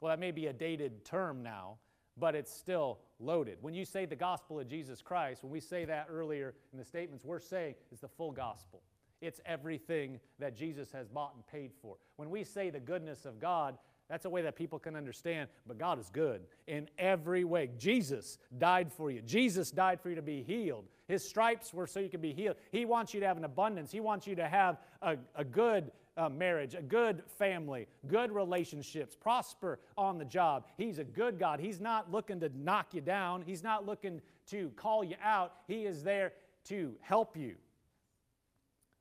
Well, 0.00 0.10
that 0.10 0.18
may 0.18 0.30
be 0.30 0.46
a 0.46 0.52
dated 0.52 1.04
term 1.04 1.42
now, 1.42 1.76
but 2.16 2.34
it's 2.34 2.52
still 2.52 2.98
loaded. 3.18 3.58
When 3.60 3.74
you 3.74 3.84
say 3.84 4.06
the 4.06 4.16
gospel 4.16 4.60
of 4.60 4.68
Jesus 4.68 5.02
Christ, 5.02 5.42
when 5.42 5.52
we 5.52 5.60
say 5.60 5.84
that 5.84 6.06
earlier 6.10 6.54
in 6.72 6.78
the 6.78 6.84
statements, 6.84 7.24
we're 7.24 7.38
saying 7.38 7.74
it's 7.92 8.00
the 8.00 8.08
full 8.08 8.32
gospel. 8.32 8.82
It's 9.20 9.40
everything 9.44 10.18
that 10.38 10.56
Jesus 10.56 10.90
has 10.92 11.08
bought 11.08 11.34
and 11.34 11.46
paid 11.46 11.72
for. 11.82 11.96
When 12.16 12.30
we 12.30 12.42
say 12.42 12.70
the 12.70 12.80
goodness 12.80 13.26
of 13.26 13.38
God, 13.38 13.76
that's 14.10 14.24
a 14.24 14.30
way 14.30 14.42
that 14.42 14.56
people 14.56 14.80
can 14.80 14.96
understand, 14.96 15.48
but 15.68 15.78
God 15.78 16.00
is 16.00 16.10
good 16.10 16.42
in 16.66 16.88
every 16.98 17.44
way. 17.44 17.70
Jesus 17.78 18.38
died 18.58 18.92
for 18.92 19.08
you. 19.08 19.22
Jesus 19.22 19.70
died 19.70 20.00
for 20.00 20.08
you 20.08 20.16
to 20.16 20.22
be 20.22 20.42
healed. 20.42 20.84
His 21.06 21.26
stripes 21.26 21.72
were 21.72 21.86
so 21.86 22.00
you 22.00 22.08
could 22.08 22.20
be 22.20 22.34
healed. 22.34 22.56
He 22.72 22.84
wants 22.84 23.14
you 23.14 23.20
to 23.20 23.26
have 23.26 23.36
an 23.36 23.44
abundance. 23.44 23.92
He 23.92 24.00
wants 24.00 24.26
you 24.26 24.34
to 24.34 24.48
have 24.48 24.78
a, 25.00 25.16
a 25.36 25.44
good 25.44 25.92
uh, 26.16 26.28
marriage, 26.28 26.74
a 26.74 26.82
good 26.82 27.22
family, 27.38 27.86
good 28.08 28.32
relationships, 28.32 29.14
prosper 29.14 29.78
on 29.96 30.18
the 30.18 30.24
job. 30.24 30.66
He's 30.76 30.98
a 30.98 31.04
good 31.04 31.38
God. 31.38 31.60
He's 31.60 31.80
not 31.80 32.10
looking 32.10 32.40
to 32.40 32.50
knock 32.58 32.94
you 32.94 33.00
down, 33.00 33.42
He's 33.46 33.62
not 33.62 33.86
looking 33.86 34.20
to 34.50 34.70
call 34.70 35.04
you 35.04 35.14
out. 35.22 35.52
He 35.68 35.84
is 35.84 36.02
there 36.02 36.32
to 36.64 36.96
help 37.00 37.36
you. 37.36 37.54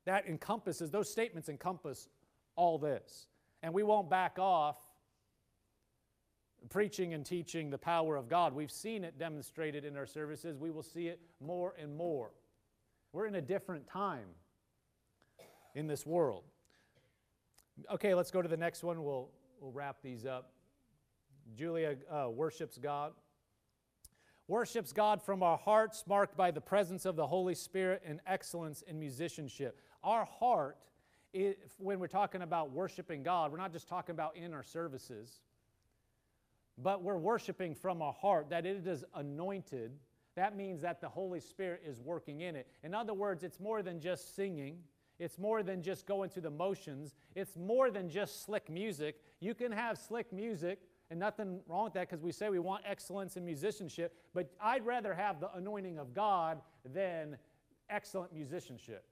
That 0.05 0.28
encompasses, 0.28 0.91
those 0.91 1.10
statements 1.10 1.49
encompass 1.49 2.10
all 2.55 2.78
this. 2.78 3.26
And 3.64 3.74
we 3.74 3.84
won't 3.84 4.10
back 4.10 4.38
off 4.39 4.78
preaching 6.70 7.14
and 7.14 7.26
teaching 7.26 7.70
the 7.70 7.78
power 7.78 8.16
of 8.16 8.28
God. 8.28 8.53
We've 8.53 8.72
seen 8.72 9.03
it 9.03 9.18
demonstrated 9.18 9.86
in 9.86 9.95
our 9.95 10.05
services. 10.05 10.57
We 10.57 10.72
will 10.72 10.84
see 10.84 11.07
it 11.07 11.20
more 11.39 11.74
and 11.82 11.95
more. 11.95 12.32
We're 13.14 13.26
in 13.26 13.36
a 13.36 13.41
different 13.41 13.88
time 13.88 14.28
in 15.76 15.88
this 15.88 16.05
world. 16.05 16.43
Okay, 17.91 18.14
let's 18.14 18.32
go 18.32 18.41
to 18.41 18.49
the 18.49 18.57
next 18.57 18.84
one. 18.84 19.03
We'll, 19.03 19.30
we'll 19.62 19.72
wrap 19.72 19.97
these 20.01 20.26
up. 20.26 20.51
Julia 21.55 21.95
uh, 22.12 22.30
worships 22.30 22.78
God. 22.78 23.14
Worships 24.47 24.91
God 24.93 25.22
from 25.22 25.43
our 25.43 25.57
hearts, 25.57 26.03
marked 26.07 26.36
by 26.36 26.51
the 26.51 26.62
presence 26.62 27.05
of 27.05 27.16
the 27.16 27.28
Holy 27.28 27.55
Spirit 27.55 28.01
and 28.05 28.20
excellence 28.26 28.82
in 28.82 28.99
musicianship. 28.99 29.80
Our 30.03 30.26
heart, 30.26 30.78
if, 31.34 31.55
when 31.78 31.99
we're 31.99 32.07
talking 32.07 32.41
about 32.41 32.72
worshiping 32.72 33.22
God, 33.22 33.51
we're 33.51 33.60
not 33.60 33.72
just 33.72 33.88
talking 33.88 34.14
about 34.14 34.36
in 34.36 34.53
our 34.53 34.64
services, 34.64 35.41
but 36.82 37.03
we're 37.03 37.17
worshiping 37.17 37.75
from 37.75 38.01
our 38.01 38.13
heart, 38.13 38.49
that 38.49 38.65
it 38.65 38.88
is 38.88 39.03
anointed. 39.15 39.91
That 40.36 40.55
means 40.55 40.82
that 40.82 41.01
the 41.01 41.09
Holy 41.09 41.39
Spirit 41.39 41.82
is 41.86 41.99
working 41.99 42.41
in 42.41 42.55
it. 42.55 42.67
In 42.84 42.93
other 42.93 43.13
words, 43.13 43.43
it's 43.43 43.59
more 43.59 43.82
than 43.82 43.99
just 43.99 44.36
singing. 44.36 44.80
It's 45.19 45.38
more 45.38 45.63
than 45.63 45.82
just 45.82 46.05
going 46.05 46.30
through 46.30 46.43
the 46.43 46.49
motions. 46.49 47.13
It's 47.36 47.57
more 47.57 47.91
than 47.91 48.09
just 48.09 48.45
slick 48.45 48.69
music. 48.69 49.19
You 49.41 49.53
can 49.53 49.71
have 49.71 49.97
slick 49.97 50.32
music, 50.32 50.80
and 51.11 51.19
nothing 51.19 51.59
wrong 51.67 51.86
with 51.86 51.93
that 51.93 52.09
because 52.09 52.23
we 52.23 52.32
say 52.32 52.49
we 52.49 52.59
want 52.59 52.84
excellence 52.86 53.36
in 53.36 53.43
musicianship, 53.43 54.15
but 54.34 54.49
I'd 54.61 54.86
rather 54.86 55.13
have 55.13 55.39
the 55.39 55.53
anointing 55.55 55.97
of 55.97 56.13
God 56.13 56.61
than 56.86 57.38
excellent 57.89 58.32
musicianship. 58.32 59.03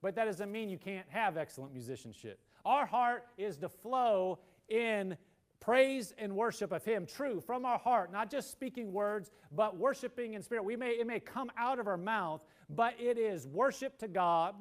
But 0.00 0.14
that 0.14 0.26
doesn't 0.26 0.50
mean 0.50 0.70
you 0.70 0.78
can't 0.78 1.06
have 1.08 1.36
excellent 1.36 1.72
musicianship. 1.72 2.38
Our 2.64 2.86
heart 2.86 3.26
is 3.36 3.56
to 3.58 3.68
flow 3.68 4.38
in 4.68 5.16
praise 5.60 6.14
and 6.18 6.34
worship 6.34 6.72
of 6.72 6.84
him 6.84 7.06
true 7.06 7.40
from 7.40 7.64
our 7.64 7.78
heart 7.78 8.12
not 8.12 8.30
just 8.30 8.50
speaking 8.50 8.92
words 8.92 9.30
but 9.52 9.76
worshiping 9.76 10.34
in 10.34 10.42
spirit 10.42 10.64
we 10.64 10.76
may 10.76 10.90
it 10.90 11.06
may 11.06 11.20
come 11.20 11.50
out 11.56 11.78
of 11.78 11.86
our 11.86 11.96
mouth 11.96 12.40
but 12.70 12.94
it 12.98 13.18
is 13.18 13.46
worship 13.46 13.98
to 13.98 14.08
god 14.08 14.54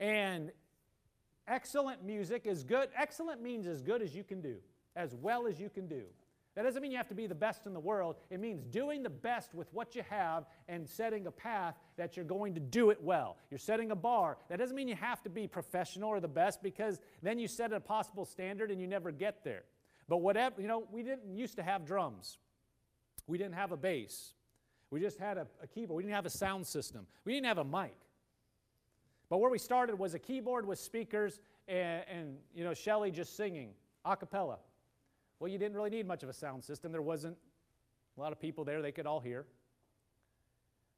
and 0.00 0.52
excellent 1.48 2.04
music 2.04 2.46
is 2.46 2.62
good. 2.62 2.88
Excellent 2.96 3.42
means 3.42 3.66
as 3.66 3.82
good 3.82 4.02
as 4.02 4.14
you 4.14 4.22
can 4.22 4.40
do, 4.40 4.56
as 4.94 5.14
well 5.14 5.46
as 5.46 5.58
you 5.58 5.68
can 5.68 5.86
do. 5.86 6.02
That 6.54 6.62
doesn't 6.62 6.82
mean 6.82 6.90
you 6.90 6.96
have 6.96 7.08
to 7.08 7.14
be 7.14 7.26
the 7.26 7.34
best 7.34 7.66
in 7.66 7.72
the 7.72 7.80
world. 7.80 8.16
It 8.30 8.40
means 8.40 8.64
doing 8.64 9.02
the 9.02 9.10
best 9.10 9.54
with 9.54 9.72
what 9.72 9.94
you 9.94 10.02
have 10.10 10.44
and 10.66 10.88
setting 10.88 11.26
a 11.26 11.30
path 11.30 11.76
that 11.96 12.16
you're 12.16 12.24
going 12.24 12.54
to 12.54 12.60
do 12.60 12.90
it 12.90 12.98
well. 13.00 13.36
You're 13.50 13.58
setting 13.58 13.92
a 13.92 13.96
bar. 13.96 14.38
That 14.48 14.58
doesn't 14.58 14.74
mean 14.74 14.88
you 14.88 14.96
have 14.96 15.22
to 15.22 15.30
be 15.30 15.46
professional 15.46 16.08
or 16.08 16.20
the 16.20 16.26
best 16.26 16.62
because 16.62 17.00
then 17.22 17.38
you 17.38 17.46
set 17.46 17.72
a 17.72 17.78
possible 17.78 18.24
standard 18.24 18.70
and 18.70 18.80
you 18.80 18.88
never 18.88 19.12
get 19.12 19.44
there. 19.44 19.62
But 20.08 20.18
whatever, 20.18 20.60
you 20.60 20.66
know, 20.66 20.84
we 20.90 21.02
didn't 21.02 21.36
used 21.36 21.56
to 21.56 21.62
have 21.62 21.84
drums. 21.84 22.38
We 23.26 23.38
didn't 23.38 23.54
have 23.54 23.70
a 23.70 23.76
bass. 23.76 24.32
We 24.90 25.00
just 25.00 25.18
had 25.18 25.36
a, 25.36 25.46
a 25.62 25.66
keyboard. 25.66 25.98
We 25.98 26.02
didn't 26.02 26.14
have 26.14 26.26
a 26.26 26.30
sound 26.30 26.66
system. 26.66 27.06
We 27.24 27.34
didn't 27.34 27.46
have 27.46 27.58
a 27.58 27.64
mic. 27.64 27.94
But 29.28 29.38
where 29.38 29.50
we 29.50 29.58
started 29.58 29.98
was 29.98 30.14
a 30.14 30.18
keyboard 30.18 30.66
with 30.66 30.78
speakers 30.78 31.40
and, 31.68 32.02
and 32.10 32.36
you 32.54 32.64
know, 32.64 32.72
Shelly 32.72 33.10
just 33.10 33.36
singing 33.36 33.70
a 34.04 34.16
cappella. 34.16 34.58
Well, 35.40 35.50
you 35.50 35.58
didn't 35.58 35.76
really 35.76 35.90
need 35.90 36.06
much 36.06 36.22
of 36.22 36.28
a 36.28 36.32
sound 36.32 36.64
system. 36.64 36.92
There 36.92 37.02
wasn't 37.02 37.36
a 38.16 38.20
lot 38.20 38.32
of 38.32 38.40
people 38.40 38.64
there 38.64 38.82
they 38.82 38.92
could 38.92 39.06
all 39.06 39.20
hear. 39.20 39.46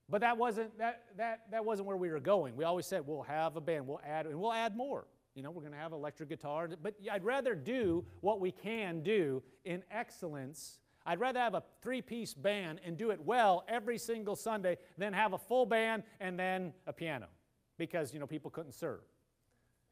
But 0.08 0.22
that 0.22 0.36
wasn't, 0.36 0.76
that, 0.78 1.04
that, 1.18 1.42
that 1.50 1.64
wasn't 1.64 1.86
where 1.86 1.96
we 1.96 2.10
were 2.10 2.20
going. 2.20 2.56
We 2.56 2.64
always 2.64 2.86
said, 2.86 3.06
we'll 3.06 3.22
have 3.22 3.56
a 3.56 3.60
band, 3.60 3.86
we'll 3.86 4.00
add, 4.04 4.26
and 4.26 4.40
we'll 4.40 4.52
add 4.52 4.76
more. 4.76 5.06
You 5.34 5.44
know, 5.44 5.50
we're 5.50 5.60
going 5.60 5.72
to 5.72 5.78
have 5.78 5.92
electric 5.92 6.28
guitar. 6.28 6.68
But 6.82 6.94
I'd 7.10 7.24
rather 7.24 7.54
do 7.54 8.04
what 8.20 8.40
we 8.40 8.50
can 8.50 9.02
do 9.02 9.42
in 9.64 9.84
excellence. 9.90 10.80
I'd 11.06 11.20
rather 11.20 11.38
have 11.38 11.54
a 11.54 11.62
three 11.82 12.02
piece 12.02 12.34
band 12.34 12.80
and 12.84 12.96
do 12.96 13.10
it 13.10 13.20
well 13.24 13.64
every 13.68 13.98
single 13.98 14.34
Sunday 14.34 14.78
than 14.98 15.12
have 15.12 15.32
a 15.32 15.38
full 15.38 15.66
band 15.66 16.02
and 16.18 16.38
then 16.38 16.72
a 16.86 16.92
piano 16.92 17.26
because 17.78 18.12
you 18.12 18.18
know 18.18 18.26
people 18.26 18.50
couldn't 18.50 18.72
serve. 18.72 19.00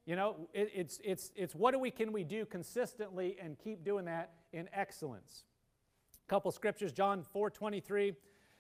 You 0.09 0.17
know, 0.17 0.37
it, 0.55 0.71
it's, 0.75 0.99
it's, 1.05 1.33
it's 1.37 1.55
what 1.55 1.73
do 1.73 1.79
we, 1.79 1.91
can 1.91 2.15
we 2.15 2.25
do 2.25 2.47
consistently 2.47 3.37
and 3.43 3.59
keep 3.59 3.85
doing 3.85 4.07
that 4.07 4.33
in 4.55 4.67
excellence? 4.73 5.45
A 6.27 6.31
couple 6.31 6.51
scriptures, 6.51 6.93
John 6.93 7.23
4 7.23 7.51
23 7.51 8.15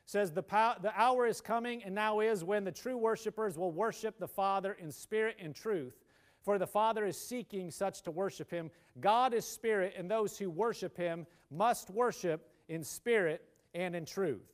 says, 0.04 0.30
the, 0.30 0.42
pow- 0.42 0.76
the 0.82 0.92
hour 0.94 1.26
is 1.26 1.40
coming 1.40 1.82
and 1.82 1.94
now 1.94 2.20
is 2.20 2.44
when 2.44 2.64
the 2.64 2.70
true 2.70 2.98
worshipers 2.98 3.56
will 3.56 3.72
worship 3.72 4.18
the 4.18 4.28
Father 4.28 4.74
in 4.74 4.92
spirit 4.92 5.38
and 5.42 5.54
truth. 5.54 5.94
For 6.42 6.58
the 6.58 6.66
Father 6.66 7.06
is 7.06 7.18
seeking 7.18 7.70
such 7.70 8.02
to 8.02 8.10
worship 8.10 8.50
him. 8.50 8.70
God 9.00 9.32
is 9.32 9.46
spirit, 9.46 9.94
and 9.96 10.10
those 10.10 10.36
who 10.36 10.50
worship 10.50 10.98
him 10.98 11.26
must 11.50 11.88
worship 11.88 12.46
in 12.68 12.84
spirit 12.84 13.42
and 13.72 13.96
in 13.96 14.04
truth. 14.04 14.52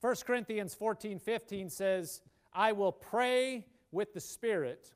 1 0.00 0.16
Corinthians 0.26 0.74
14 0.74 1.18
15 1.18 1.68
says, 1.68 2.22
I 2.54 2.72
will 2.72 2.92
pray 2.92 3.66
with 3.90 4.14
the 4.14 4.20
Spirit, 4.20 4.94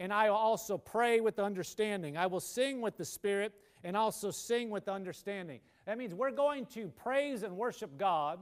and 0.00 0.12
I 0.12 0.28
also 0.28 0.78
pray 0.78 1.20
with 1.20 1.38
understanding. 1.38 2.16
I 2.16 2.26
will 2.26 2.40
sing 2.40 2.80
with 2.80 2.96
the 2.96 3.04
Spirit, 3.04 3.52
and 3.84 3.96
also 3.96 4.30
sing 4.30 4.70
with 4.70 4.88
understanding. 4.88 5.60
That 5.86 5.98
means 5.98 6.14
we're 6.14 6.30
going 6.30 6.66
to 6.66 6.88
praise 6.88 7.42
and 7.42 7.56
worship 7.56 7.96
God 7.96 8.40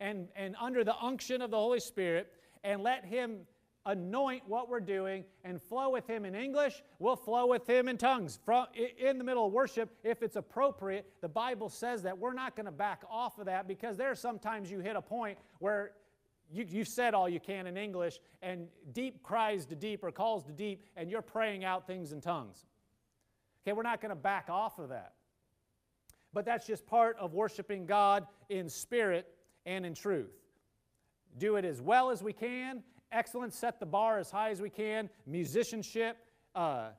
and, 0.00 0.28
and 0.34 0.56
under 0.60 0.84
the 0.84 0.96
unction 0.96 1.42
of 1.42 1.50
the 1.50 1.56
Holy 1.56 1.80
Spirit 1.80 2.32
and 2.64 2.82
let 2.82 3.04
Him 3.04 3.40
anoint 3.86 4.42
what 4.46 4.68
we're 4.68 4.80
doing 4.80 5.24
and 5.44 5.60
flow 5.60 5.90
with 5.90 6.06
Him 6.06 6.24
in 6.24 6.34
English, 6.34 6.82
we'll 6.98 7.16
flow 7.16 7.46
with 7.46 7.66
Him 7.66 7.88
in 7.88 7.96
tongues. 7.96 8.38
From, 8.44 8.66
in 8.98 9.18
the 9.18 9.24
middle 9.24 9.46
of 9.46 9.52
worship, 9.52 9.90
if 10.04 10.22
it's 10.22 10.36
appropriate, 10.36 11.06
the 11.22 11.28
Bible 11.28 11.68
says 11.68 12.02
that 12.02 12.18
we're 12.18 12.34
not 12.34 12.56
going 12.56 12.66
to 12.66 12.72
back 12.72 13.02
off 13.10 13.38
of 13.38 13.46
that 13.46 13.66
because 13.66 13.96
there 13.96 14.10
are 14.10 14.16
sometimes 14.16 14.70
you 14.70 14.80
hit 14.80 14.96
a 14.96 15.02
point 15.02 15.38
where 15.60 15.92
you, 16.52 16.66
you've 16.68 16.88
said 16.88 17.14
all 17.14 17.28
you 17.28 17.40
can 17.40 17.66
in 17.66 17.76
English 17.76 18.18
and 18.42 18.68
deep 18.92 19.22
cries 19.22 19.66
to 19.66 19.74
deep 19.74 20.02
or 20.02 20.10
calls 20.10 20.44
to 20.44 20.52
deep 20.52 20.84
and 20.96 21.10
you're 21.10 21.22
praying 21.22 21.64
out 21.64 21.86
things 21.86 22.12
in 22.12 22.20
tongues. 22.20 22.66
Okay, 23.62 23.72
we're 23.72 23.82
not 23.82 24.00
going 24.00 24.10
to 24.10 24.16
back 24.16 24.48
off 24.48 24.78
of 24.78 24.88
that. 24.88 25.12
But 26.32 26.44
that's 26.44 26.66
just 26.66 26.86
part 26.86 27.16
of 27.18 27.34
worshiping 27.34 27.86
God 27.86 28.26
in 28.48 28.68
spirit 28.68 29.26
and 29.66 29.84
in 29.84 29.94
truth. 29.94 30.32
Do 31.38 31.56
it 31.56 31.64
as 31.64 31.80
well 31.80 32.10
as 32.10 32.22
we 32.22 32.32
can. 32.32 32.82
Excellence, 33.12 33.56
set 33.56 33.80
the 33.80 33.86
bar 33.86 34.18
as 34.18 34.30
high 34.30 34.50
as 34.50 34.60
we 34.60 34.70
can. 34.70 35.10
Musicianship, 35.26 36.16
uh, 36.54 36.90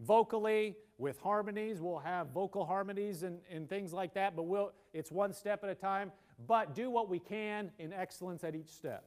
vocally, 0.00 0.76
with 0.98 1.18
harmonies. 1.20 1.80
We'll 1.80 1.98
have 1.98 2.28
vocal 2.28 2.64
harmonies 2.64 3.22
and, 3.22 3.38
and 3.50 3.68
things 3.68 3.92
like 3.92 4.14
that, 4.14 4.36
but 4.36 4.44
we'll, 4.44 4.72
it's 4.92 5.10
one 5.10 5.32
step 5.32 5.64
at 5.64 5.70
a 5.70 5.74
time. 5.74 6.12
But 6.46 6.74
do 6.74 6.90
what 6.90 7.08
we 7.08 7.18
can 7.18 7.70
in 7.78 7.92
excellence 7.92 8.44
at 8.44 8.54
each 8.54 8.70
step. 8.70 9.04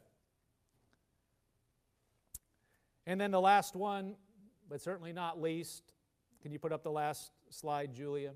And 3.05 3.19
then 3.19 3.31
the 3.31 3.41
last 3.41 3.75
one, 3.75 4.15
but 4.69 4.81
certainly 4.81 5.13
not 5.13 5.41
least, 5.41 5.93
can 6.41 6.51
you 6.51 6.59
put 6.59 6.71
up 6.71 6.83
the 6.83 6.91
last 6.91 7.31
slide, 7.49 7.93
Julia? 7.93 8.31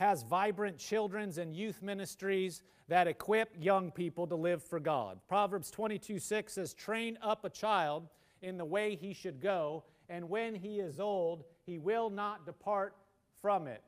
has 0.00 0.22
vibrant 0.22 0.78
children's 0.78 1.36
and 1.36 1.54
youth 1.54 1.82
ministries 1.82 2.62
that 2.88 3.06
equip 3.06 3.54
young 3.60 3.90
people 3.90 4.26
to 4.26 4.34
live 4.34 4.62
for 4.62 4.80
God. 4.80 5.20
Proverbs 5.28 5.70
22 5.70 6.18
6 6.18 6.54
says, 6.54 6.72
Train 6.72 7.18
up 7.20 7.44
a 7.44 7.50
child 7.50 8.08
in 8.40 8.56
the 8.56 8.64
way 8.64 8.96
he 8.96 9.12
should 9.12 9.42
go, 9.42 9.84
and 10.08 10.30
when 10.30 10.54
he 10.54 10.80
is 10.80 10.98
old, 10.98 11.44
he 11.66 11.76
will 11.76 12.08
not 12.08 12.46
depart 12.46 12.96
from 13.42 13.66
it. 13.66 13.82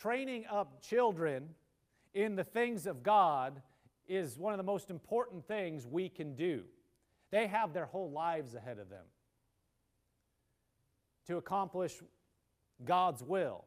Training 0.00 0.44
up 0.48 0.80
children 0.80 1.48
in 2.14 2.36
the 2.36 2.44
things 2.44 2.86
of 2.86 3.02
God 3.02 3.60
is 4.06 4.38
one 4.38 4.52
of 4.52 4.58
the 4.58 4.64
most 4.64 4.90
important 4.90 5.46
things 5.46 5.86
we 5.86 6.08
can 6.08 6.34
do. 6.34 6.62
They 7.30 7.46
have 7.46 7.72
their 7.72 7.86
whole 7.86 8.10
lives 8.10 8.54
ahead 8.54 8.78
of 8.78 8.90
them 8.90 9.04
to 11.26 11.36
accomplish 11.36 11.94
God's 12.84 13.22
will. 13.22 13.64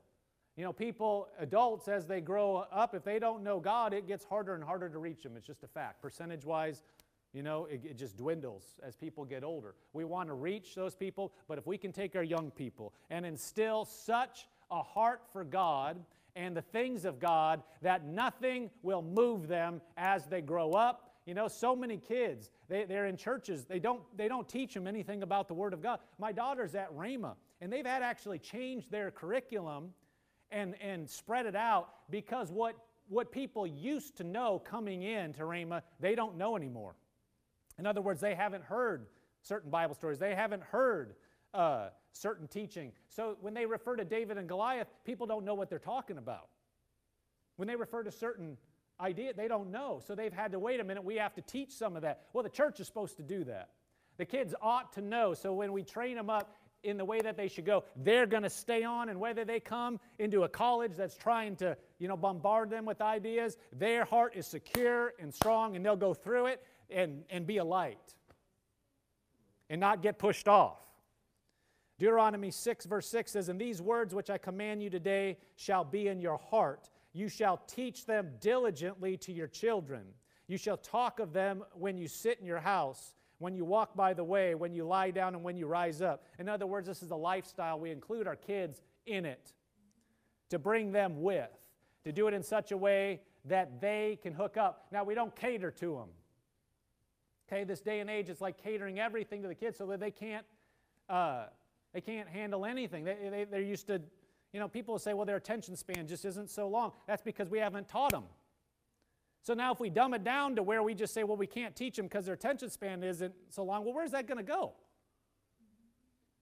You 0.55 0.63
know, 0.63 0.71
people, 0.71 1.27
adults, 1.39 1.87
as 1.87 2.07
they 2.07 2.21
grow 2.21 2.65
up, 2.71 2.93
if 2.95 3.03
they 3.03 3.19
don't 3.19 3.43
know 3.43 3.59
God, 3.59 3.93
it 3.93 4.07
gets 4.07 4.23
harder 4.23 4.55
and 4.55 4.63
harder 4.63 4.87
to 4.87 4.99
reach 4.99 5.23
them. 5.23 5.35
It's 5.35 5.47
just 5.47 5.63
a 5.63 5.67
fact. 5.67 6.01
Percentage 6.01 6.45
wise, 6.45 6.83
you 7.33 7.43
know, 7.43 7.65
it, 7.65 7.81
it, 7.83 7.97
just 7.97 8.15
dwindles 8.15 8.63
as 8.81 8.95
people 8.95 9.25
get 9.25 9.43
older. 9.43 9.75
We 9.91 10.05
want 10.05 10.29
to 10.29 10.33
reach 10.33 10.73
those 10.75 10.95
people, 10.95 11.33
but 11.49 11.57
if 11.57 11.67
we 11.67 11.77
can 11.77 11.91
take 11.91 12.15
our 12.15 12.23
young 12.23 12.51
people 12.51 12.93
and 13.09 13.25
instill 13.25 13.83
such 13.83 14.47
a 14.71 14.81
heart 14.81 15.23
for 15.33 15.43
God 15.43 15.97
and 16.35 16.55
the 16.55 16.61
things 16.61 17.05
of 17.05 17.19
God 17.19 17.63
that 17.81 18.05
nothing 18.05 18.69
will 18.83 19.01
move 19.01 19.47
them 19.47 19.81
as 19.97 20.25
they 20.25 20.41
grow 20.41 20.71
up. 20.71 21.11
You 21.25 21.33
know, 21.33 21.47
so 21.47 21.75
many 21.75 21.97
kids, 21.97 22.51
they, 22.67 22.83
they're 22.83 23.07
in 23.07 23.17
churches, 23.17 23.65
they 23.65 23.79
don't, 23.79 24.01
they 24.15 24.27
don't 24.27 24.47
teach 24.47 24.73
them 24.73 24.85
anything 24.85 25.23
about 25.23 25.47
the 25.47 25.53
Word 25.53 25.73
of 25.73 25.81
God. 25.81 25.99
My 26.19 26.31
daughter's 26.31 26.75
at 26.75 26.95
Rhema, 26.95 27.35
and 27.61 27.73
they've 27.73 27.85
had 27.85 28.03
actually 28.03 28.37
changed 28.37 28.91
their 28.91 29.09
curriculum 29.09 29.93
and, 30.51 30.75
and 30.81 31.09
spread 31.09 31.47
it 31.47 31.55
out 31.55 31.89
because 32.11 32.51
what, 32.51 32.75
what 33.07 33.31
people 33.31 33.65
used 33.65 34.17
to 34.17 34.23
know 34.23 34.59
coming 34.59 35.01
in 35.01 35.33
to 35.33 35.43
Rhema, 35.43 35.81
they 35.99 36.13
don't 36.13 36.37
know 36.37 36.55
anymore. 36.55 36.95
In 37.79 37.87
other 37.87 38.01
words, 38.01 38.21
they 38.21 38.35
haven't 38.35 38.63
heard 38.63 39.07
certain 39.41 39.71
Bible 39.71 39.95
stories, 39.95 40.19
they 40.19 40.35
haven't 40.35 40.63
heard 40.63 41.15
uh, 41.55 41.89
certain 42.11 42.47
teaching. 42.47 42.91
So 43.09 43.37
when 43.41 43.53
they 43.53 43.65
refer 43.65 43.95
to 43.95 44.05
David 44.05 44.37
and 44.37 44.47
Goliath, 44.47 44.87
people 45.03 45.27
don't 45.27 45.45
know 45.45 45.53
what 45.53 45.69
they're 45.69 45.79
talking 45.79 46.17
about. 46.17 46.49
When 47.55 47.67
they 47.67 47.75
refer 47.75 48.03
to 48.03 48.11
certain 48.11 48.57
idea, 48.99 49.33
they 49.33 49.47
don't 49.47 49.71
know. 49.71 50.01
So 50.05 50.15
they've 50.15 50.33
had 50.33 50.51
to 50.51 50.59
wait 50.59 50.79
a 50.79 50.83
minute. 50.83 51.03
We 51.03 51.15
have 51.15 51.33
to 51.35 51.41
teach 51.41 51.71
some 51.71 51.95
of 51.95 52.01
that. 52.01 52.23
Well, 52.33 52.43
the 52.43 52.49
church 52.49 52.79
is 52.79 52.87
supposed 52.87 53.17
to 53.17 53.23
do 53.23 53.43
that. 53.45 53.69
The 54.17 54.25
kids 54.25 54.53
ought 54.61 54.93
to 54.93 55.01
know. 55.01 55.33
So 55.33 55.53
when 55.53 55.71
we 55.71 55.83
train 55.83 56.15
them 56.15 56.29
up, 56.29 56.53
in 56.85 56.97
the 56.97 57.05
way 57.05 57.19
that 57.19 57.35
they 57.35 57.47
should 57.47 57.65
go. 57.65 57.83
They're 57.95 58.27
going 58.27 58.43
to 58.43 58.49
stay 58.49 58.83
on, 58.83 59.09
and 59.09 59.19
whether 59.19 59.43
they 59.43 59.59
come 59.59 59.99
into 60.19 60.43
a 60.43 60.47
college 60.47 60.91
that's 60.95 61.17
trying 61.17 61.55
to, 61.57 61.75
you 61.97 62.07
know, 62.07 62.15
bombard 62.15 62.69
them 62.69 62.85
with 62.85 63.01
ideas, 63.01 63.57
their 63.73 64.05
heart 64.05 64.33
is 64.35 64.45
secure 64.45 65.13
and 65.19 65.33
strong, 65.33 65.75
and 65.75 65.83
they'll 65.83 65.95
go 65.95 66.13
through 66.13 66.47
it 66.47 66.63
and, 66.91 67.23
and 67.31 67.47
be 67.47 67.57
a 67.57 67.63
light 67.63 68.15
and 69.69 69.81
not 69.81 70.01
get 70.03 70.19
pushed 70.19 70.47
off. 70.47 70.77
Deuteronomy 71.97 72.51
6, 72.51 72.85
verse 72.85 73.07
6 73.09 73.31
says, 73.31 73.49
And 73.49 73.59
these 73.59 73.81
words 73.81 74.13
which 74.13 74.29
I 74.29 74.37
command 74.37 74.83
you 74.83 74.89
today 74.89 75.37
shall 75.55 75.83
be 75.83 76.07
in 76.07 76.19
your 76.19 76.37
heart. 76.37 76.89
You 77.13 77.29
shall 77.29 77.61
teach 77.67 78.05
them 78.05 78.31
diligently 78.41 79.17
to 79.17 79.31
your 79.31 79.47
children. 79.47 80.03
You 80.47 80.57
shall 80.57 80.77
talk 80.77 81.19
of 81.19 81.31
them 81.31 81.63
when 81.73 81.97
you 81.97 82.07
sit 82.07 82.39
in 82.39 82.45
your 82.45 82.59
house 82.59 83.13
when 83.39 83.55
you 83.55 83.65
walk 83.65 83.95
by 83.95 84.13
the 84.13 84.23
way, 84.23 84.55
when 84.55 84.73
you 84.73 84.85
lie 84.85 85.11
down, 85.11 85.35
and 85.35 85.43
when 85.43 85.57
you 85.57 85.67
rise 85.67 86.01
up. 86.01 86.23
In 86.39 86.47
other 86.47 86.65
words, 86.65 86.87
this 86.87 87.03
is 87.03 87.11
a 87.11 87.15
lifestyle. 87.15 87.79
We 87.79 87.91
include 87.91 88.27
our 88.27 88.35
kids 88.35 88.81
in 89.05 89.25
it 89.25 89.53
to 90.49 90.59
bring 90.59 90.91
them 90.91 91.21
with, 91.21 91.49
to 92.03 92.11
do 92.11 92.27
it 92.27 92.33
in 92.33 92.43
such 92.43 92.71
a 92.71 92.77
way 92.77 93.21
that 93.45 93.81
they 93.81 94.17
can 94.21 94.33
hook 94.33 94.57
up. 94.57 94.87
Now, 94.91 95.03
we 95.03 95.15
don't 95.15 95.35
cater 95.35 95.71
to 95.71 95.95
them. 95.95 96.09
Okay, 97.47 97.63
this 97.63 97.81
day 97.81 97.99
and 97.99 98.09
age, 98.09 98.29
it's 98.29 98.41
like 98.41 98.61
catering 98.61 98.99
everything 98.99 99.41
to 99.43 99.47
the 99.47 99.55
kids 99.55 99.77
so 99.77 99.85
that 99.87 99.99
they 99.99 100.11
can't, 100.11 100.45
uh, 101.09 101.45
they 101.95 102.01
can't 102.01 102.27
handle 102.27 102.65
anything. 102.65 103.05
They, 103.05 103.15
they, 103.31 103.45
they're 103.49 103.61
used 103.61 103.87
to, 103.87 104.01
you 104.51 104.59
know, 104.59 104.67
people 104.67 104.99
say, 104.99 105.13
well, 105.13 105.25
their 105.25 105.37
attention 105.37 105.77
span 105.77 106.07
just 106.07 106.25
isn't 106.25 106.49
so 106.49 106.67
long. 106.67 106.91
That's 107.07 107.21
because 107.21 107.49
we 107.49 107.57
haven't 107.57 107.87
taught 107.87 108.11
them. 108.11 108.25
So 109.43 109.53
now, 109.53 109.71
if 109.71 109.79
we 109.79 109.89
dumb 109.89 110.13
it 110.13 110.25
down 110.25 110.57
to 110.57 110.63
where 110.63 110.83
we 110.83 110.93
just 110.93 111.13
say, 111.13 111.23
well, 111.23 111.37
we 111.37 111.47
can't 111.47 111.73
teach 111.73 111.95
them 111.95 112.07
because 112.07 112.25
their 112.25 112.33
attention 112.33 112.69
span 112.69 113.01
isn't 113.01 113.33
so 113.47 113.63
long, 113.63 113.85
well, 113.85 113.93
where's 113.93 114.11
that 114.11 114.27
going 114.27 114.39
to 114.39 114.43
go? 114.43 114.73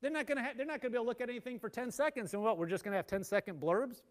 They're 0.02 0.10
not 0.10 0.26
going 0.26 0.38
to 0.38 0.44
ha- 0.44 0.54
they're 0.58 0.66
not 0.66 0.82
going 0.82 0.90
to 0.92 0.98
be 0.98 0.98
able 0.98 1.06
to 1.06 1.10
look 1.10 1.22
at 1.22 1.30
anything 1.30 1.60
for 1.60 1.70
10 1.70 1.92
seconds. 1.92 2.34
And 2.34 2.42
what? 2.42 2.58
We're 2.58 2.66
just 2.66 2.84
going 2.84 2.94
to 2.94 2.98
have 2.98 3.06
10 3.06 3.24
second 3.24 3.62
blurbs? 3.62 4.02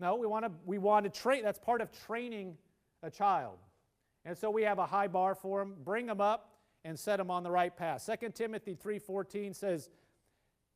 No, 0.00 0.14
we 0.14 0.26
want 0.26 0.46
to 0.46 0.52
we 0.64 0.78
want 0.78 1.04
to 1.04 1.10
train. 1.10 1.42
That's 1.44 1.58
part 1.58 1.82
of 1.82 1.92
training 2.06 2.56
a 3.02 3.10
child. 3.10 3.58
And 4.24 4.38
so 4.38 4.50
we 4.50 4.62
have 4.62 4.78
a 4.78 4.86
high 4.86 5.06
bar 5.06 5.34
for 5.34 5.60
them. 5.60 5.74
Bring 5.84 6.06
them 6.06 6.22
up 6.22 6.54
and 6.82 6.98
set 6.98 7.18
them 7.18 7.30
on 7.30 7.42
the 7.42 7.50
right 7.50 7.76
path. 7.76 8.08
2 8.20 8.30
Timothy 8.30 8.74
3:14 8.74 9.54
says, 9.54 9.90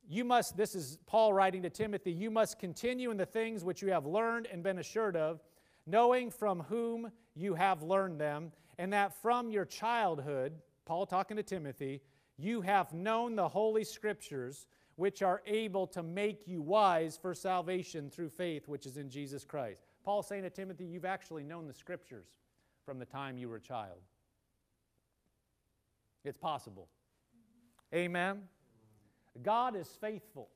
"You 0.08 0.24
must." 0.24 0.56
This 0.56 0.74
is 0.74 0.98
Paul 1.06 1.32
writing 1.32 1.62
to 1.62 1.70
Timothy. 1.70 2.12
You 2.12 2.30
must 2.30 2.58
continue 2.58 3.10
in 3.10 3.16
the 3.16 3.26
things 3.26 3.64
which 3.64 3.82
you 3.82 3.90
have 3.90 4.06
learned 4.06 4.46
and 4.46 4.62
been 4.62 4.78
assured 4.78 5.16
of 5.16 5.42
knowing 5.86 6.30
from 6.30 6.60
whom 6.60 7.12
you 7.34 7.54
have 7.54 7.82
learned 7.82 8.20
them, 8.20 8.52
and 8.78 8.92
that 8.92 9.12
from 9.14 9.50
your 9.50 9.64
childhood, 9.64 10.60
Paul 10.84 11.06
talking 11.06 11.36
to 11.36 11.42
Timothy, 11.42 12.02
you 12.36 12.60
have 12.60 12.92
known 12.92 13.36
the 13.36 13.48
Holy 13.48 13.84
Scriptures, 13.84 14.66
which 14.96 15.22
are 15.22 15.42
able 15.46 15.86
to 15.86 16.02
make 16.02 16.46
you 16.46 16.60
wise 16.60 17.16
for 17.16 17.34
salvation 17.34 18.10
through 18.10 18.28
faith, 18.28 18.68
which 18.68 18.86
is 18.86 18.96
in 18.96 19.08
Jesus 19.08 19.44
Christ. 19.44 19.84
Paul 20.02 20.22
saying 20.22 20.42
to 20.42 20.50
Timothy, 20.50 20.84
you've 20.84 21.04
actually 21.04 21.44
known 21.44 21.66
the 21.66 21.74
Scriptures 21.74 22.26
from 22.84 22.98
the 22.98 23.06
time 23.06 23.38
you 23.38 23.48
were 23.48 23.56
a 23.56 23.60
child. 23.60 24.00
It's 26.24 26.38
possible. 26.38 26.88
Amen. 27.94 28.48
God 29.42 29.76
is 29.76 29.88
faithful. 30.00 30.48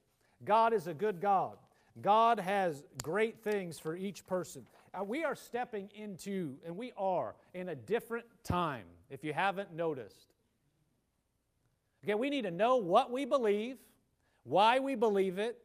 God 0.45 0.73
is 0.73 0.87
a 0.87 0.95
good 0.95 1.21
God. 1.21 1.57
God 2.01 2.41
has 2.41 2.83
great 3.03 3.43
things 3.43 3.79
for 3.79 3.97
each 3.97 4.27
person. 4.27 4.67
Uh, 4.93 5.05
we 5.05 5.25
are 5.25 5.35
stepping 5.35 5.91
into, 5.95 6.57
and 6.67 6.77
we 6.77 6.93
are, 6.97 7.35
in 7.55 7.69
a 7.69 7.75
different 7.75 8.27
time, 8.43 8.85
if 9.11 9.23
you 9.23 9.33
haven't 9.33 9.73
noticed. 9.75 10.35
Okay, 12.05 12.15
we 12.15 12.31
need 12.31 12.43
to 12.43 12.51
know 12.51 12.77
what 12.77 13.11
we 13.11 13.25
believe, 13.25 13.77
why 14.43 14.79
we 14.79 14.95
believe 14.95 15.39
it. 15.39 15.59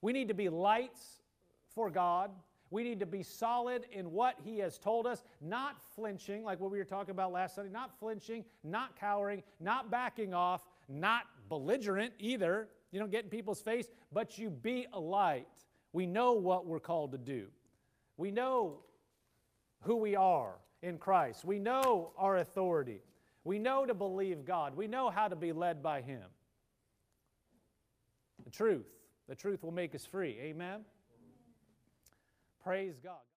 We 0.00 0.12
need 0.12 0.28
to 0.28 0.34
be 0.34 0.48
lights 0.48 1.20
for 1.74 1.90
God. 1.90 2.30
We 2.70 2.82
need 2.82 3.00
to 3.00 3.06
be 3.06 3.22
solid 3.22 3.84
in 3.92 4.10
what 4.10 4.36
He 4.42 4.58
has 4.58 4.78
told 4.78 5.06
us, 5.06 5.22
not 5.42 5.76
flinching, 5.94 6.42
like 6.42 6.58
what 6.58 6.70
we 6.70 6.78
were 6.78 6.84
talking 6.84 7.10
about 7.10 7.30
last 7.30 7.54
Sunday, 7.54 7.70
not 7.70 7.96
flinching, 8.00 8.44
not 8.64 8.98
cowering, 8.98 9.42
not 9.60 9.90
backing 9.90 10.32
off, 10.32 10.62
not 10.88 11.24
belligerent 11.52 12.14
either. 12.18 12.66
You 12.92 12.98
don't 12.98 13.10
get 13.10 13.24
in 13.24 13.30
people's 13.30 13.60
face, 13.60 13.86
but 14.10 14.38
you 14.38 14.48
be 14.48 14.86
a 14.94 14.98
light. 14.98 15.46
We 15.92 16.06
know 16.06 16.32
what 16.32 16.64
we're 16.64 16.80
called 16.80 17.12
to 17.12 17.18
do. 17.18 17.48
We 18.16 18.30
know 18.30 18.78
who 19.82 19.96
we 19.96 20.16
are 20.16 20.54
in 20.80 20.96
Christ. 20.96 21.44
We 21.44 21.58
know 21.58 22.12
our 22.16 22.38
authority. 22.38 23.02
We 23.44 23.58
know 23.58 23.84
to 23.84 23.92
believe 23.92 24.46
God. 24.46 24.74
We 24.74 24.86
know 24.86 25.10
how 25.10 25.28
to 25.28 25.36
be 25.36 25.52
led 25.52 25.82
by 25.82 26.00
Him. 26.00 26.22
The 28.44 28.50
truth. 28.50 28.86
The 29.28 29.34
truth 29.34 29.62
will 29.62 29.72
make 29.72 29.94
us 29.94 30.06
free. 30.06 30.38
Amen. 30.40 30.86
Praise 32.64 32.94
God. 33.04 33.22